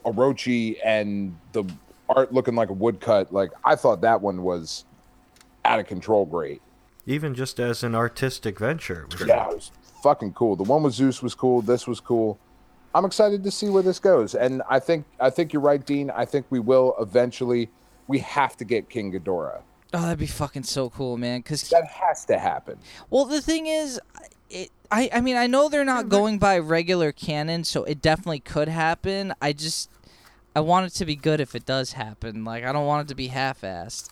Orochi 0.06 0.78
and 0.84 1.38
the 1.52 1.66
art 2.10 2.34
looking 2.34 2.56
like 2.56 2.70
a 2.70 2.74
woodcut. 2.74 3.34
Like 3.34 3.52
I 3.64 3.76
thought 3.76 4.02
that 4.02 4.22
one 4.22 4.44
was 4.44 4.86
out 5.66 5.80
of 5.80 5.88
control. 5.88 6.26
Great. 6.26 6.62
Even 7.08 7.34
just 7.34 7.60
as 7.60 7.84
an 7.84 7.96
artistic 7.96 8.60
venture. 8.60 9.08
it 9.10 9.20
was- 9.20 9.28
Yeah, 9.28 9.50
it 9.50 9.56
was 9.56 9.72
fucking 10.04 10.34
cool. 10.34 10.56
The 10.56 10.64
one 10.64 10.84
with 10.84 10.94
Zeus 10.94 11.24
was 11.24 11.34
cool. 11.34 11.62
This 11.64 11.88
was 11.88 12.00
cool. 12.00 12.38
I'm 12.94 13.06
excited 13.06 13.44
to 13.44 13.52
see 13.52 13.70
where 13.70 13.82
this 13.84 13.98
goes. 14.00 14.36
And 14.36 14.62
I 14.70 14.80
think 14.80 15.06
I 15.20 15.30
think 15.30 15.54
you're 15.54 15.62
right, 15.62 15.84
Dean. 15.84 16.10
I 16.12 16.26
think 16.26 16.46
we 16.50 16.60
will 16.60 16.96
eventually. 17.00 17.70
We 18.08 18.20
have 18.20 18.56
to 18.58 18.66
get 18.66 18.90
King 18.90 19.12
Ghidorah. 19.12 19.62
Oh, 19.94 20.02
that'd 20.02 20.20
be 20.20 20.28
fucking 20.28 20.64
so 20.64 20.90
cool, 20.90 21.18
man. 21.18 21.42
Cause 21.44 21.62
That 21.70 21.86
has 21.88 22.26
to 22.26 22.38
happen. 22.38 22.78
well, 23.10 23.26
the 23.26 23.42
thing 23.42 23.68
is, 23.68 24.00
it. 24.50 24.70
I 24.92 25.10
I 25.14 25.22
mean, 25.22 25.36
I 25.38 25.48
know 25.48 25.70
they're 25.70 25.86
not 25.86 26.10
going 26.10 26.40
by 26.40 26.58
regular 26.60 27.12
canon, 27.12 27.64
so 27.64 27.84
it 27.84 28.02
definitely 28.02 28.40
could 28.42 28.68
happen. 28.68 29.34
I 29.42 29.54
just. 29.54 29.90
I 30.56 30.60
want 30.62 30.88
it 30.88 30.94
to 30.96 31.06
be 31.06 31.16
good 31.16 31.40
if 31.40 31.54
it 31.54 31.66
does 31.66 31.94
happen. 31.94 32.44
Like 32.44 32.64
I 32.64 32.72
don't 32.72 32.86
want 32.88 33.06
it 33.08 33.10
to 33.10 33.16
be 33.16 33.28
half-assed. 33.28 34.10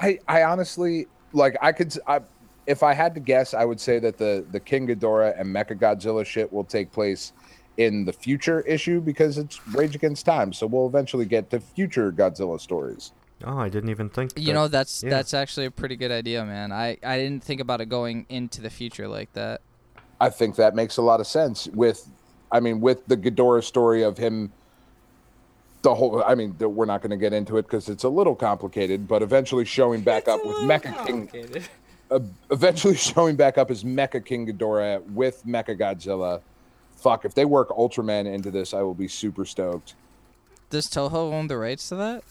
I, 0.00 0.18
I 0.28 0.42
honestly 0.44 1.06
like 1.36 1.56
I 1.60 1.72
could 1.72 1.96
I, 2.06 2.20
if 2.66 2.82
I 2.82 2.94
had 2.94 3.14
to 3.14 3.20
guess, 3.20 3.54
I 3.54 3.64
would 3.64 3.80
say 3.80 3.98
that 4.00 4.18
the 4.18 4.44
the 4.50 4.60
King 4.60 4.88
Ghidorah 4.88 5.38
and 5.38 5.54
Mecha 5.54 5.78
Godzilla 5.78 6.24
shit 6.24 6.52
will 6.52 6.64
take 6.64 6.90
place 6.90 7.32
in 7.76 8.04
the 8.04 8.12
future 8.12 8.62
issue 8.62 9.00
because 9.00 9.38
it's 9.38 9.64
Rage 9.68 9.94
Against 9.94 10.24
Time. 10.24 10.52
So 10.52 10.66
we'll 10.66 10.86
eventually 10.86 11.26
get 11.26 11.50
to 11.50 11.60
future 11.60 12.10
Godzilla 12.10 12.60
stories. 12.60 13.12
Oh, 13.44 13.58
I 13.58 13.68
didn't 13.68 13.90
even 13.90 14.08
think. 14.08 14.32
You 14.36 14.46
that- 14.46 14.52
know, 14.54 14.68
that's 14.68 15.02
yeah. 15.02 15.10
that's 15.10 15.34
actually 15.34 15.66
a 15.66 15.70
pretty 15.70 15.96
good 15.96 16.10
idea, 16.10 16.44
man. 16.44 16.72
I 16.72 16.98
I 17.04 17.18
didn't 17.18 17.44
think 17.44 17.60
about 17.60 17.80
it 17.80 17.88
going 17.88 18.26
into 18.28 18.62
the 18.62 18.70
future 18.70 19.06
like 19.06 19.32
that. 19.34 19.60
I 20.20 20.30
think 20.30 20.56
that 20.56 20.74
makes 20.74 20.96
a 20.96 21.02
lot 21.02 21.20
of 21.20 21.26
sense 21.26 21.68
with 21.68 22.08
I 22.50 22.60
mean 22.60 22.80
with 22.80 23.06
the 23.06 23.16
Ghidorah 23.16 23.62
story 23.62 24.02
of 24.02 24.16
him 24.16 24.52
the 25.82 25.94
whole 25.94 26.22
I 26.24 26.34
mean 26.34 26.54
th- 26.54 26.70
we're 26.70 26.86
not 26.86 27.02
going 27.02 27.10
to 27.10 27.16
get 27.16 27.32
into 27.32 27.58
it 27.58 27.62
because 27.62 27.88
it's 27.88 28.04
a 28.04 28.08
little 28.08 28.34
complicated, 28.34 29.06
but 29.06 29.22
eventually 29.22 29.64
showing 29.64 30.00
back 30.00 30.28
up 30.28 30.44
with 30.44 30.56
Mecha 30.56 31.06
King 31.06 31.30
uh, 32.10 32.20
eventually 32.50 32.96
showing 32.96 33.36
back 33.36 33.58
up 33.58 33.70
as 33.70 33.84
Mecha 33.84 34.24
King 34.24 34.46
Ghidorah 34.46 35.02
with 35.10 35.44
Mecha 35.46 35.78
Godzilla. 35.78 36.40
Fuck, 36.96 37.24
if 37.24 37.34
they 37.34 37.44
work 37.44 37.68
Ultraman 37.70 38.26
into 38.26 38.50
this, 38.50 38.72
I 38.72 38.82
will 38.82 38.94
be 38.94 39.08
super 39.08 39.44
stoked. 39.44 39.94
Does 40.70 40.88
Toho 40.88 41.32
own 41.32 41.46
the 41.46 41.56
rights 41.56 41.88
to 41.90 41.96
that? 41.96 42.24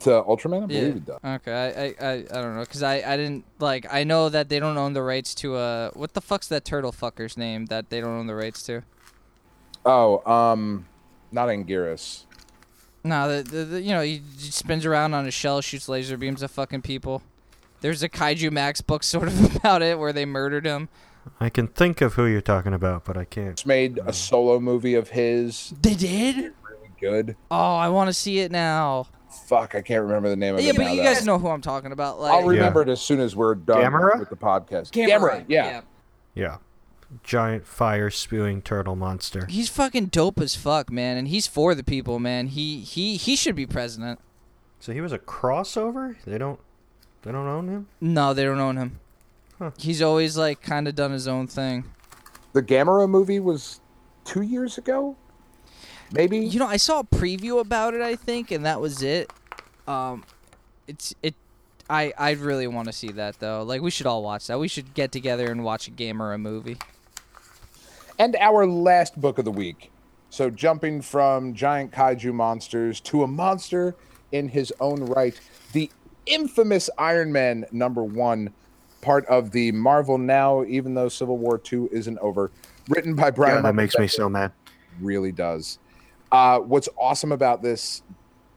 To 0.00 0.10
Ultraman, 0.10 0.64
I 0.64 0.66
believe 0.66 0.96
it 0.96 1.06
does. 1.06 1.20
Okay, 1.24 1.52
I, 1.52 1.66
I, 1.66 1.94
I, 2.00 2.12
I 2.14 2.42
don't 2.42 2.56
know, 2.56 2.64
cause 2.64 2.82
I, 2.82 2.96
I 2.96 3.16
didn't 3.16 3.44
like. 3.60 3.86
I 3.92 4.02
know 4.02 4.28
that 4.28 4.48
they 4.48 4.58
don't 4.58 4.76
own 4.76 4.92
the 4.92 5.02
rights 5.02 5.34
to 5.36 5.54
uh, 5.54 5.90
what 5.92 6.14
the 6.14 6.20
fuck's 6.20 6.48
that 6.48 6.64
turtle 6.64 6.90
fucker's 6.90 7.36
name 7.36 7.66
that 7.66 7.90
they 7.90 8.00
don't 8.00 8.18
own 8.18 8.26
the 8.26 8.34
rights 8.34 8.64
to? 8.64 8.82
Oh, 9.86 10.28
um, 10.30 10.86
not 11.30 11.48
Anguirus. 11.48 12.24
No, 13.04 13.36
the, 13.36 13.42
the, 13.42 13.64
the 13.66 13.82
you 13.82 13.90
know 13.90 14.00
he, 14.00 14.22
he 14.38 14.50
spins 14.50 14.86
around 14.86 15.14
on 15.14 15.26
a 15.26 15.30
shell, 15.30 15.60
shoots 15.60 15.88
laser 15.88 16.16
beams 16.16 16.42
at 16.42 16.50
fucking 16.50 16.82
people. 16.82 17.22
There's 17.82 18.02
a 18.02 18.08
Kaiju 18.08 18.50
Max 18.50 18.80
book 18.80 19.02
sort 19.04 19.28
of 19.28 19.56
about 19.56 19.82
it 19.82 19.98
where 19.98 20.12
they 20.12 20.24
murdered 20.24 20.64
him. 20.66 20.88
I 21.40 21.48
can 21.48 21.68
think 21.68 22.00
of 22.00 22.14
who 22.14 22.26
you're 22.26 22.40
talking 22.42 22.74
about, 22.74 23.04
but 23.04 23.16
I 23.16 23.24
can't. 23.24 23.56
Just 23.56 23.66
made 23.66 23.98
a 24.06 24.12
solo 24.12 24.58
movie 24.60 24.94
of 24.94 25.10
his. 25.10 25.72
They 25.80 25.94
did? 25.94 26.36
Really 26.36 26.90
good. 27.00 27.36
Oh, 27.50 27.76
I 27.76 27.88
want 27.88 28.08
to 28.08 28.14
see 28.14 28.40
it 28.40 28.50
now. 28.52 29.06
Fuck, 29.46 29.74
I 29.74 29.80
can't 29.82 30.02
remember 30.02 30.28
the 30.28 30.36
name 30.36 30.54
of 30.54 30.60
Yeah, 30.60 30.70
it 30.70 30.72
Yeah, 30.74 30.78
but 30.78 30.84
now, 30.84 30.90
you 30.92 30.96
though. 31.02 31.14
guys 31.14 31.24
know 31.26 31.38
who 31.38 31.48
I'm 31.48 31.60
talking 31.62 31.92
about. 31.92 32.20
Like, 32.20 32.32
I'll 32.32 32.42
remember 32.46 32.82
it 32.82 32.88
as 32.88 33.00
soon 33.00 33.20
as 33.20 33.34
we're 33.34 33.54
done 33.54 33.80
Gamera? 33.82 34.18
with 34.18 34.28
the 34.30 34.36
podcast. 34.36 34.90
Gamera, 34.92 35.44
yeah. 35.48 35.80
Yeah, 36.34 36.58
giant 37.22 37.66
fire 37.66 38.10
spewing 38.10 38.62
turtle 38.62 38.96
monster. 38.96 39.46
He's 39.46 39.68
fucking 39.68 40.06
dope 40.06 40.40
as 40.40 40.54
fuck, 40.54 40.90
man, 40.90 41.16
and 41.16 41.28
he's 41.28 41.46
for 41.46 41.74
the 41.74 41.84
people, 41.84 42.18
man. 42.18 42.48
He 42.48 42.80
he 42.80 43.16
he 43.16 43.36
should 43.36 43.54
be 43.54 43.66
president. 43.66 44.20
So 44.80 44.92
he 44.92 45.00
was 45.00 45.12
a 45.12 45.18
crossover. 45.18 46.16
They 46.24 46.38
don't. 46.38 46.60
They 47.22 47.32
don't 47.32 47.46
own 47.46 47.68
him. 47.68 47.88
No, 48.00 48.34
they 48.34 48.44
don't 48.44 48.60
own 48.60 48.76
him. 48.76 49.00
Huh. 49.58 49.70
He's 49.78 50.02
always 50.02 50.36
like 50.36 50.60
kind 50.60 50.86
of 50.86 50.94
done 50.94 51.12
his 51.12 51.26
own 51.26 51.46
thing. 51.46 51.84
The 52.52 52.62
Gamera 52.62 53.08
movie 53.08 53.40
was 53.40 53.80
two 54.24 54.42
years 54.42 54.76
ago, 54.78 55.16
maybe. 56.12 56.38
You 56.38 56.58
know, 56.58 56.66
I 56.66 56.76
saw 56.76 57.00
a 57.00 57.04
preview 57.04 57.60
about 57.60 57.94
it, 57.94 58.02
I 58.02 58.14
think, 58.16 58.50
and 58.50 58.64
that 58.66 58.80
was 58.80 59.02
it. 59.02 59.32
Um, 59.86 60.24
it's 60.86 61.14
it. 61.22 61.34
I 61.88 62.12
I 62.18 62.32
really 62.32 62.66
want 62.66 62.88
to 62.88 62.92
see 62.92 63.12
that 63.12 63.38
though. 63.40 63.62
Like 63.62 63.80
we 63.80 63.90
should 63.90 64.06
all 64.06 64.22
watch 64.22 64.46
that. 64.48 64.58
We 64.58 64.68
should 64.68 64.92
get 64.94 65.12
together 65.12 65.50
and 65.50 65.64
watch 65.64 65.88
a 65.88 65.90
Gamera 65.90 66.38
movie. 66.40 66.76
And 68.18 68.36
our 68.36 68.66
last 68.66 69.20
book 69.20 69.38
of 69.38 69.44
the 69.44 69.50
week. 69.50 69.90
So 70.30 70.50
jumping 70.50 71.00
from 71.00 71.54
giant 71.54 71.92
kaiju 71.92 72.32
monsters 72.32 73.00
to 73.02 73.22
a 73.22 73.26
monster 73.26 73.94
in 74.32 74.48
his 74.48 74.72
own 74.80 75.04
right, 75.04 75.38
the 75.72 75.90
infamous 76.26 76.90
Iron 76.98 77.32
Man 77.32 77.64
number 77.70 78.02
one, 78.02 78.52
part 79.00 79.24
of 79.26 79.52
the 79.52 79.70
Marvel 79.72 80.18
Now, 80.18 80.64
even 80.64 80.94
though 80.94 81.08
Civil 81.08 81.38
War 81.38 81.58
Two 81.58 81.88
isn't 81.92 82.18
over, 82.18 82.50
written 82.88 83.14
by 83.14 83.30
Brian. 83.30 83.56
Yeah, 83.56 83.62
that 83.62 83.74
makes 83.74 83.96
me 83.96 84.08
so 84.08 84.28
mad. 84.28 84.52
really 85.00 85.32
does. 85.32 85.78
Uh, 86.32 86.58
what's 86.58 86.88
awesome 86.98 87.30
about 87.30 87.62
this 87.62 88.02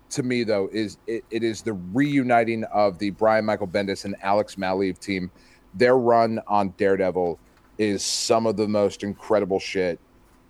to 0.10 0.24
me 0.24 0.44
though 0.44 0.70
is 0.72 0.98
it, 1.06 1.24
it 1.30 1.44
is 1.44 1.62
the 1.62 1.74
reuniting 1.74 2.64
of 2.66 2.98
the 2.98 3.12
Brian 3.12 3.46
Michael 3.46 3.68
Bendis 3.68 4.06
and 4.06 4.16
Alex 4.22 4.56
Maleev 4.56 4.98
team. 4.98 5.30
Their 5.76 5.98
run 5.98 6.40
on 6.48 6.74
Daredevil 6.78 7.38
is 7.78 8.04
some 8.04 8.46
of 8.46 8.58
the 8.58 8.68
most 8.68 9.04
incredible 9.04 9.60
shit. 9.60 10.00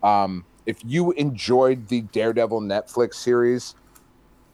Um, 0.04 0.46
if 0.66 0.78
you 0.86 1.12
enjoyed 1.14 1.88
the 1.88 2.02
Daredevil 2.02 2.62
Netflix 2.62 3.16
series, 3.16 3.76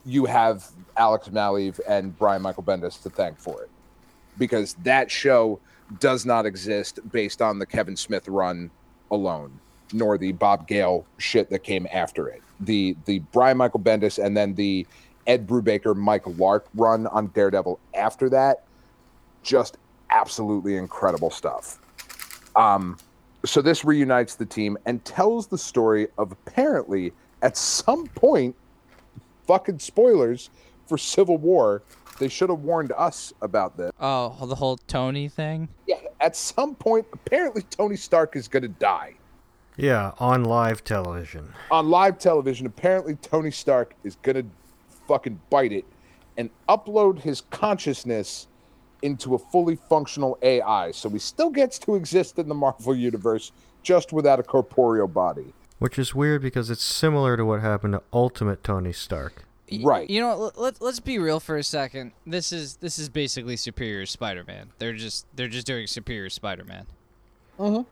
you 0.05 0.25
have 0.25 0.67
Alex 0.97 1.29
Maleev 1.29 1.79
and 1.87 2.17
Brian 2.17 2.41
Michael 2.41 2.63
Bendis 2.63 3.01
to 3.03 3.09
thank 3.09 3.39
for 3.39 3.63
it 3.63 3.69
because 4.37 4.75
that 4.83 5.09
show 5.09 5.59
does 5.99 6.25
not 6.25 6.45
exist 6.45 6.99
based 7.11 7.41
on 7.41 7.59
the 7.59 7.65
Kevin 7.65 7.95
Smith 7.95 8.27
run 8.27 8.69
alone, 9.11 9.59
nor 9.91 10.17
the 10.17 10.31
Bob 10.33 10.67
Gale 10.67 11.05
shit 11.17 11.49
that 11.49 11.63
came 11.63 11.87
after 11.91 12.27
it. 12.27 12.41
The 12.59 12.95
the 13.05 13.19
Brian 13.31 13.57
Michael 13.57 13.79
Bendis 13.79 14.23
and 14.23 14.35
then 14.35 14.55
the 14.55 14.85
Ed 15.27 15.47
Brubaker 15.47 15.95
Mike 15.95 16.23
Lark 16.37 16.65
run 16.75 17.07
on 17.07 17.27
Daredevil 17.27 17.79
after 17.93 18.29
that, 18.29 18.65
just 19.41 19.77
absolutely 20.09 20.77
incredible 20.77 21.29
stuff. 21.29 21.79
Um, 22.55 22.97
so 23.45 23.61
this 23.61 23.83
reunites 23.83 24.35
the 24.35 24.45
team 24.45 24.77
and 24.85 25.03
tells 25.03 25.47
the 25.47 25.57
story 25.57 26.07
of 26.17 26.31
apparently 26.31 27.13
at 27.43 27.57
some 27.57 28.07
point, 28.07 28.55
fucking 29.45 29.77
spoilers 29.77 30.49
for 30.87 30.97
Civil 30.97 31.37
War. 31.37 31.83
They 32.19 32.29
should 32.29 32.49
have 32.49 32.59
warned 32.59 32.93
us 32.93 33.33
about 33.41 33.75
this. 33.75 33.91
Oh, 33.99 34.45
the 34.45 34.55
whole 34.55 34.77
Tony 34.87 35.27
thing. 35.27 35.67
Yeah, 35.85 35.97
at 36.21 36.35
some 36.37 36.73
point, 36.73 37.05
apparently 37.11 37.63
Tony 37.63 37.97
Stark 37.97 38.35
is 38.35 38.47
going 38.47 38.63
to 38.63 38.69
die. 38.69 39.15
Yeah, 39.75 40.11
on 40.19 40.45
live 40.45 40.83
television. 40.83 41.51
On 41.69 41.89
live 41.89 42.17
television, 42.17 42.65
apparently 42.65 43.15
Tony 43.15 43.51
Stark 43.51 43.93
is 44.03 44.15
going 44.21 44.35
to 44.35 44.45
fucking 45.07 45.41
bite 45.49 45.73
it 45.73 45.85
and 46.37 46.49
upload 46.69 47.19
his 47.19 47.41
consciousness 47.41 48.47
into 49.03 49.35
a 49.35 49.37
fully 49.37 49.75
functional 49.75 50.37
AI. 50.41 50.91
So 50.91 51.09
he 51.09 51.19
still 51.19 51.49
gets 51.49 51.77
to 51.79 51.95
exist 51.95 52.39
in 52.39 52.47
the 52.47 52.55
Marvel 52.55 52.95
Universe 52.95 53.51
just 53.83 54.11
without 54.13 54.39
a 54.39 54.43
corporeal 54.43 55.07
body. 55.07 55.53
Which 55.79 55.99
is 55.99 56.15
weird 56.15 56.41
because 56.41 56.69
it's 56.69 56.81
similar 56.83 57.35
to 57.37 57.45
what 57.45 57.59
happened 57.61 57.93
to 57.93 58.01
Ultimate 58.13 58.63
Tony 58.63 58.93
Stark. 58.93 59.43
Right. 59.81 60.09
You 60.09 60.21
know, 60.21 60.37
let, 60.37 60.57
let, 60.57 60.81
let's 60.81 60.99
be 60.99 61.19
real 61.19 61.39
for 61.39 61.57
a 61.57 61.63
second. 61.63 62.11
This 62.25 62.51
is 62.53 62.77
this 62.77 62.99
is 62.99 63.09
basically 63.09 63.57
Superior 63.57 64.05
Spider-Man. 64.05 64.71
They're 64.77 64.93
just 64.93 65.25
they're 65.35 65.47
just 65.47 65.65
doing 65.67 65.87
Superior 65.87 66.29
Spider-Man. 66.29 66.85
Mhm. 67.59 67.85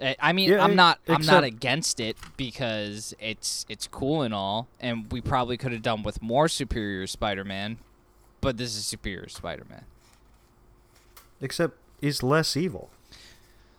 I- 0.00 0.16
I 0.20 0.32
mean, 0.32 0.50
Yeah, 0.50 0.64
I'm 0.64 0.74
not 0.76 1.00
I'm 1.08 1.24
not 1.26 1.44
against 1.44 2.00
it 2.00 2.16
because 2.36 3.14
it's 3.20 3.66
it's 3.68 3.86
cool 3.86 4.22
and 4.22 4.32
all, 4.32 4.68
and 4.80 5.10
we 5.12 5.20
probably 5.20 5.56
could 5.56 5.72
have 5.72 5.82
done 5.82 6.02
with 6.02 6.22
more 6.22 6.48
Superior 6.48 7.06
Spider-Man, 7.06 7.78
but 8.40 8.56
this 8.56 8.74
is 8.76 8.86
Superior 8.86 9.28
Spider-Man. 9.28 9.84
Except 11.40 11.76
he's 12.00 12.22
less 12.22 12.56
evil. 12.56 12.90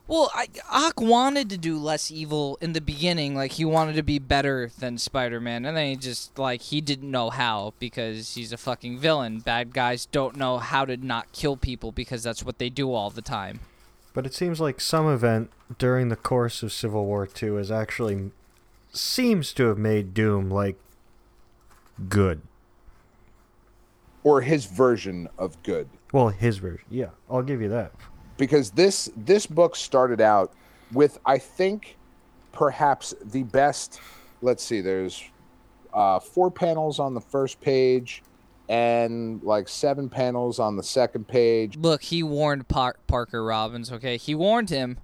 Well, 0.09 0.31
I, 0.33 0.47
Ock 0.71 0.99
wanted 0.99 1.51
to 1.51 1.57
do 1.57 1.77
less 1.77 2.09
evil 2.09 2.57
in 2.61 2.73
the 2.73 2.81
beginning. 2.81 3.35
Like 3.35 3.51
he 3.53 3.63
wanted 3.63 3.95
to 3.95 4.01
be 4.01 4.17
better 4.17 4.71
than 4.79 4.97
Spider-Man, 4.97 5.65
and 5.65 5.77
then 5.77 5.87
he 5.87 5.95
just 5.95 6.39
like 6.39 6.63
he 6.63 6.81
didn't 6.81 7.11
know 7.11 7.29
how 7.29 7.75
because 7.77 8.33
he's 8.33 8.51
a 8.51 8.57
fucking 8.57 8.97
villain. 8.97 9.39
Bad 9.39 9.71
guys 9.71 10.07
don't 10.07 10.35
know 10.35 10.57
how 10.57 10.83
to 10.85 10.97
not 10.97 11.31
kill 11.31 11.57
people 11.57 11.91
because 11.91 12.23
that's 12.23 12.43
what 12.43 12.57
they 12.57 12.71
do 12.71 12.91
all 12.91 13.11
the 13.11 13.21
time. 13.21 13.59
But 14.15 14.25
it 14.25 14.33
seems 14.33 14.59
like 14.59 14.81
some 14.81 15.07
event 15.07 15.51
during 15.77 16.09
the 16.09 16.15
course 16.15 16.63
of 16.63 16.73
Civil 16.73 17.05
War 17.05 17.27
Two 17.27 17.55
has 17.55 17.69
actually 17.69 18.31
seems 18.91 19.53
to 19.53 19.67
have 19.67 19.77
made 19.77 20.15
Doom 20.15 20.49
like 20.49 20.79
good. 22.07 22.41
Or 24.23 24.41
his 24.41 24.65
version 24.65 25.29
of 25.37 25.61
good. 25.61 25.89
Well, 26.11 26.29
his 26.29 26.57
version. 26.57 26.85
Yeah, 26.89 27.09
I'll 27.29 27.43
give 27.43 27.61
you 27.61 27.69
that. 27.69 27.91
because 28.37 28.71
this 28.71 29.09
this 29.15 29.45
book 29.45 29.75
started 29.75 30.21
out 30.21 30.53
with 30.93 31.19
I 31.25 31.37
think 31.37 31.97
perhaps 32.51 33.13
the 33.23 33.43
best. 33.43 33.99
Let's 34.41 34.63
see. 34.63 34.81
There's 34.81 35.23
uh, 35.93 36.19
four 36.19 36.49
panels 36.49 36.99
on 36.99 37.13
the 37.13 37.21
first 37.21 37.59
page, 37.61 38.23
and 38.69 39.41
like 39.43 39.67
seven 39.67 40.09
panels 40.09 40.59
on 40.59 40.77
the 40.77 40.83
second 40.83 41.27
page. 41.27 41.77
Look, 41.77 42.01
he 42.01 42.23
warned 42.23 42.67
Par- 42.67 42.95
Parker 43.07 43.43
Robbins. 43.43 43.91
Okay, 43.91 44.17
he 44.17 44.33
warned 44.33 44.69
him. 44.69 44.97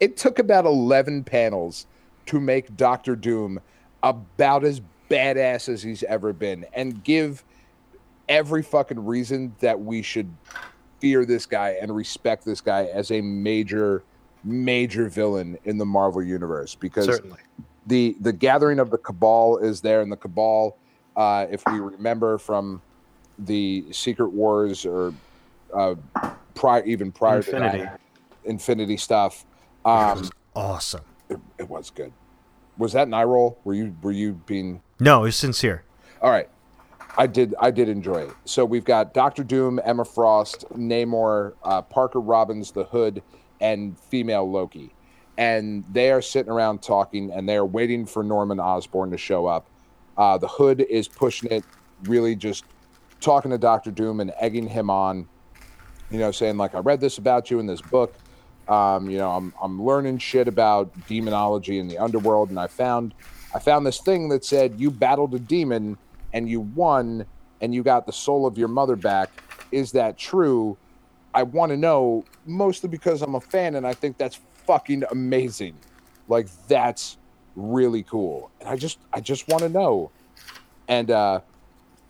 It 0.00 0.16
took 0.16 0.38
about 0.38 0.64
eleven 0.64 1.22
panels 1.24 1.86
to 2.26 2.40
make 2.40 2.76
Doctor 2.76 3.14
Doom 3.16 3.60
about 4.02 4.64
as 4.64 4.80
badass 5.10 5.68
as 5.68 5.82
he's 5.82 6.02
ever 6.04 6.32
been, 6.32 6.64
and 6.72 7.02
give 7.04 7.44
every 8.28 8.62
fucking 8.62 9.04
reason 9.04 9.54
that 9.60 9.78
we 9.80 10.02
should 10.02 10.30
fear 11.00 11.24
this 11.24 11.46
guy 11.46 11.76
and 11.80 11.94
respect 11.94 12.44
this 12.44 12.60
guy 12.60 12.84
as 12.86 13.10
a 13.10 13.20
major 13.20 14.02
major 14.44 15.08
villain 15.08 15.58
in 15.64 15.76
the 15.78 15.84
Marvel 15.84 16.22
universe 16.22 16.74
because 16.74 17.04
Certainly. 17.06 17.38
the 17.86 18.16
the 18.20 18.32
gathering 18.32 18.78
of 18.78 18.90
the 18.90 18.98
cabal 18.98 19.58
is 19.58 19.80
there 19.80 20.00
and 20.02 20.10
the 20.10 20.16
cabal 20.16 20.78
uh, 21.16 21.46
if 21.50 21.62
we 21.66 21.80
remember 21.80 22.38
from 22.38 22.80
the 23.40 23.84
secret 23.90 24.28
wars 24.28 24.86
or 24.86 25.12
uh, 25.74 25.94
prior 26.54 26.84
even 26.84 27.10
prior 27.12 27.42
to 27.42 27.50
Infinity. 27.56 27.78
that 27.84 28.00
infinity 28.44 28.96
stuff 28.96 29.44
um, 29.84 30.28
Awesome. 30.54 31.02
it, 31.28 31.38
it 31.58 31.68
was 31.68 31.90
good 31.90 32.12
was 32.78 32.92
that 32.92 33.08
an 33.08 33.14
eye 33.14 33.24
roll 33.24 33.58
were 33.64 33.74
you 33.74 33.96
were 34.02 34.12
you 34.12 34.34
being 34.46 34.80
No, 35.00 35.24
he's 35.24 35.36
sincere. 35.36 35.82
all 36.22 36.30
right. 36.30 36.48
I 37.16 37.26
did. 37.26 37.54
I 37.60 37.70
did 37.70 37.88
enjoy 37.88 38.22
it. 38.22 38.32
So 38.44 38.64
we've 38.64 38.84
got 38.84 39.14
Doctor 39.14 39.42
Doom, 39.42 39.80
Emma 39.84 40.04
Frost, 40.04 40.66
Namor, 40.74 41.54
uh, 41.62 41.82
Parker 41.82 42.20
Robbins, 42.20 42.72
the 42.72 42.84
Hood, 42.84 43.22
and 43.60 43.98
female 43.98 44.50
Loki, 44.50 44.92
and 45.38 45.84
they 45.90 46.10
are 46.10 46.20
sitting 46.20 46.52
around 46.52 46.82
talking, 46.82 47.30
and 47.32 47.48
they 47.48 47.56
are 47.56 47.64
waiting 47.64 48.04
for 48.04 48.22
Norman 48.22 48.60
Osborn 48.60 49.10
to 49.12 49.18
show 49.18 49.46
up. 49.46 49.66
Uh, 50.16 50.36
the 50.36 50.48
Hood 50.48 50.80
is 50.82 51.08
pushing 51.08 51.50
it, 51.50 51.64
really 52.02 52.36
just 52.36 52.64
talking 53.20 53.50
to 53.50 53.58
Doctor 53.58 53.90
Doom 53.90 54.20
and 54.20 54.32
egging 54.38 54.68
him 54.68 54.90
on. 54.90 55.26
You 56.10 56.18
know, 56.18 56.30
saying 56.30 56.58
like, 56.58 56.74
"I 56.74 56.80
read 56.80 57.00
this 57.00 57.18
about 57.18 57.50
you 57.50 57.58
in 57.58 57.66
this 57.66 57.80
book. 57.80 58.14
Um, 58.68 59.08
you 59.08 59.18
know, 59.18 59.30
I'm 59.30 59.54
I'm 59.62 59.82
learning 59.82 60.18
shit 60.18 60.48
about 60.48 60.92
demonology 61.06 61.78
in 61.78 61.88
the 61.88 61.98
underworld, 61.98 62.50
and 62.50 62.60
I 62.60 62.66
found 62.66 63.14
I 63.54 63.58
found 63.58 63.86
this 63.86 64.00
thing 64.00 64.28
that 64.28 64.44
said 64.44 64.78
you 64.78 64.90
battled 64.90 65.34
a 65.34 65.38
demon 65.38 65.96
and 66.36 66.50
you 66.50 66.60
won 66.60 67.24
and 67.62 67.74
you 67.74 67.82
got 67.82 68.04
the 68.04 68.12
soul 68.12 68.46
of 68.46 68.58
your 68.58 68.68
mother 68.68 68.94
back. 68.94 69.30
Is 69.72 69.92
that 69.92 70.18
true? 70.18 70.76
I 71.34 71.44
want 71.44 71.70
to 71.70 71.78
know 71.78 72.26
mostly 72.44 72.90
because 72.90 73.22
I'm 73.22 73.34
a 73.34 73.40
fan 73.40 73.74
and 73.74 73.86
I 73.86 73.94
think 73.94 74.18
that's 74.18 74.38
fucking 74.66 75.04
amazing. 75.10 75.78
Like 76.28 76.48
that's 76.68 77.16
really 77.56 78.02
cool. 78.02 78.50
And 78.60 78.68
I 78.68 78.76
just 78.76 78.98
I 79.14 79.20
just 79.20 79.48
want 79.48 79.62
to 79.62 79.70
know. 79.70 80.10
And 80.88 81.10
uh 81.10 81.40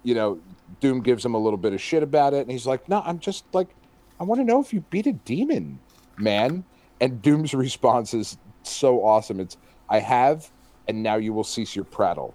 you 0.03 0.17
know, 0.17 0.41
Doom 0.81 1.03
gives 1.03 1.25
him 1.25 1.35
a 1.35 1.39
little 1.39 1.57
bit 1.57 1.73
of 1.73 1.81
shit 1.81 2.03
about 2.03 2.35
it 2.35 2.41
and 2.41 2.51
he's 2.51 2.67
like, 2.67 2.89
"No, 2.89 3.03
I'm 3.07 3.21
just 3.21 3.45
like 3.53 3.69
I 4.19 4.25
want 4.25 4.41
to 4.41 4.45
know 4.45 4.61
if 4.61 4.73
you 4.73 4.81
beat 4.91 5.07
a 5.07 5.13
demon, 5.13 5.79
man." 6.19 6.65
And 7.01 7.23
Doom's 7.23 7.55
response 7.67 8.13
is 8.13 8.39
so 8.65 9.05
awesome. 9.05 9.39
It's 9.39 9.57
I 9.89 10.01
have 10.01 10.51
and 10.89 11.05
now 11.05 11.15
you 11.15 11.33
will 11.33 11.45
cease 11.45 11.77
your 11.77 11.85
prattle. 11.85 12.35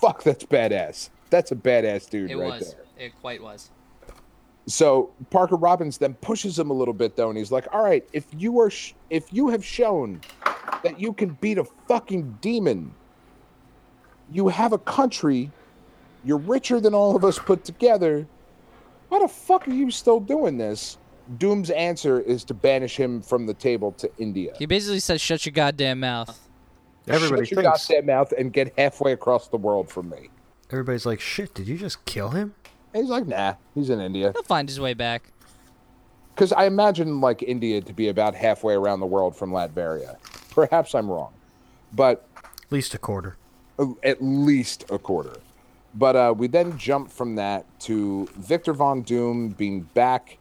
Fuck, 0.00 0.22
that's 0.22 0.44
badass. 0.44 1.10
That's 1.30 1.52
a 1.52 1.56
badass 1.56 2.08
dude 2.08 2.30
right 2.30 2.36
there. 2.36 2.46
It 2.46 2.50
was. 2.50 2.76
It 2.98 3.12
quite 3.20 3.42
was. 3.42 3.70
So 4.66 5.10
Parker 5.30 5.56
Robbins 5.56 5.98
then 5.98 6.14
pushes 6.14 6.58
him 6.58 6.70
a 6.70 6.72
little 6.72 6.94
bit 6.94 7.16
though, 7.16 7.28
and 7.28 7.38
he's 7.38 7.52
like, 7.52 7.66
"All 7.72 7.82
right, 7.82 8.06
if 8.12 8.26
you 8.36 8.58
are, 8.60 8.70
sh- 8.70 8.94
if 9.10 9.32
you 9.32 9.48
have 9.48 9.64
shown 9.64 10.20
that 10.82 10.98
you 10.98 11.12
can 11.12 11.30
beat 11.40 11.58
a 11.58 11.64
fucking 11.88 12.38
demon, 12.40 12.92
you 14.32 14.48
have 14.48 14.72
a 14.72 14.78
country, 14.78 15.50
you're 16.24 16.38
richer 16.38 16.80
than 16.80 16.94
all 16.94 17.14
of 17.14 17.24
us 17.24 17.38
put 17.38 17.64
together. 17.64 18.26
Why 19.08 19.20
the 19.20 19.28
fuck 19.28 19.68
are 19.68 19.72
you 19.72 19.90
still 19.90 20.20
doing 20.20 20.58
this?" 20.58 20.98
Doom's 21.38 21.70
answer 21.70 22.20
is 22.20 22.44
to 22.44 22.54
banish 22.54 22.96
him 22.96 23.20
from 23.20 23.46
the 23.46 23.54
table 23.54 23.90
to 23.92 24.08
India. 24.16 24.52
He 24.58 24.66
basically 24.66 25.00
says, 25.00 25.20
"Shut 25.20 25.44
your 25.46 25.52
goddamn 25.52 26.00
mouth." 26.00 26.45
Everybody 27.08 27.44
Shut 27.46 27.50
your 27.52 27.62
thinks. 27.62 27.86
goddamn 27.88 28.06
mouth 28.06 28.32
and 28.36 28.52
get 28.52 28.72
halfway 28.76 29.12
across 29.12 29.48
the 29.48 29.56
world 29.56 29.88
from 29.90 30.08
me. 30.10 30.30
Everybody's 30.70 31.06
like, 31.06 31.20
"Shit, 31.20 31.54
did 31.54 31.68
you 31.68 31.76
just 31.78 32.04
kill 32.04 32.30
him?" 32.30 32.54
And 32.92 33.02
he's 33.04 33.10
like, 33.10 33.26
"Nah, 33.26 33.54
he's 33.74 33.90
in 33.90 34.00
India." 34.00 34.32
He'll 34.32 34.42
find 34.42 34.68
his 34.68 34.80
way 34.80 34.94
back. 34.94 35.30
Because 36.34 36.52
I 36.52 36.64
imagine 36.64 37.20
like 37.20 37.42
India 37.42 37.80
to 37.80 37.92
be 37.92 38.08
about 38.08 38.34
halfway 38.34 38.74
around 38.74 39.00
the 39.00 39.06
world 39.06 39.36
from 39.36 39.50
Latveria. 39.52 40.16
Perhaps 40.50 40.94
I'm 40.94 41.08
wrong, 41.10 41.32
but 41.92 42.26
At 42.36 42.72
least 42.72 42.94
a 42.94 42.98
quarter. 42.98 43.36
uh, 43.78 43.86
at 44.02 44.22
least 44.22 44.84
a 44.90 44.98
quarter. 44.98 45.36
But 45.94 46.16
uh, 46.16 46.34
we 46.36 46.46
then 46.46 46.76
jump 46.76 47.10
from 47.10 47.36
that 47.36 47.64
to 47.80 48.28
Victor 48.36 48.74
Von 48.74 49.00
Doom 49.02 49.50
being 49.50 49.82
back 49.94 50.36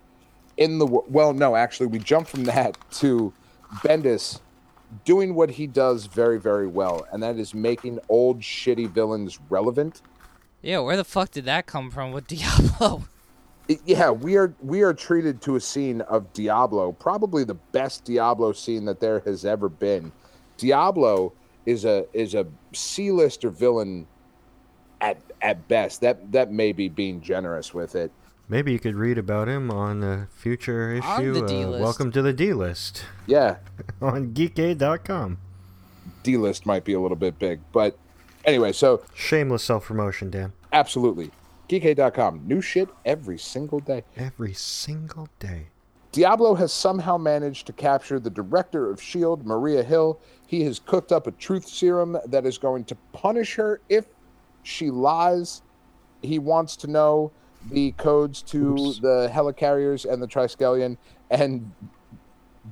in 0.57 0.79
the 0.79 0.85
wo- 0.85 1.05
well. 1.07 1.31
No, 1.33 1.55
actually, 1.55 1.87
we 1.87 1.99
jump 1.99 2.27
from 2.27 2.43
that 2.45 2.77
to 2.93 3.31
Bendis 3.75 4.39
doing 5.03 5.35
what 5.35 5.49
he 5.51 5.67
does 5.67 6.05
very, 6.05 6.39
very 6.39 6.67
well, 6.67 7.05
and 7.11 7.21
that 7.23 7.37
is 7.37 7.53
making 7.53 7.99
old 8.09 8.41
shitty 8.41 8.89
villains 8.89 9.39
relevant. 9.49 10.01
Yeah, 10.61 10.79
where 10.79 10.97
the 10.97 11.03
fuck 11.03 11.31
did 11.31 11.45
that 11.45 11.65
come 11.65 11.91
from 11.91 12.11
with 12.11 12.27
Diablo? 12.27 13.05
It- 13.67 13.81
yeah, 13.85 14.11
we 14.11 14.35
are 14.37 14.53
we 14.61 14.81
are 14.83 14.93
treated 14.93 15.41
to 15.43 15.55
a 15.55 15.59
scene 15.61 16.01
of 16.01 16.31
Diablo, 16.33 16.91
probably 16.91 17.43
the 17.43 17.55
best 17.55 18.03
Diablo 18.05 18.51
scene 18.53 18.85
that 18.85 18.99
there 18.99 19.19
has 19.21 19.43
ever 19.45 19.69
been. 19.69 20.11
Diablo 20.57 21.33
is 21.65 21.83
a 21.83 22.05
is 22.13 22.35
a 22.35 22.45
C-lister 22.73 23.49
villain 23.49 24.07
at 25.01 25.17
at 25.41 25.67
best. 25.67 26.01
That 26.01 26.31
that 26.31 26.51
may 26.51 26.71
be 26.73 26.89
being 26.89 27.21
generous 27.21 27.73
with 27.73 27.95
it. 27.95 28.11
Maybe 28.47 28.71
you 28.71 28.79
could 28.79 28.95
read 28.95 29.17
about 29.17 29.47
him 29.47 29.71
on 29.71 30.03
a 30.03 30.27
future 30.35 30.99
On 31.03 31.21
issue. 31.21 31.33
the 31.33 31.43
uh, 31.43 31.47
D-list. 31.47 31.81
welcome 31.81 32.11
to 32.11 32.21
the 32.21 32.33
D 32.33 32.53
list 32.53 33.03
Yeah, 33.25 33.57
on 34.01 34.33
geekade.com. 34.33 35.39
D-list 36.23 36.65
might 36.65 36.83
be 36.83 36.93
a 36.93 36.99
little 36.99 37.17
bit 37.17 37.39
big, 37.39 37.59
but 37.71 37.97
anyway, 38.45 38.71
so 38.71 39.01
Shameless 39.15 39.63
self 39.63 39.85
promotion, 39.85 40.29
Dan. 40.29 40.53
absolutely. 40.73 41.31
Geekade.com. 41.69 42.41
New 42.47 42.61
shit 42.61 42.89
every 43.05 43.39
single 43.39 43.79
day. 43.79 44.03
Every 44.15 44.53
single 44.53 45.27
day. 45.39 45.67
Diablo 46.11 46.53
has 46.53 46.71
somehow 46.71 47.17
managed 47.17 47.65
to 47.67 47.73
capture 47.73 48.19
the 48.19 48.29
director 48.29 48.89
of 48.91 48.99
S.H.I.E.L.D., 48.99 49.41
Maria 49.45 49.83
Hill. 49.83 50.19
He 50.45 50.63
has 50.63 50.77
cooked 50.79 51.11
up 51.11 51.25
a 51.27 51.31
truth 51.31 51.67
serum 51.67 52.17
that 52.27 52.45
is 52.45 52.57
going 52.59 52.85
to 52.85 52.95
punish 53.13 53.55
her 53.55 53.81
if 53.89 54.05
she 54.61 54.91
lies. 54.91 55.63
He 56.21 56.37
wants 56.39 56.75
to 56.77 56.87
know 56.87 57.31
the 57.69 57.91
codes 57.93 58.41
to 58.43 58.73
Oops. 58.77 58.99
the 58.99 59.29
helicarriers 59.33 60.11
and 60.11 60.21
the 60.21 60.27
Triskelion, 60.27 60.97
and 61.29 61.71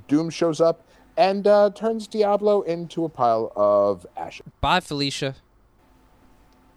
Doom 0.08 0.30
shows 0.30 0.60
up 0.60 0.86
and 1.16 1.46
uh, 1.46 1.70
turns 1.74 2.06
Diablo 2.06 2.62
into 2.62 3.04
a 3.04 3.08
pile 3.08 3.52
of 3.54 4.06
ashes. 4.16 4.46
Bye, 4.60 4.80
Felicia. 4.80 5.36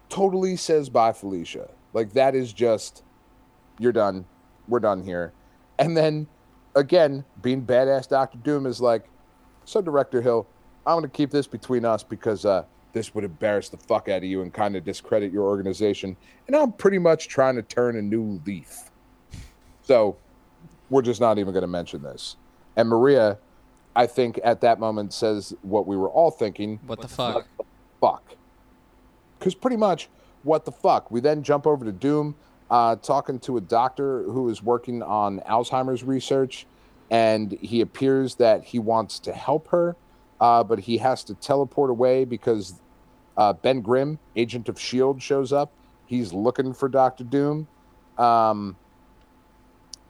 Totally 0.08 0.56
says 0.56 0.88
bye, 0.88 1.12
Felicia. 1.12 1.68
Like 1.92 2.12
that 2.12 2.34
is 2.34 2.52
just, 2.52 3.02
you're 3.78 3.92
done. 3.92 4.24
We're 4.68 4.80
done 4.80 5.02
here. 5.02 5.32
And 5.78 5.96
then, 5.96 6.26
again, 6.74 7.24
being 7.42 7.64
badass 7.64 8.08
Doctor 8.08 8.38
Doom 8.38 8.66
is 8.66 8.80
like, 8.80 9.08
so 9.64 9.80
Director 9.80 10.22
Hill, 10.22 10.46
I'm 10.86 10.96
gonna 10.96 11.08
keep 11.08 11.30
this 11.30 11.46
between 11.46 11.84
us 11.84 12.02
because 12.02 12.44
uh, 12.44 12.64
this 12.92 13.14
would 13.14 13.24
embarrass 13.24 13.68
the 13.68 13.76
fuck 13.76 14.08
out 14.08 14.18
of 14.18 14.24
you 14.24 14.42
and 14.42 14.52
kind 14.52 14.76
of 14.76 14.84
discredit 14.84 15.32
your 15.32 15.44
organization. 15.44 16.16
And 16.46 16.56
I'm 16.56 16.72
pretty 16.72 16.98
much 16.98 17.28
trying 17.28 17.56
to 17.56 17.62
turn 17.62 17.96
a 17.96 18.02
new 18.02 18.40
leaf. 18.46 18.90
So 19.82 20.16
we're 20.90 21.02
just 21.02 21.20
not 21.20 21.38
even 21.38 21.52
going 21.52 21.62
to 21.62 21.68
mention 21.68 22.02
this. 22.02 22.36
And 22.76 22.88
Maria, 22.88 23.38
I 23.94 24.06
think 24.06 24.38
at 24.44 24.60
that 24.60 24.78
moment 24.78 25.12
says 25.12 25.54
what 25.62 25.86
we 25.86 25.96
were 25.96 26.08
all 26.08 26.30
thinking. 26.30 26.80
What 26.86 27.00
the 27.00 27.08
fuck? 27.08 27.46
Fuck. 28.00 28.22
Because 29.38 29.54
pretty 29.54 29.76
much, 29.76 30.08
what 30.42 30.64
the 30.64 30.72
fuck? 30.72 31.10
We 31.10 31.20
then 31.20 31.42
jump 31.42 31.66
over 31.66 31.84
to 31.84 31.92
Doom, 31.92 32.36
uh, 32.70 32.96
talking 32.96 33.38
to 33.40 33.56
a 33.56 33.60
doctor 33.60 34.22
who 34.22 34.48
is 34.48 34.62
working 34.62 35.02
on 35.02 35.40
Alzheimer's 35.40 36.04
research, 36.04 36.66
and 37.10 37.52
he 37.60 37.80
appears 37.80 38.36
that 38.36 38.64
he 38.64 38.78
wants 38.78 39.18
to 39.20 39.32
help 39.32 39.68
her, 39.68 39.96
uh, 40.40 40.62
but 40.64 40.80
he 40.80 40.98
has 40.98 41.24
to 41.24 41.34
teleport 41.34 41.90
away 41.90 42.24
because 42.24 42.80
uh, 43.36 43.52
Ben 43.52 43.80
Grimm, 43.80 44.18
agent 44.36 44.68
of 44.68 44.76
S.H.I.E.L.D., 44.76 45.20
shows 45.20 45.52
up. 45.52 45.72
He's 46.06 46.32
looking 46.32 46.72
for 46.74 46.88
Doctor 46.88 47.24
Doom. 47.24 47.68
Um, 48.16 48.76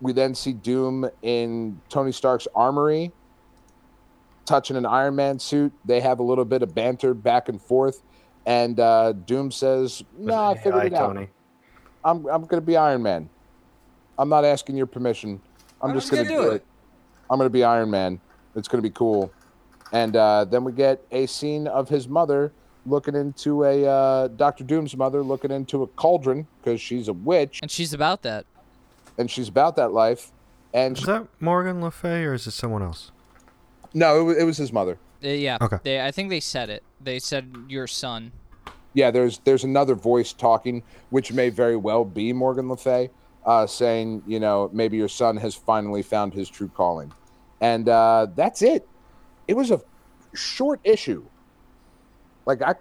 we 0.00 0.12
then 0.12 0.34
see 0.34 0.52
Doom 0.52 1.08
in 1.22 1.80
Tony 1.88 2.12
Stark's 2.12 2.46
armory, 2.54 3.10
touching 4.46 4.76
an 4.76 4.86
Iron 4.86 5.16
Man 5.16 5.38
suit. 5.38 5.72
They 5.84 6.00
have 6.00 6.20
a 6.20 6.22
little 6.22 6.44
bit 6.44 6.62
of 6.62 6.74
banter 6.74 7.14
back 7.14 7.48
and 7.48 7.60
forth, 7.60 8.02
and 8.46 8.78
uh, 8.78 9.12
Doom 9.12 9.50
says, 9.50 10.04
"No, 10.16 10.34
I 10.34 10.54
figured 10.54 10.84
it 10.86 10.94
out. 10.94 11.16
I'm 12.04 12.26
I'm 12.26 12.44
gonna 12.44 12.62
be 12.62 12.76
Iron 12.76 13.02
Man. 13.02 13.28
I'm 14.16 14.28
not 14.28 14.44
asking 14.44 14.76
your 14.76 14.86
permission. 14.86 15.40
I'm, 15.82 15.90
I'm 15.90 15.96
just 15.96 16.10
just 16.10 16.12
gonna, 16.12 16.28
gonna 16.28 16.42
do 16.42 16.48
do 16.50 16.54
it. 16.54 16.64
I'm 17.28 17.38
gonna 17.38 17.50
be 17.50 17.64
Iron 17.64 17.90
Man. 17.90 18.20
It's 18.54 18.68
gonna 18.68 18.82
be 18.82 18.90
cool." 18.90 19.32
And 19.92 20.16
uh, 20.16 20.44
then 20.44 20.64
we 20.64 20.72
get 20.72 21.02
a 21.10 21.26
scene 21.26 21.66
of 21.66 21.88
his 21.88 22.08
mother 22.08 22.52
looking 22.86 23.14
into 23.14 23.64
a 23.64 23.86
uh, 23.86 24.28
Doctor 24.28 24.64
Doom's 24.64 24.96
mother 24.96 25.22
looking 25.22 25.50
into 25.50 25.82
a 25.82 25.86
cauldron 25.86 26.46
because 26.62 26.80
she's 26.80 27.08
a 27.08 27.12
witch 27.12 27.60
And 27.62 27.70
she's 27.70 27.92
about 27.92 28.22
that. 28.22 28.46
and 29.18 29.30
she's 29.30 29.48
about 29.48 29.76
that 29.76 29.92
life. 29.92 30.30
And 30.74 30.96
Is 30.96 31.00
she, 31.00 31.06
that 31.06 31.26
Morgan 31.40 31.80
Le 31.80 31.90
Fay 31.90 32.24
or 32.24 32.34
is 32.34 32.46
it 32.46 32.52
someone 32.52 32.82
else? 32.82 33.10
no, 33.94 34.20
it 34.20 34.22
was, 34.22 34.36
it 34.38 34.44
was 34.44 34.56
his 34.58 34.72
mother. 34.72 34.98
Uh, 35.24 35.28
yeah. 35.28 35.56
Okay. 35.60 35.78
They, 35.82 36.00
I 36.00 36.10
think 36.10 36.28
they 36.30 36.40
said 36.40 36.68
it. 36.70 36.82
They 37.00 37.18
said 37.18 37.52
your 37.68 37.86
son. 37.86 38.32
Yeah, 38.94 39.10
there's 39.10 39.38
there's 39.40 39.64
another 39.64 39.94
voice 39.94 40.32
talking, 40.32 40.82
which 41.10 41.32
may 41.32 41.48
very 41.50 41.76
well 41.76 42.04
be 42.04 42.32
Morgan 42.32 42.68
Le 42.68 42.76
Fay, 42.76 43.10
uh, 43.46 43.66
saying, 43.66 44.22
you 44.26 44.40
know, 44.40 44.70
maybe 44.72 44.96
your 44.96 45.08
son 45.08 45.36
has 45.38 45.54
finally 45.54 46.02
found 46.02 46.32
his 46.34 46.48
true 46.48 46.68
calling, 46.68 47.12
and 47.60 47.88
uh, 47.88 48.26
that's 48.34 48.62
it. 48.62 48.86
It 49.48 49.56
was 49.56 49.70
a 49.70 49.80
short 50.34 50.80
issue, 50.84 51.24
like 52.46 52.62
I, 52.62 52.74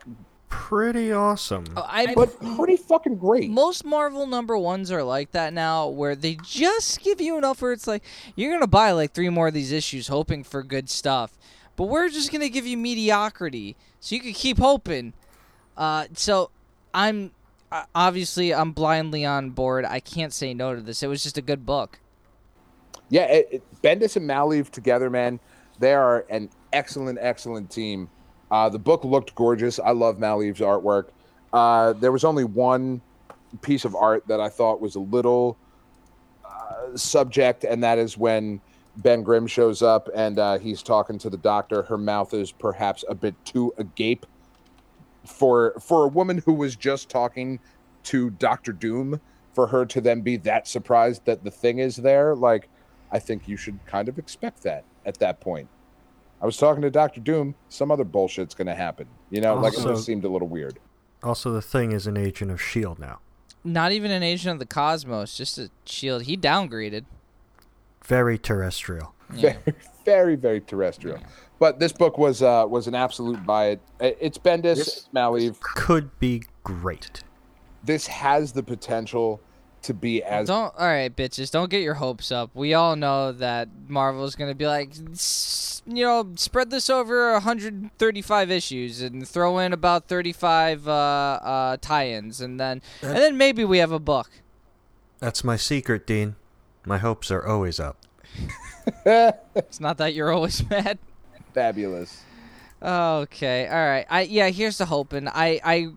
Pretty 0.49 1.11
awesome. 1.11 1.65
Oh, 1.75 1.85
I, 1.85 2.13
but 2.13 2.39
pretty 2.55 2.77
fucking 2.77 3.17
great. 3.17 3.49
most 3.49 3.83
Marvel 3.83 4.25
number 4.27 4.57
ones 4.57 4.91
are 4.91 5.03
like 5.03 5.31
that 5.31 5.51
now, 5.51 5.87
where 5.87 6.15
they 6.15 6.37
just 6.41 7.01
give 7.01 7.19
you 7.19 7.37
enough 7.37 7.61
where 7.61 7.73
it's 7.73 7.85
like 7.85 8.03
you're 8.35 8.53
gonna 8.53 8.65
buy 8.65 8.91
like 8.91 9.11
three 9.11 9.27
more 9.27 9.49
of 9.49 9.53
these 9.53 9.73
issues, 9.73 10.07
hoping 10.07 10.45
for 10.45 10.63
good 10.63 10.89
stuff, 10.89 11.37
but 11.75 11.85
we're 11.85 12.07
just 12.07 12.31
gonna 12.31 12.47
give 12.47 12.65
you 12.65 12.77
mediocrity, 12.77 13.75
so 13.99 14.15
you 14.15 14.21
can 14.21 14.31
keep 14.31 14.57
hoping. 14.57 15.11
Uh, 15.75 16.05
so 16.13 16.49
I'm 16.93 17.31
uh, 17.69 17.83
obviously 17.93 18.53
I'm 18.53 18.71
blindly 18.71 19.25
on 19.25 19.49
board. 19.49 19.83
I 19.83 19.99
can't 19.99 20.31
say 20.31 20.53
no 20.53 20.75
to 20.75 20.81
this. 20.81 21.03
It 21.03 21.07
was 21.07 21.23
just 21.23 21.37
a 21.37 21.41
good 21.41 21.65
book. 21.65 21.99
Yeah, 23.09 23.25
it, 23.25 23.47
it, 23.51 23.81
Bendis 23.81 24.15
and 24.15 24.29
Maleev 24.29 24.69
together, 24.69 25.09
man, 25.09 25.41
they 25.79 25.93
are 25.93 26.25
an 26.29 26.49
excellent, 26.73 27.19
excellent 27.21 27.69
team. 27.69 28.09
Uh, 28.49 28.69
the 28.69 28.79
book 28.79 29.03
looked 29.03 29.35
gorgeous. 29.35 29.79
I 29.79 29.91
love 29.91 30.17
Maleev's 30.17 30.59
artwork. 30.59 31.09
Uh, 31.51 31.93
there 31.93 32.11
was 32.11 32.23
only 32.23 32.43
one 32.43 33.01
piece 33.61 33.85
of 33.85 33.95
art 33.95 34.27
that 34.27 34.39
I 34.39 34.49
thought 34.49 34.81
was 34.81 34.95
a 34.95 34.99
little 34.99 35.57
uh, 36.45 36.95
subject, 36.95 37.63
and 37.63 37.83
that 37.83 37.97
is 37.97 38.17
when 38.17 38.61
Ben 38.97 39.21
Grimm 39.21 39.47
shows 39.47 39.81
up 39.81 40.09
and 40.15 40.39
uh, 40.39 40.57
he's 40.57 40.81
talking 40.81 41.17
to 41.19 41.29
the 41.29 41.37
doctor. 41.37 41.83
Her 41.83 41.97
mouth 41.97 42.33
is 42.33 42.51
perhaps 42.51 43.03
a 43.07 43.15
bit 43.15 43.35
too 43.45 43.73
agape 43.77 44.25
for 45.25 45.73
for 45.79 46.05
a 46.05 46.07
woman 46.07 46.41
who 46.45 46.53
was 46.53 46.75
just 46.75 47.09
talking 47.09 47.59
to 48.03 48.29
Doctor 48.31 48.71
Doom. 48.71 49.21
For 49.53 49.67
her 49.67 49.87
to 49.87 50.01
then 50.01 50.21
be 50.21 50.37
that 50.37 50.67
surprised 50.67 51.25
that 51.25 51.43
the 51.43 51.49
thing 51.49 51.79
is 51.79 51.95
there, 51.95 52.35
like 52.35 52.69
I 53.11 53.17
think 53.17 53.47
you 53.47 53.57
should 53.57 53.79
kind 53.87 54.07
of 54.07 54.19
expect 54.19 54.61
that 54.63 54.83
at 55.07 55.17
that 55.19 55.39
point. 55.39 55.67
I 56.39 56.45
was 56.45 56.57
talking 56.57 56.83
to 56.83 56.91
Doctor 56.91 57.19
Doom. 57.19 57.55
Some 57.69 57.89
other 57.89 58.03
bullshit's 58.03 58.53
going 58.53 58.67
to 58.67 58.75
happen. 58.75 59.07
You 59.31 59.41
know, 59.41 59.55
like 59.55 59.73
it 59.73 59.81
just 59.81 60.05
seemed 60.05 60.23
a 60.23 60.29
little 60.29 60.47
weird. 60.47 60.77
Also, 61.23 61.51
the 61.51 61.63
thing 61.63 61.91
is 61.93 62.05
an 62.05 62.15
agent 62.15 62.51
of 62.51 62.59
S.H.I.E.L.D. 62.59 63.01
Now. 63.01 63.19
Not 63.63 63.91
even 63.91 64.11
an 64.11 64.21
agent 64.21 64.53
of 64.53 64.59
the 64.59 64.67
cosmos, 64.67 65.35
just 65.35 65.57
a 65.57 65.71
shield. 65.85 66.23
He 66.23 66.37
downgraded. 66.37 67.05
Very 68.05 68.37
terrestrial. 68.37 69.15
Yeah. 69.33 69.57
Very, 69.65 69.75
very, 70.05 70.35
very 70.35 70.61
terrestrial. 70.61 71.19
But 71.59 71.79
this 71.79 71.91
book 71.91 72.17
was 72.17 72.43
uh, 72.43 72.65
was 72.69 72.87
an 72.87 72.95
absolute 72.95 73.43
buy 73.45 73.69
it. 73.71 73.81
It's 73.99 74.37
Bendis, 74.37 74.77
it's 74.77 75.09
Maleev. 75.13 75.59
Could 75.59 76.17
be 76.19 76.43
great. 76.63 77.23
This 77.83 78.07
has 78.07 78.53
the 78.53 78.63
potential 78.63 79.41
to 79.83 79.93
be 79.93 80.21
as 80.23 80.47
Don't 80.47 80.73
all 80.77 80.87
right, 80.87 81.15
bitches. 81.15 81.51
Don't 81.51 81.69
get 81.69 81.81
your 81.81 81.95
hopes 81.95 82.31
up. 82.31 82.51
We 82.53 82.73
all 82.73 82.95
know 82.95 83.31
that 83.31 83.69
Marvel's 83.87 84.35
gonna 84.35 84.55
be 84.55 84.67
like, 84.67 84.93
you 85.85 86.03
know, 86.03 86.33
spread 86.35 86.69
this 86.69 86.89
over 86.89 87.31
135 87.33 88.51
issues 88.51 89.01
and 89.01 89.27
throw 89.27 89.59
in 89.59 89.71
about 89.73 90.07
35 90.07 90.87
uh, 90.87 90.91
uh, 90.91 91.77
tie-ins, 91.79 92.41
and 92.41 92.59
then 92.59 92.81
and 93.01 93.15
then 93.17 93.37
maybe 93.37 93.63
we 93.63 93.77
have 93.77 93.91
a 93.91 93.99
book. 93.99 94.29
That's 95.19 95.43
my 95.43 95.55
secret, 95.55 96.05
Dean. 96.05 96.35
My 96.85 96.97
hopes 96.97 97.31
are 97.31 97.45
always 97.45 97.79
up. 97.79 97.97
It's 99.05 99.79
not 99.79 99.97
that 99.97 100.13
you're 100.13 100.31
always 100.31 100.67
mad. 100.69 100.97
fabulous. 101.53 102.23
Okay, 102.81 103.67
all 103.67 103.75
right. 103.85 104.05
I 104.09 104.21
yeah. 104.21 104.49
Here's 104.49 104.77
the 104.77 104.85
hoping. 104.85 105.27
I 105.27 105.59
I 105.63 105.87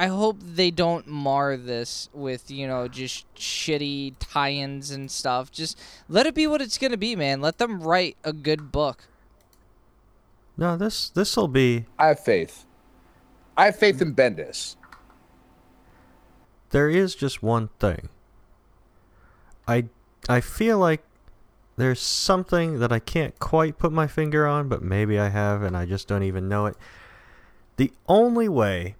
I 0.00 0.06
hope 0.06 0.38
they 0.40 0.70
don't 0.70 1.06
mar 1.06 1.58
this 1.58 2.08
with 2.14 2.50
you 2.50 2.66
know 2.66 2.88
just 2.88 3.26
shitty 3.34 4.14
tie-ins 4.18 4.90
and 4.90 5.10
stuff. 5.10 5.52
Just 5.52 5.78
let 6.08 6.24
it 6.24 6.34
be 6.34 6.46
what 6.46 6.62
it's 6.62 6.78
gonna 6.78 6.96
be, 6.96 7.14
man. 7.14 7.42
Let 7.42 7.58
them 7.58 7.82
write 7.82 8.16
a 8.24 8.32
good 8.32 8.72
book. 8.72 9.08
No, 10.56 10.78
this 10.78 11.10
this'll 11.10 11.48
be. 11.48 11.84
I 11.98 12.06
have 12.06 12.20
faith. 12.20 12.64
I 13.58 13.66
have 13.66 13.76
faith 13.76 14.00
in 14.00 14.14
Bendis. 14.14 14.76
There 16.70 16.88
is 16.88 17.14
just 17.14 17.42
one 17.42 17.68
thing. 17.78 18.08
I 19.68 19.84
I 20.30 20.40
feel 20.40 20.78
like 20.78 21.02
there's 21.76 22.00
something 22.00 22.78
that 22.78 22.90
I 22.90 23.00
can't 23.00 23.38
quite 23.38 23.76
put 23.76 23.92
my 23.92 24.06
finger 24.06 24.46
on, 24.46 24.66
but 24.66 24.80
maybe 24.80 25.18
I 25.18 25.28
have 25.28 25.62
and 25.62 25.76
I 25.76 25.84
just 25.84 26.08
don't 26.08 26.22
even 26.22 26.48
know 26.48 26.64
it. 26.64 26.76
The 27.76 27.92
only 28.08 28.48
way 28.48 28.96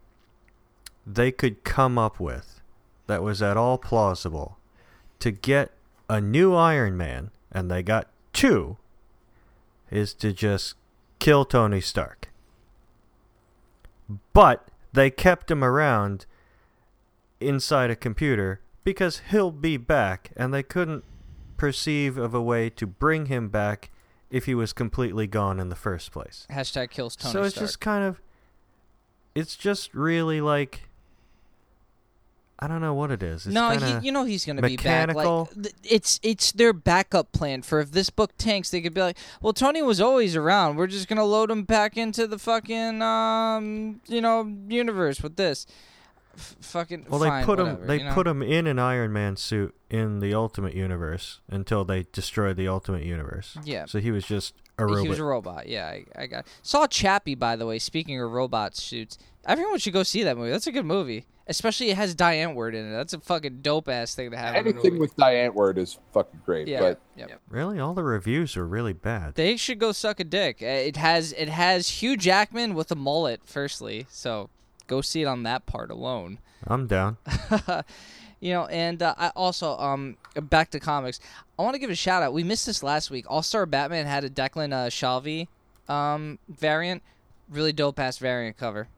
they 1.06 1.32
could 1.32 1.64
come 1.64 1.98
up 1.98 2.20
with 2.20 2.60
that 3.06 3.22
was 3.22 3.42
at 3.42 3.56
all 3.56 3.78
plausible 3.78 4.58
to 5.18 5.30
get 5.30 5.72
a 6.08 6.20
new 6.20 6.54
Iron 6.54 6.96
Man, 6.96 7.30
and 7.52 7.70
they 7.70 7.82
got 7.82 8.08
two, 8.32 8.76
is 9.90 10.14
to 10.14 10.32
just 10.32 10.74
kill 11.18 11.44
Tony 11.44 11.80
Stark. 11.80 12.30
But 14.32 14.68
they 14.92 15.10
kept 15.10 15.50
him 15.50 15.62
around 15.62 16.26
inside 17.40 17.90
a 17.90 17.96
computer 17.96 18.60
because 18.82 19.22
he'll 19.30 19.52
be 19.52 19.76
back, 19.76 20.32
and 20.36 20.52
they 20.52 20.62
couldn't 20.62 21.04
perceive 21.56 22.16
of 22.16 22.34
a 22.34 22.42
way 22.42 22.70
to 22.70 22.86
bring 22.86 23.26
him 23.26 23.48
back 23.48 23.90
if 24.30 24.46
he 24.46 24.54
was 24.54 24.72
completely 24.72 25.26
gone 25.26 25.60
in 25.60 25.68
the 25.68 25.76
first 25.76 26.10
place. 26.12 26.46
Hashtag 26.50 26.90
kills 26.90 27.16
Tony 27.16 27.32
so 27.32 27.42
it's 27.42 27.54
Stark. 27.54 27.66
just 27.66 27.80
kind 27.80 28.04
of, 28.04 28.20
it's 29.34 29.56
just 29.56 29.92
really 29.94 30.40
like, 30.40 30.88
I 32.62 32.68
don't 32.68 32.82
know 32.82 32.92
what 32.92 33.10
it 33.10 33.22
is. 33.22 33.46
It's 33.46 33.54
no, 33.54 33.70
he, 33.70 34.06
you 34.06 34.12
know 34.12 34.24
he's 34.24 34.44
gonna 34.44 34.60
be 34.60 34.76
back. 34.76 35.14
Like 35.14 35.54
th- 35.54 35.74
it's 35.82 36.20
it's 36.22 36.52
their 36.52 36.74
backup 36.74 37.32
plan 37.32 37.62
for 37.62 37.80
if 37.80 37.90
this 37.90 38.10
book 38.10 38.36
tanks, 38.36 38.68
they 38.68 38.82
could 38.82 38.92
be 38.92 39.00
like, 39.00 39.16
well, 39.40 39.54
Tony 39.54 39.80
was 39.80 39.98
always 40.00 40.36
around. 40.36 40.76
We're 40.76 40.86
just 40.86 41.08
gonna 41.08 41.24
load 41.24 41.50
him 41.50 41.62
back 41.62 41.96
into 41.96 42.26
the 42.26 42.38
fucking 42.38 43.00
um 43.00 44.00
you 44.06 44.20
know 44.20 44.46
universe 44.68 45.22
with 45.22 45.36
this. 45.36 45.66
F- 46.36 46.56
fucking. 46.60 47.06
Well, 47.08 47.20
fine, 47.20 47.40
they 47.40 47.46
put 47.46 47.58
whatever, 47.58 47.80
him. 47.80 47.86
They 47.86 47.98
you 47.98 48.04
know? 48.04 48.14
put 48.14 48.26
him 48.26 48.42
in 48.42 48.66
an 48.66 48.78
Iron 48.78 49.12
Man 49.12 49.36
suit 49.36 49.74
in 49.88 50.20
the 50.20 50.34
Ultimate 50.34 50.74
Universe 50.74 51.40
until 51.48 51.84
they 51.84 52.06
destroyed 52.12 52.56
the 52.56 52.68
Ultimate 52.68 53.04
Universe. 53.04 53.56
Yeah. 53.64 53.86
So 53.86 54.00
he 54.00 54.10
was 54.10 54.26
just 54.26 54.54
a 54.78 54.84
robot. 54.84 55.02
He 55.02 55.08
was 55.08 55.18
a 55.18 55.24
robot. 55.24 55.66
Yeah, 55.66 55.86
I, 55.86 56.04
I 56.14 56.26
got. 56.26 56.46
Saw 56.62 56.86
Chappie 56.86 57.34
by 57.34 57.56
the 57.56 57.66
way. 57.66 57.78
Speaking 57.78 58.20
of 58.20 58.30
robot 58.30 58.76
suits, 58.76 59.18
everyone 59.46 59.78
should 59.78 59.94
go 59.94 60.02
see 60.02 60.22
that 60.24 60.36
movie. 60.36 60.50
That's 60.50 60.66
a 60.66 60.72
good 60.72 60.84
movie. 60.84 61.24
Especially 61.50 61.90
it 61.90 61.96
has 61.96 62.14
Die 62.14 62.36
Antwoord 62.36 62.74
in 62.74 62.86
it. 62.86 62.92
That's 62.92 63.12
a 63.12 63.20
fucking 63.20 63.60
dope 63.60 63.88
ass 63.88 64.14
thing 64.14 64.30
to 64.30 64.36
have. 64.38 64.54
in 64.54 64.66
a 64.66 64.68
Anything 64.70 64.92
movie. 64.92 65.00
with 65.00 65.16
Die 65.16 65.34
Antwoord 65.34 65.76
is 65.76 65.98
fucking 66.14 66.40
great. 66.46 66.68
yeah. 66.68 66.80
But 66.80 67.00
yep. 67.16 67.40
really, 67.50 67.78
all 67.80 67.92
the 67.92 68.04
reviews 68.04 68.56
are 68.56 68.66
really 68.66 68.92
bad. 68.92 69.34
They 69.34 69.56
should 69.56 69.78
go 69.80 69.92
suck 69.92 70.20
a 70.20 70.24
dick. 70.24 70.62
Uh, 70.62 70.66
It 70.66 70.96
has 70.96 71.32
it 71.32 71.48
has 71.48 71.88
Hugh 72.02 72.16
Jackman 72.16 72.74
with 72.74 72.90
a 72.92 72.94
mullet. 72.94 73.40
Firstly, 73.44 74.06
so 74.08 74.48
go 74.86 75.00
see 75.00 75.22
it 75.22 75.26
on 75.26 75.42
that 75.42 75.66
part 75.66 75.90
alone. 75.90 76.38
I'm 76.66 76.86
down. 76.86 77.16
you 78.40 78.52
know, 78.52 78.66
and 78.66 79.02
uh, 79.02 79.14
I 79.18 79.28
also 79.36 79.76
um 79.78 80.16
back 80.34 80.70
to 80.70 80.80
comics. 80.80 81.20
I 81.58 81.62
want 81.62 81.74
to 81.74 81.80
give 81.80 81.90
a 81.90 81.94
shout 81.94 82.22
out. 82.22 82.32
We 82.32 82.44
missed 82.44 82.64
this 82.66 82.82
last 82.82 83.10
week. 83.10 83.26
All 83.28 83.42
Star 83.42 83.66
Batman 83.66 84.06
had 84.06 84.24
a 84.24 84.30
Declan 84.30 84.72
uh, 84.72 84.88
Shalvey 84.88 85.48
um 85.88 86.38
variant, 86.48 87.02
really 87.48 87.72
dope 87.72 87.98
ass 87.98 88.18
variant 88.18 88.56
cover. 88.56 88.88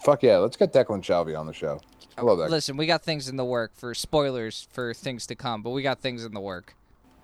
Fuck 0.00 0.22
yeah, 0.22 0.38
let's 0.38 0.56
get 0.56 0.72
Declan 0.72 1.02
Shalvey 1.02 1.38
on 1.38 1.46
the 1.46 1.52
show. 1.52 1.80
I 2.16 2.22
love 2.22 2.38
that. 2.38 2.50
Listen, 2.50 2.76
we 2.76 2.86
got 2.86 3.02
things 3.02 3.28
in 3.28 3.36
the 3.36 3.44
work 3.44 3.72
for 3.74 3.94
spoilers 3.94 4.68
for 4.70 4.92
things 4.94 5.26
to 5.26 5.34
come, 5.34 5.62
but 5.62 5.70
we 5.70 5.82
got 5.82 6.00
things 6.00 6.24
in 6.24 6.32
the 6.32 6.40
work. 6.40 6.74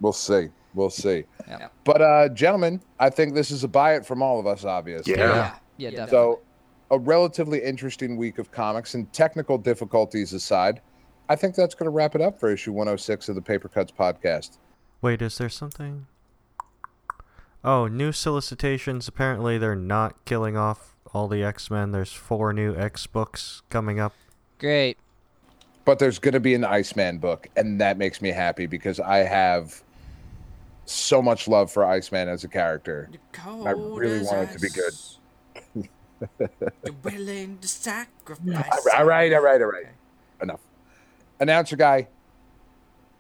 We'll 0.00 0.12
see. 0.12 0.48
We'll 0.74 0.90
see. 0.90 1.24
Yeah. 1.46 1.68
But 1.84 2.02
uh, 2.02 2.28
gentlemen, 2.30 2.80
I 2.98 3.10
think 3.10 3.34
this 3.34 3.50
is 3.50 3.64
a 3.64 3.68
buy 3.68 3.94
it 3.94 4.06
from 4.06 4.22
all 4.22 4.38
of 4.38 4.46
us, 4.46 4.64
obviously. 4.64 5.14
Yeah. 5.14 5.56
Yeah, 5.76 5.90
definitely. 5.90 6.10
So, 6.10 6.40
a 6.90 6.98
relatively 6.98 7.62
interesting 7.62 8.16
week 8.16 8.38
of 8.38 8.50
comics 8.50 8.94
and 8.94 9.12
technical 9.12 9.58
difficulties 9.58 10.32
aside, 10.32 10.80
I 11.28 11.36
think 11.36 11.54
that's 11.54 11.74
going 11.74 11.84
to 11.86 11.90
wrap 11.90 12.14
it 12.14 12.20
up 12.20 12.40
for 12.40 12.50
issue 12.50 12.72
106 12.72 13.28
of 13.28 13.34
the 13.34 13.42
Paper 13.42 13.68
Cuts 13.68 13.92
podcast. 13.92 14.58
Wait, 15.02 15.22
is 15.22 15.38
there 15.38 15.48
something? 15.48 16.06
Oh, 17.62 17.86
new 17.86 18.12
solicitations. 18.12 19.06
Apparently, 19.06 19.58
they're 19.58 19.76
not 19.76 20.24
killing 20.24 20.56
off 20.56 20.96
all 21.12 21.28
the 21.28 21.42
X 21.42 21.70
Men. 21.70 21.92
There's 21.92 22.12
four 22.12 22.52
new 22.52 22.76
X 22.76 23.06
books 23.06 23.62
coming 23.70 24.00
up. 24.00 24.14
Great. 24.58 24.98
But 25.84 25.98
there's 25.98 26.18
going 26.18 26.34
to 26.34 26.40
be 26.40 26.54
an 26.54 26.64
Iceman 26.64 27.18
book, 27.18 27.48
and 27.56 27.80
that 27.80 27.96
makes 27.96 28.20
me 28.20 28.30
happy 28.30 28.66
because 28.66 29.00
I 29.00 29.18
have 29.18 29.82
so 30.84 31.22
much 31.22 31.48
love 31.48 31.70
for 31.70 31.84
Iceman 31.84 32.28
as 32.28 32.44
a 32.44 32.48
character. 32.48 33.08
I 33.44 33.70
really 33.70 34.22
want 34.22 34.50
it 34.50 34.52
to 34.52 34.58
be 34.58 34.68
good. 34.68 35.88
You're 36.84 36.94
willing 37.02 37.58
to 37.58 37.68
sacrifice. 37.68 38.86
All 38.96 39.04
right, 39.04 39.32
all 39.32 39.40
right, 39.40 39.60
all 39.62 39.70
right. 39.70 39.86
Enough. 40.42 40.60
Announcer 41.40 41.76
guy, 41.76 42.08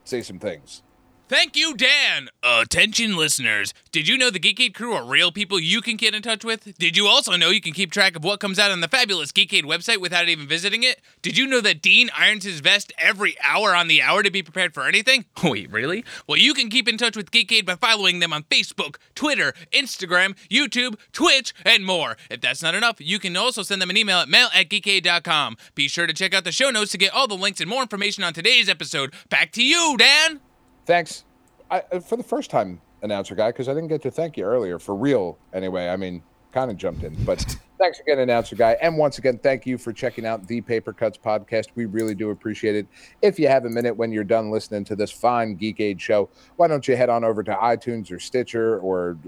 say 0.04 0.22
some 0.22 0.38
things. 0.38 0.82
Thank 1.28 1.56
you, 1.56 1.74
Dan. 1.74 2.30
Attention, 2.42 3.14
listeners. 3.14 3.74
Did 3.92 4.08
you 4.08 4.16
know 4.16 4.30
the 4.30 4.40
Geekade 4.40 4.72
crew 4.72 4.94
are 4.94 5.04
real 5.04 5.30
people 5.30 5.60
you 5.60 5.82
can 5.82 5.96
get 5.96 6.14
in 6.14 6.22
touch 6.22 6.42
with? 6.42 6.78
Did 6.78 6.96
you 6.96 7.06
also 7.06 7.36
know 7.36 7.50
you 7.50 7.60
can 7.60 7.74
keep 7.74 7.92
track 7.92 8.16
of 8.16 8.24
what 8.24 8.40
comes 8.40 8.58
out 8.58 8.70
on 8.70 8.80
the 8.80 8.88
fabulous 8.88 9.30
Geekade 9.30 9.64
website 9.64 9.98
without 9.98 10.30
even 10.30 10.48
visiting 10.48 10.84
it? 10.84 11.02
Did 11.20 11.36
you 11.36 11.46
know 11.46 11.60
that 11.60 11.82
Dean 11.82 12.08
irons 12.16 12.44
his 12.44 12.60
vest 12.60 12.94
every 12.96 13.36
hour 13.46 13.74
on 13.74 13.88
the 13.88 14.00
hour 14.00 14.22
to 14.22 14.30
be 14.30 14.42
prepared 14.42 14.72
for 14.72 14.88
anything? 14.88 15.26
Wait, 15.44 15.70
really? 15.70 16.02
Well, 16.26 16.38
you 16.38 16.54
can 16.54 16.70
keep 16.70 16.88
in 16.88 16.96
touch 16.96 17.14
with 17.14 17.30
Geekade 17.30 17.66
by 17.66 17.74
following 17.74 18.20
them 18.20 18.32
on 18.32 18.44
Facebook, 18.44 18.96
Twitter, 19.14 19.52
Instagram, 19.70 20.34
YouTube, 20.48 20.98
Twitch, 21.12 21.52
and 21.62 21.84
more. 21.84 22.16
If 22.30 22.40
that's 22.40 22.62
not 22.62 22.74
enough, 22.74 23.02
you 23.02 23.18
can 23.18 23.36
also 23.36 23.62
send 23.62 23.82
them 23.82 23.90
an 23.90 23.98
email 23.98 24.20
at 24.20 24.30
mail 24.30 24.48
at 24.54 24.70
geekade.com. 24.70 25.58
Be 25.74 25.88
sure 25.88 26.06
to 26.06 26.14
check 26.14 26.32
out 26.32 26.44
the 26.44 26.52
show 26.52 26.70
notes 26.70 26.92
to 26.92 26.98
get 26.98 27.12
all 27.12 27.28
the 27.28 27.34
links 27.34 27.60
and 27.60 27.68
more 27.68 27.82
information 27.82 28.24
on 28.24 28.32
today's 28.32 28.70
episode. 28.70 29.12
Back 29.28 29.52
to 29.52 29.62
you, 29.62 29.96
Dan. 29.98 30.40
Thanks. 30.88 31.26
I, 31.70 31.82
uh, 31.92 32.00
for 32.00 32.16
the 32.16 32.22
first 32.22 32.50
time, 32.50 32.80
announcer 33.02 33.34
guy, 33.34 33.50
because 33.50 33.68
I 33.68 33.74
didn't 33.74 33.88
get 33.88 34.00
to 34.04 34.10
thank 34.10 34.38
you 34.38 34.44
earlier 34.44 34.78
for 34.78 34.94
real. 34.94 35.36
Anyway, 35.52 35.86
I 35.86 35.96
mean, 35.96 36.22
kind 36.50 36.70
of 36.70 36.78
jumped 36.78 37.02
in, 37.02 37.14
but 37.24 37.40
thanks 37.78 38.00
again, 38.00 38.20
announcer 38.20 38.56
guy. 38.56 38.74
And 38.80 38.96
once 38.96 39.18
again, 39.18 39.38
thank 39.42 39.66
you 39.66 39.76
for 39.76 39.92
checking 39.92 40.24
out 40.24 40.48
the 40.48 40.62
Paper 40.62 40.94
Cuts 40.94 41.18
podcast. 41.18 41.66
We 41.74 41.84
really 41.84 42.14
do 42.14 42.30
appreciate 42.30 42.74
it. 42.74 42.86
If 43.20 43.38
you 43.38 43.48
have 43.48 43.66
a 43.66 43.68
minute 43.68 43.98
when 43.98 44.12
you're 44.12 44.24
done 44.24 44.50
listening 44.50 44.82
to 44.84 44.96
this 44.96 45.10
fine 45.10 45.58
Geekade 45.58 46.00
show, 46.00 46.30
why 46.56 46.68
don't 46.68 46.88
you 46.88 46.96
head 46.96 47.10
on 47.10 47.22
over 47.22 47.42
to 47.42 47.52
iTunes 47.52 48.10
or 48.10 48.18
Stitcher 48.18 48.78
or 48.78 49.18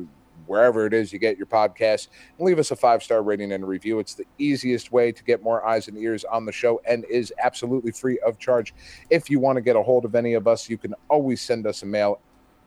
wherever 0.50 0.84
it 0.84 0.92
is 0.92 1.12
you 1.12 1.18
get 1.20 1.38
your 1.38 1.46
podcast, 1.46 2.08
and 2.36 2.46
leave 2.46 2.58
us 2.58 2.72
a 2.72 2.76
five 2.76 3.02
star 3.04 3.22
rating 3.22 3.52
and 3.52 3.62
a 3.62 3.66
review. 3.66 4.00
It's 4.00 4.14
the 4.14 4.24
easiest 4.38 4.90
way 4.90 5.12
to 5.12 5.22
get 5.24 5.42
more 5.42 5.64
eyes 5.64 5.86
and 5.86 5.96
ears 5.96 6.24
on 6.24 6.44
the 6.44 6.50
show 6.52 6.82
and 6.86 7.04
is 7.04 7.32
absolutely 7.42 7.92
free 7.92 8.18
of 8.26 8.38
charge. 8.38 8.74
If 9.10 9.30
you 9.30 9.38
want 9.38 9.56
to 9.56 9.62
get 9.62 9.76
a 9.76 9.82
hold 9.82 10.04
of 10.04 10.14
any 10.16 10.34
of 10.34 10.48
us, 10.48 10.68
you 10.68 10.76
can 10.76 10.94
always 11.08 11.40
send 11.40 11.66
us 11.68 11.82
a 11.84 11.86
mail, 11.86 12.18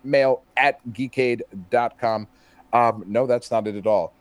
mail 0.03 0.43
at 0.55 0.79
geekade.com. 0.93 2.27
Um, 2.71 3.03
no, 3.05 3.27
that's 3.27 3.51
not 3.51 3.67
it 3.67 3.75
at 3.75 3.85
all. 3.85 4.13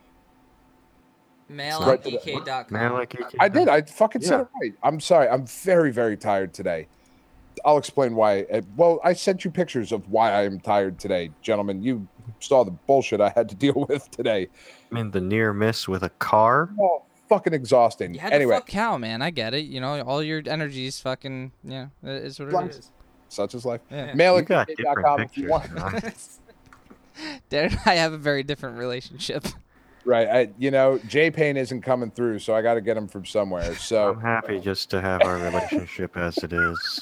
Mail 1.48 1.80
Right 1.80 1.98
at 1.98 2.04
to 2.04 2.10
the- 2.10 2.16
EK.com. 2.36 2.66
Man, 2.70 2.92
like 2.94 3.14
you 3.14 3.24
I 3.38 3.48
did. 3.48 3.68
I 3.68 3.82
fucking 3.82 4.22
said 4.22 4.30
Yeah. 4.36 4.40
it 4.42 4.48
right. 4.60 4.74
I'm 4.82 5.00
sorry. 5.00 5.28
I'm 5.28 5.46
very, 5.46 5.92
very 5.92 6.16
tired 6.16 6.52
today. 6.54 6.88
I'll 7.64 7.76
explain 7.78 8.14
why. 8.14 8.42
Uh, 8.44 8.62
Well, 8.76 8.98
I 9.04 9.12
sent 9.12 9.44
you 9.44 9.50
pictures 9.50 9.92
of 9.92 10.08
why 10.10 10.32
I 10.32 10.44
am 10.44 10.58
tired 10.60 10.98
today, 10.98 11.30
gentlemen. 11.42 11.82
You 11.82 12.06
saw 12.40 12.64
the 12.64 12.70
bullshit 12.70 13.20
I 13.20 13.30
had 13.34 13.48
to 13.50 13.54
deal 13.54 13.74
with 13.88 14.10
today. 14.10 14.48
I 14.90 14.94
mean, 14.94 15.10
the 15.10 15.20
near 15.20 15.52
miss 15.52 15.86
with 15.88 16.02
a 16.02 16.10
car. 16.10 16.70
Oh, 16.80 17.02
fucking 17.28 17.52
exhausting. 17.54 18.14
You 18.14 18.20
had 18.20 18.32
Anyway, 18.32 18.54
to 18.54 18.60
fuck 18.60 18.68
cow, 18.68 18.98
man. 18.98 19.22
I 19.22 19.30
get 19.30 19.54
it. 19.54 19.64
You 19.66 19.80
know, 19.80 20.00
all 20.02 20.22
your 20.22 20.42
energies 20.46 21.00
fucking 21.00 21.52
yeah, 21.64 21.86
it 22.02 22.24
is 22.24 22.38
what 22.38 22.48
it 22.48 22.50
Blunt. 22.52 22.70
is. 22.72 22.90
such 23.28 23.54
is 23.54 23.64
life. 23.64 23.80
Yeah. 23.90 24.12
Mail 24.14 24.34
You 24.34 24.40
at 24.40 24.46
got 24.46 24.68
if 25.20 25.36
you 25.38 25.48
want. 25.48 25.72
man. 25.72 25.92
Dan 27.50 27.70
and 27.70 27.78
I 27.84 27.94
have 27.96 28.12
a 28.14 28.18
very 28.18 28.42
different 28.42 28.78
relationship. 28.78 29.44
Right. 30.04 30.26
I, 30.28 30.48
you 30.58 30.70
know, 30.70 30.98
J 31.06 31.30
Payne 31.30 31.56
isn't 31.56 31.82
coming 31.82 32.10
through, 32.10 32.38
so 32.40 32.54
I 32.54 32.62
got 32.62 32.74
to 32.74 32.80
get 32.80 32.96
him 32.96 33.06
from 33.06 33.24
somewhere. 33.24 33.74
So 33.76 34.10
I'm 34.12 34.20
happy 34.20 34.58
just 34.60 34.90
to 34.90 35.00
have 35.00 35.22
our 35.22 35.36
relationship 35.36 36.16
as 36.16 36.38
it 36.38 36.52
is. 36.52 37.00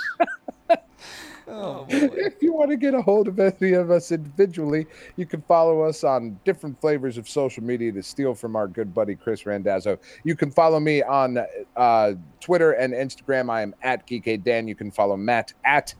Oh 1.52 1.84
if 1.88 2.40
you 2.40 2.52
want 2.52 2.70
to 2.70 2.76
get 2.76 2.94
a 2.94 3.02
hold 3.02 3.26
of 3.28 3.38
any 3.38 3.72
of 3.72 3.90
us 3.90 4.12
individually, 4.12 4.86
you 5.16 5.26
can 5.26 5.42
follow 5.42 5.82
us 5.82 6.04
on 6.04 6.38
different 6.44 6.80
flavors 6.80 7.18
of 7.18 7.28
social 7.28 7.62
media 7.62 7.90
to 7.92 8.02
steal 8.02 8.34
from 8.34 8.54
our 8.56 8.68
good 8.68 8.94
buddy 8.94 9.14
Chris 9.16 9.44
Randazzo. 9.46 9.98
You 10.24 10.36
can 10.36 10.50
follow 10.50 10.78
me 10.78 11.02
on 11.02 11.38
uh, 11.76 12.12
Twitter 12.40 12.72
and 12.72 12.94
Instagram. 12.94 13.50
I 13.50 13.62
am 13.62 13.74
at 13.82 14.06
Geekade 14.06 14.44
Dan. 14.44 14.68
You 14.68 14.74
can 14.74 14.90
follow 14.90 15.16
Matt 15.16 15.52
at, 15.64 15.94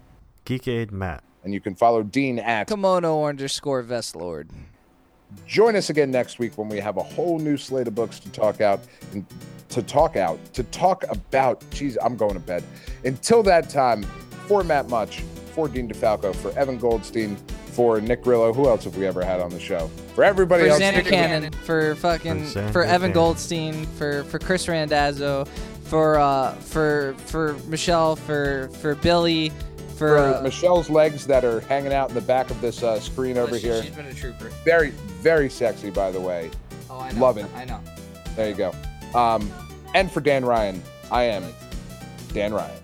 Geekade 0.47 0.93
Matt. 0.93 1.25
and 1.45 1.53
you 1.53 1.61
can 1.61 1.75
follow 1.75 2.03
Dean 2.03 2.39
at. 2.39 2.69
Kimono 2.69 3.25
underscore 3.25 3.83
vest 3.83 4.15
lord. 4.15 4.49
Join 5.47 5.77
us 5.77 5.91
again 5.91 6.11
next 6.11 6.39
week 6.39 6.59
when 6.59 6.69
we 6.69 6.79
have 6.79 6.97
a 6.97 7.03
whole 7.03 7.39
new 7.39 7.57
slate 7.57 7.87
of 7.87 7.95
books 7.95 8.19
to 8.21 8.31
talk 8.31 8.61
out 8.61 8.81
and 9.13 9.25
to 9.69 9.83
talk 9.83 10.17
out 10.17 10.39
to 10.55 10.65
talk 10.65 11.05
about. 11.09 11.65
Geez, 11.71 11.97
I'm 12.03 12.17
going 12.17 12.35
to 12.35 12.41
bed. 12.41 12.65
Until 13.05 13.43
that 13.45 13.69
time, 13.69 14.05
for 14.51 14.65
Matt 14.65 14.89
Much, 14.89 15.21
for 15.55 15.69
Dean 15.69 15.89
DeFalco, 15.89 16.35
for 16.35 16.51
Evan 16.59 16.77
Goldstein, 16.77 17.37
for 17.67 18.01
Nick 18.01 18.25
Grillo. 18.25 18.53
Who 18.53 18.67
else 18.67 18.83
have 18.83 18.97
we 18.97 19.07
ever 19.07 19.25
had 19.25 19.41
on 19.41 19.51
the 19.51 19.61
show? 19.61 19.89
For 20.17 20.25
everybody 20.25 20.69
else, 20.69 20.81
For 20.81 20.85
else, 20.85 20.97
Xander 20.97 21.09
Cannon, 21.09 21.53
for 21.53 21.95
fucking, 21.95 22.47
For 22.47 22.69
for 22.73 22.83
Evan 22.83 23.01
Cannon. 23.01 23.13
Goldstein, 23.13 23.87
for 23.87 24.25
for 24.25 24.41
Chris 24.41 24.67
Randazzo, 24.67 25.45
for 25.85 26.19
uh, 26.19 26.55
for 26.55 27.15
for 27.27 27.53
Michelle, 27.69 28.17
for 28.17 28.69
for 28.81 28.97
Billy, 28.97 29.51
for, 29.91 29.97
for 29.99 30.19
uh, 30.19 30.43
Michelle's 30.43 30.91
legs 30.91 31.29
that 31.29 31.45
are 31.45 31.61
hanging 31.61 31.93
out 31.93 32.09
in 32.09 32.17
the 32.17 32.21
back 32.21 32.51
of 32.51 32.61
this 32.61 32.83
uh, 32.83 32.99
screen 32.99 33.39
over 33.39 33.57
she- 33.57 33.69
here. 33.69 33.85
She's 33.85 33.95
been 33.95 34.07
a 34.07 34.15
trooper. 34.15 34.51
Very, 34.65 34.91
very 35.23 35.49
sexy, 35.49 35.91
by 35.91 36.11
the 36.11 36.21
way. 36.21 36.51
Oh, 36.91 36.99
I 36.99 37.13
know. 37.13 37.21
Love 37.21 37.39
it. 37.39 37.47
I 37.55 37.67
know. 37.67 37.79
There 38.35 38.49
you 38.49 38.57
go. 38.57 38.75
Um, 39.15 39.49
and 39.95 40.11
for 40.11 40.21
Dan 40.21 40.45
Ryan, 40.45 40.83
I 41.13 41.23
am 41.23 41.45
Dan 42.33 42.53
Ryan. 42.53 42.77